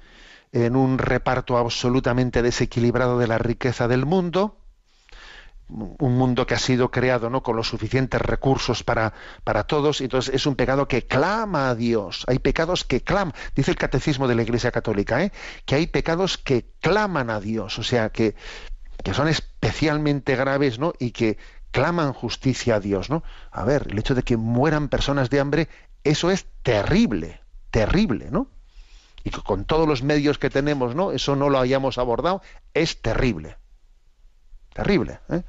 en 0.51 0.75
un 0.75 0.99
reparto 0.99 1.57
absolutamente 1.57 2.41
desequilibrado 2.41 3.17
de 3.17 3.27
la 3.27 3.39
riqueza 3.39 3.87
del 3.87 4.05
mundo 4.05 4.57
un 5.67 6.17
mundo 6.17 6.45
que 6.45 6.53
ha 6.53 6.59
sido 6.59 6.91
creado 6.91 7.29
no 7.29 7.41
con 7.41 7.55
los 7.55 7.67
suficientes 7.67 8.21
recursos 8.21 8.83
para, 8.83 9.13
para 9.43 9.63
todos, 9.63 9.99
y 10.01 10.05
entonces 10.05 10.35
es 10.35 10.45
un 10.45 10.55
pecado 10.55 10.87
que 10.87 11.07
clama 11.07 11.69
a 11.69 11.75
Dios. 11.75 12.23
Hay 12.27 12.39
pecados 12.39 12.83
que 12.83 13.01
claman, 13.01 13.33
dice 13.55 13.71
el 13.71 13.77
catecismo 13.77 14.27
de 14.27 14.35
la 14.35 14.43
Iglesia 14.43 14.71
Católica, 14.71 15.23
¿eh? 15.23 15.31
que 15.65 15.75
hay 15.75 15.87
pecados 15.87 16.37
que 16.37 16.67
claman 16.81 17.29
a 17.29 17.39
Dios, 17.39 17.79
o 17.79 17.83
sea, 17.83 18.09
que, 18.09 18.35
que 19.03 19.13
son 19.13 19.27
especialmente 19.27 20.35
graves 20.35 20.77
¿no? 20.77 20.93
y 20.99 21.11
que 21.11 21.37
claman 21.71 22.13
justicia 22.13 22.75
a 22.75 22.79
Dios. 22.79 23.09
¿no? 23.09 23.23
A 23.51 23.65
ver, 23.65 23.87
el 23.89 23.97
hecho 23.97 24.13
de 24.13 24.23
que 24.23 24.37
mueran 24.37 24.87
personas 24.89 25.29
de 25.31 25.39
hambre, 25.39 25.69
eso 26.03 26.29
es 26.29 26.45
terrible, 26.61 27.41
terrible, 27.71 28.29
¿no? 28.29 28.51
Y 29.23 29.31
que 29.31 29.41
con 29.41 29.65
todos 29.65 29.87
los 29.87 30.03
medios 30.03 30.37
que 30.37 30.51
tenemos, 30.51 30.93
¿no? 30.93 31.11
Eso 31.11 31.35
no 31.35 31.49
lo 31.49 31.59
hayamos 31.59 31.97
abordado, 31.97 32.43
es 32.75 33.01
terrible 33.01 33.57
terrible. 34.75 35.19
¿eh? 35.29 35.41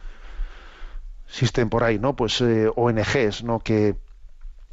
Existen 1.28 1.68
por 1.68 1.82
ahí, 1.82 1.98
¿no? 1.98 2.14
Pues 2.14 2.40
eh, 2.40 2.70
ONGs, 2.74 3.42
¿no? 3.42 3.58
Que 3.58 3.96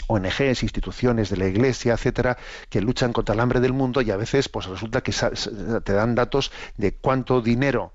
ONGs, 0.08 0.62
instituciones 0.62 1.30
de 1.32 1.38
la 1.38 1.48
Iglesia, 1.48 1.94
etcétera, 1.94 2.38
que 2.70 2.80
luchan 2.80 3.14
contra 3.14 3.34
el 3.34 3.42
hambre 3.42 3.60
del 3.60 3.74
mundo 3.74 4.02
y 4.02 4.12
a 4.12 4.18
veces, 4.18 4.48
pues 4.50 4.68
resulta 4.68 5.02
que 5.02 5.12
te 5.84 5.94
dan 5.94 6.14
datos 6.14 6.52
de 6.78 6.94
cuánto 6.94 7.42
dinero 7.42 7.94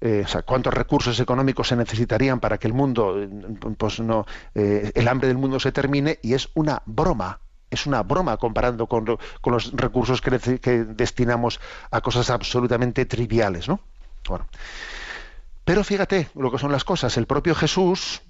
eh, 0.00 0.22
o 0.24 0.28
sea, 0.28 0.42
cuántos 0.42 0.72
recursos 0.72 1.18
económicos 1.18 1.68
se 1.68 1.76
necesitarían 1.76 2.38
para 2.38 2.58
que 2.58 2.68
el 2.68 2.72
mundo, 2.72 3.16
pues 3.76 3.98
no, 3.98 4.26
el 4.54 5.08
hambre 5.08 5.26
del 5.26 5.38
mundo 5.38 5.58
se 5.58 5.72
termine 5.72 6.20
y 6.22 6.34
es 6.34 6.50
una 6.54 6.82
broma, 6.86 7.40
es 7.68 7.84
una 7.84 8.04
broma 8.04 8.36
comparando 8.36 8.86
con, 8.86 9.18
con 9.40 9.52
los 9.52 9.72
recursos 9.72 10.20
que, 10.20 10.60
que, 10.60 10.84
destinamos 10.84 11.60
a 11.90 12.00
cosas 12.00 12.30
absolutamente 12.30 13.06
triviales, 13.06 13.68
¿no? 13.68 13.80
Bueno, 14.28 14.46
pero 15.68 15.84
fíjate 15.84 16.30
lo 16.34 16.50
que 16.50 16.56
son 16.56 16.72
las 16.72 16.82
cosas. 16.82 17.18
El 17.18 17.26
propio 17.26 17.54
Jesús, 17.54 18.22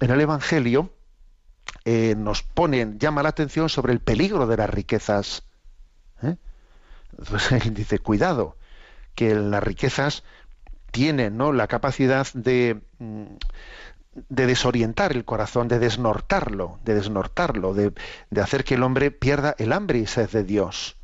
en 0.00 0.12
el 0.12 0.20
Evangelio, 0.20 0.94
eh, 1.84 2.14
nos 2.16 2.44
pone, 2.44 2.94
llama 2.98 3.24
la 3.24 3.30
atención 3.30 3.68
sobre 3.68 3.92
el 3.92 3.98
peligro 3.98 4.46
de 4.46 4.56
las 4.56 4.70
riquezas. 4.70 5.42
¿eh? 6.22 6.36
Entonces 7.18 7.74
dice, 7.74 7.98
cuidado, 7.98 8.56
que 9.16 9.34
las 9.34 9.60
riquezas 9.60 10.22
tienen 10.92 11.36
¿no? 11.36 11.52
la 11.52 11.66
capacidad 11.66 12.28
de, 12.32 12.80
mm, 13.00 13.24
de 14.28 14.46
desorientar 14.46 15.10
el 15.10 15.24
corazón, 15.24 15.66
de 15.66 15.80
desnortarlo, 15.80 16.78
de 16.84 16.94
desnortarlo, 16.94 17.74
de, 17.74 17.92
de 18.30 18.40
hacer 18.40 18.62
que 18.62 18.74
el 18.74 18.84
hombre 18.84 19.10
pierda 19.10 19.56
el 19.58 19.72
hambre 19.72 19.98
y 19.98 20.06
sed 20.06 20.30
de 20.30 20.44
Dios 20.44 20.96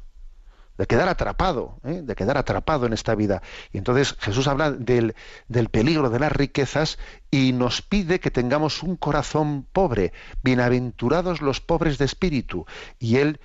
de 0.80 0.86
quedar 0.86 1.10
atrapado, 1.10 1.78
¿eh? 1.84 2.00
de 2.02 2.14
quedar 2.14 2.38
atrapado 2.38 2.86
en 2.86 2.94
esta 2.94 3.14
vida. 3.14 3.42
Y 3.70 3.76
entonces 3.76 4.16
Jesús 4.18 4.48
habla 4.48 4.70
del, 4.70 5.14
del, 5.46 5.68
peligro 5.68 6.08
de 6.08 6.18
las 6.18 6.32
riquezas 6.32 6.98
y 7.30 7.52
nos 7.52 7.82
pide 7.82 8.18
que 8.18 8.30
tengamos 8.30 8.82
un 8.82 8.96
corazón 8.96 9.66
pobre, 9.74 10.14
bienaventurados 10.42 11.42
los 11.42 11.60
pobres 11.60 11.98
de 11.98 12.06
espíritu. 12.06 12.64
Y 12.98 13.16
él, 13.16 13.40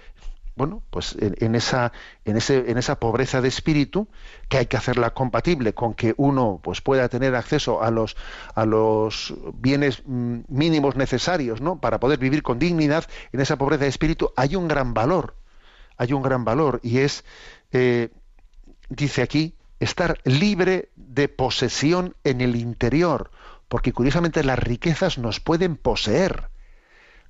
bueno, 0.55 0.81
pues 0.89 1.17
en, 1.19 1.55
esa, 1.55 1.91
en, 2.23 2.37
ese, 2.37 2.71
en 2.71 2.77
esa 2.77 3.01
pobreza 3.01 3.41
de 3.41 3.49
espíritu, 3.49 4.07
que 4.47 4.59
hay 4.59 4.67
que 4.67 4.77
hacerla 4.77 5.13
compatible 5.13 5.73
con 5.73 5.93
que 5.93 6.13
uno 6.15 6.61
pues, 6.63 6.79
pueda 6.79 7.09
tener 7.09 7.35
acceso 7.35 7.83
a 7.83 7.91
los, 7.91 8.15
a 8.53 8.65
los 8.65 9.33
bienes 9.55 10.03
mm, 10.05 10.43
mínimos 10.47 10.95
necesarios 10.95 11.59
¿no? 11.59 11.81
para 11.81 11.99
poder 11.99 12.17
vivir 12.17 12.43
con 12.43 12.59
dignidad, 12.59 13.03
en 13.33 13.41
esa 13.41 13.57
pobreza 13.57 13.83
de 13.83 13.89
espíritu 13.89 14.31
hay 14.37 14.55
un 14.55 14.69
gran 14.69 14.93
valor 14.93 15.35
hay 15.97 16.13
un 16.13 16.21
gran 16.21 16.45
valor 16.45 16.79
y 16.83 16.99
es, 16.99 17.23
eh, 17.71 18.09
dice 18.89 19.21
aquí, 19.21 19.55
estar 19.79 20.19
libre 20.23 20.89
de 20.95 21.27
posesión 21.27 22.15
en 22.23 22.41
el 22.41 22.55
interior, 22.55 23.31
porque 23.67 23.93
curiosamente 23.93 24.43
las 24.43 24.59
riquezas 24.59 25.17
nos 25.17 25.39
pueden 25.39 25.75
poseer, 25.75 26.49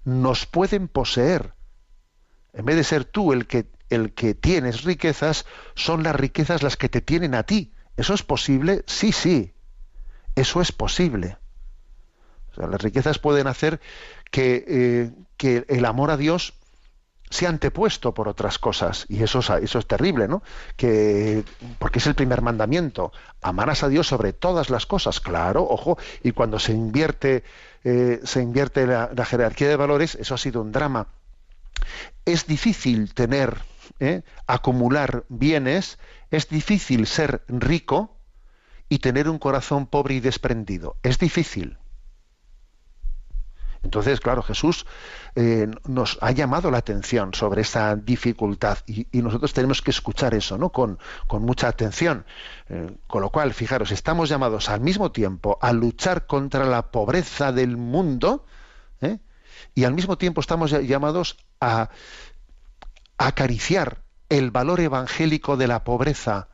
nos 0.03 0.45
pueden 0.45 0.87
poseer. 0.87 1.53
En 2.53 2.65
vez 2.65 2.75
de 2.75 2.83
ser 2.83 3.05
tú 3.05 3.33
el 3.33 3.47
que, 3.47 3.67
el 3.89 4.13
que 4.13 4.33
tienes 4.33 4.83
riquezas, 4.83 5.45
son 5.75 6.03
las 6.03 6.15
riquezas 6.15 6.63
las 6.63 6.77
que 6.77 6.89
te 6.89 7.01
tienen 7.01 7.35
a 7.35 7.43
ti. 7.43 7.73
¿Eso 7.97 8.13
es 8.13 8.23
posible? 8.23 8.83
Sí, 8.87 9.11
sí. 9.11 9.53
Eso 10.35 10.61
es 10.61 10.71
posible. 10.71 11.37
las 12.57 12.81
riquezas 12.81 13.19
pueden 13.19 13.47
hacer 13.47 13.79
que, 14.31 14.65
eh, 14.67 15.11
que 15.37 15.65
el 15.69 15.85
amor 15.85 16.11
a 16.11 16.17
Dios 16.17 16.53
se 17.35 17.45
ha 17.45 17.49
antepuesto 17.49 18.13
por 18.13 18.27
otras 18.27 18.57
cosas 18.57 19.05
y 19.09 19.21
eso, 19.21 19.39
es 19.39 19.87
terrible, 19.87 20.27
¿no? 20.27 20.41
Que 20.77 21.43
porque 21.79 21.99
es 21.99 22.07
el 22.07 22.15
primer 22.15 22.41
mandamiento, 22.41 23.11
amarás 23.41 23.83
a 23.83 23.89
Dios 23.89 24.07
sobre 24.07 24.33
todas 24.33 24.69
las 24.69 24.85
cosas, 24.85 25.19
claro, 25.19 25.67
ojo, 25.69 25.97
y 26.23 26.31
cuando 26.31 26.59
se 26.59 26.71
invierte 26.71 27.43
eh, 27.83 28.19
se 28.23 28.41
invierte 28.41 28.87
la, 28.87 29.25
jerarquía 29.25 29.69
de 29.69 29.75
valores, 29.75 30.15
eso 30.15 30.33
ha 30.33 30.39
sido 30.39 30.61
un 30.61 30.71
drama. 30.71 31.07
Es 32.25 32.47
difícil 32.47 33.13
tener, 33.13 33.59
¿eh? 33.99 34.23
acumular 34.47 35.25
bienes, 35.29 35.99
es 36.31 36.49
difícil 36.49 37.05
ser 37.05 37.43
rico 37.47 38.17
y 38.89 38.99
tener 38.99 39.29
un 39.29 39.37
corazón 39.37 39.85
pobre 39.85 40.15
y 40.15 40.19
desprendido. 40.19 40.95
Es 41.03 41.19
difícil. 41.19 41.77
Entonces, 43.85 44.19
claro, 44.19 44.41
Jesús 44.41 44.85
eh, 45.35 45.67
nos 45.87 46.17
ha 46.21 46.31
llamado 46.31 46.71
la 46.71 46.79
atención 46.79 47.35
sobre 47.35 47.61
esa 47.61 47.95
dificultad 47.95 48.79
y, 48.87 49.05
nosotros 49.21 49.53
tenemos 49.53 49.83
que 49.83 49.91
escuchar 49.91 50.33
eso, 50.33 50.57
¿no? 50.57 50.69
Con, 50.69 50.97
mucha 51.29 51.67
atención. 51.67 52.25
Eh, 52.67 52.97
con 53.05 53.21
lo 53.21 53.29
cual, 53.29 53.53
fijaros, 53.53 53.91
estamos 53.91 54.27
llamados 54.27 54.69
al 54.69 54.81
mismo 54.81 55.11
tiempo 55.11 55.59
a 55.61 55.71
luchar 55.71 56.25
contra 56.25 56.65
la 56.65 56.89
pobreza 56.89 57.51
del 57.51 57.77
mundo 57.77 58.45
¿eh? 59.01 59.19
y 59.75 59.83
al 59.83 59.93
mismo 59.93 60.17
tiempo 60.17 60.41
estamos 60.41 60.71
llamados 60.71 61.37
a, 61.61 61.89
acariciar 63.17 64.01
el 64.29 64.49
valor 64.49 64.81
evangélico 64.81 65.57
de 65.57 65.67
la 65.67 65.83
pobreza 65.83 66.49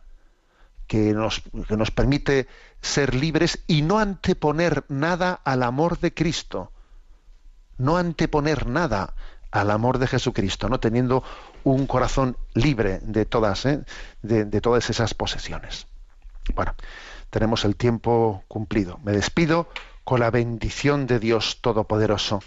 que 0.86 1.14
nos, 1.14 1.42
que 1.68 1.78
nos 1.78 1.92
permite 1.92 2.48
ser 2.82 3.16
libres 3.16 3.64
y 3.68 3.82
no 3.84 4.00
anteponer 4.00 4.84
nada 4.90 5.40
al 5.46 5.64
amor 5.64 5.98
de 6.00 6.14
Cristo 6.14 6.72
no 7.82 7.98
anteponer 7.98 8.68
nada 8.68 9.14
al 9.52 9.72
amor 9.72 9.98
de 9.98 10.08
Jesucristo, 10.08 10.70
no 10.70 10.80
teniendo 10.80 11.24
un 11.64 11.88
corazón 11.88 12.38
libre 12.54 13.00
de 13.00 13.26
todas, 13.26 13.66
¿eh? 13.66 13.84
de, 14.22 14.46
de 14.46 14.62
todas 14.62 14.90
esas 14.90 15.14
posesiones. 15.14 15.88
Bueno, 16.56 16.76
tenemos 17.30 17.66
el 17.66 17.76
tiempo 17.76 18.44
cumplido. 18.48 19.00
Me 19.04 19.12
despido 19.12 19.68
con 20.04 20.20
la 20.20 20.32
bendición 20.32 21.08
de 21.08 21.20
Dios 21.20 21.60
Todopoderoso, 21.62 22.42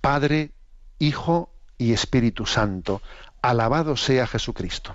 Padre, 0.00 0.52
Hijo 0.98 1.50
y 1.76 1.92
Espíritu 1.92 2.46
Santo. 2.46 3.02
Alabado 3.42 3.96
sea 3.96 4.26
Jesucristo. 4.26 4.94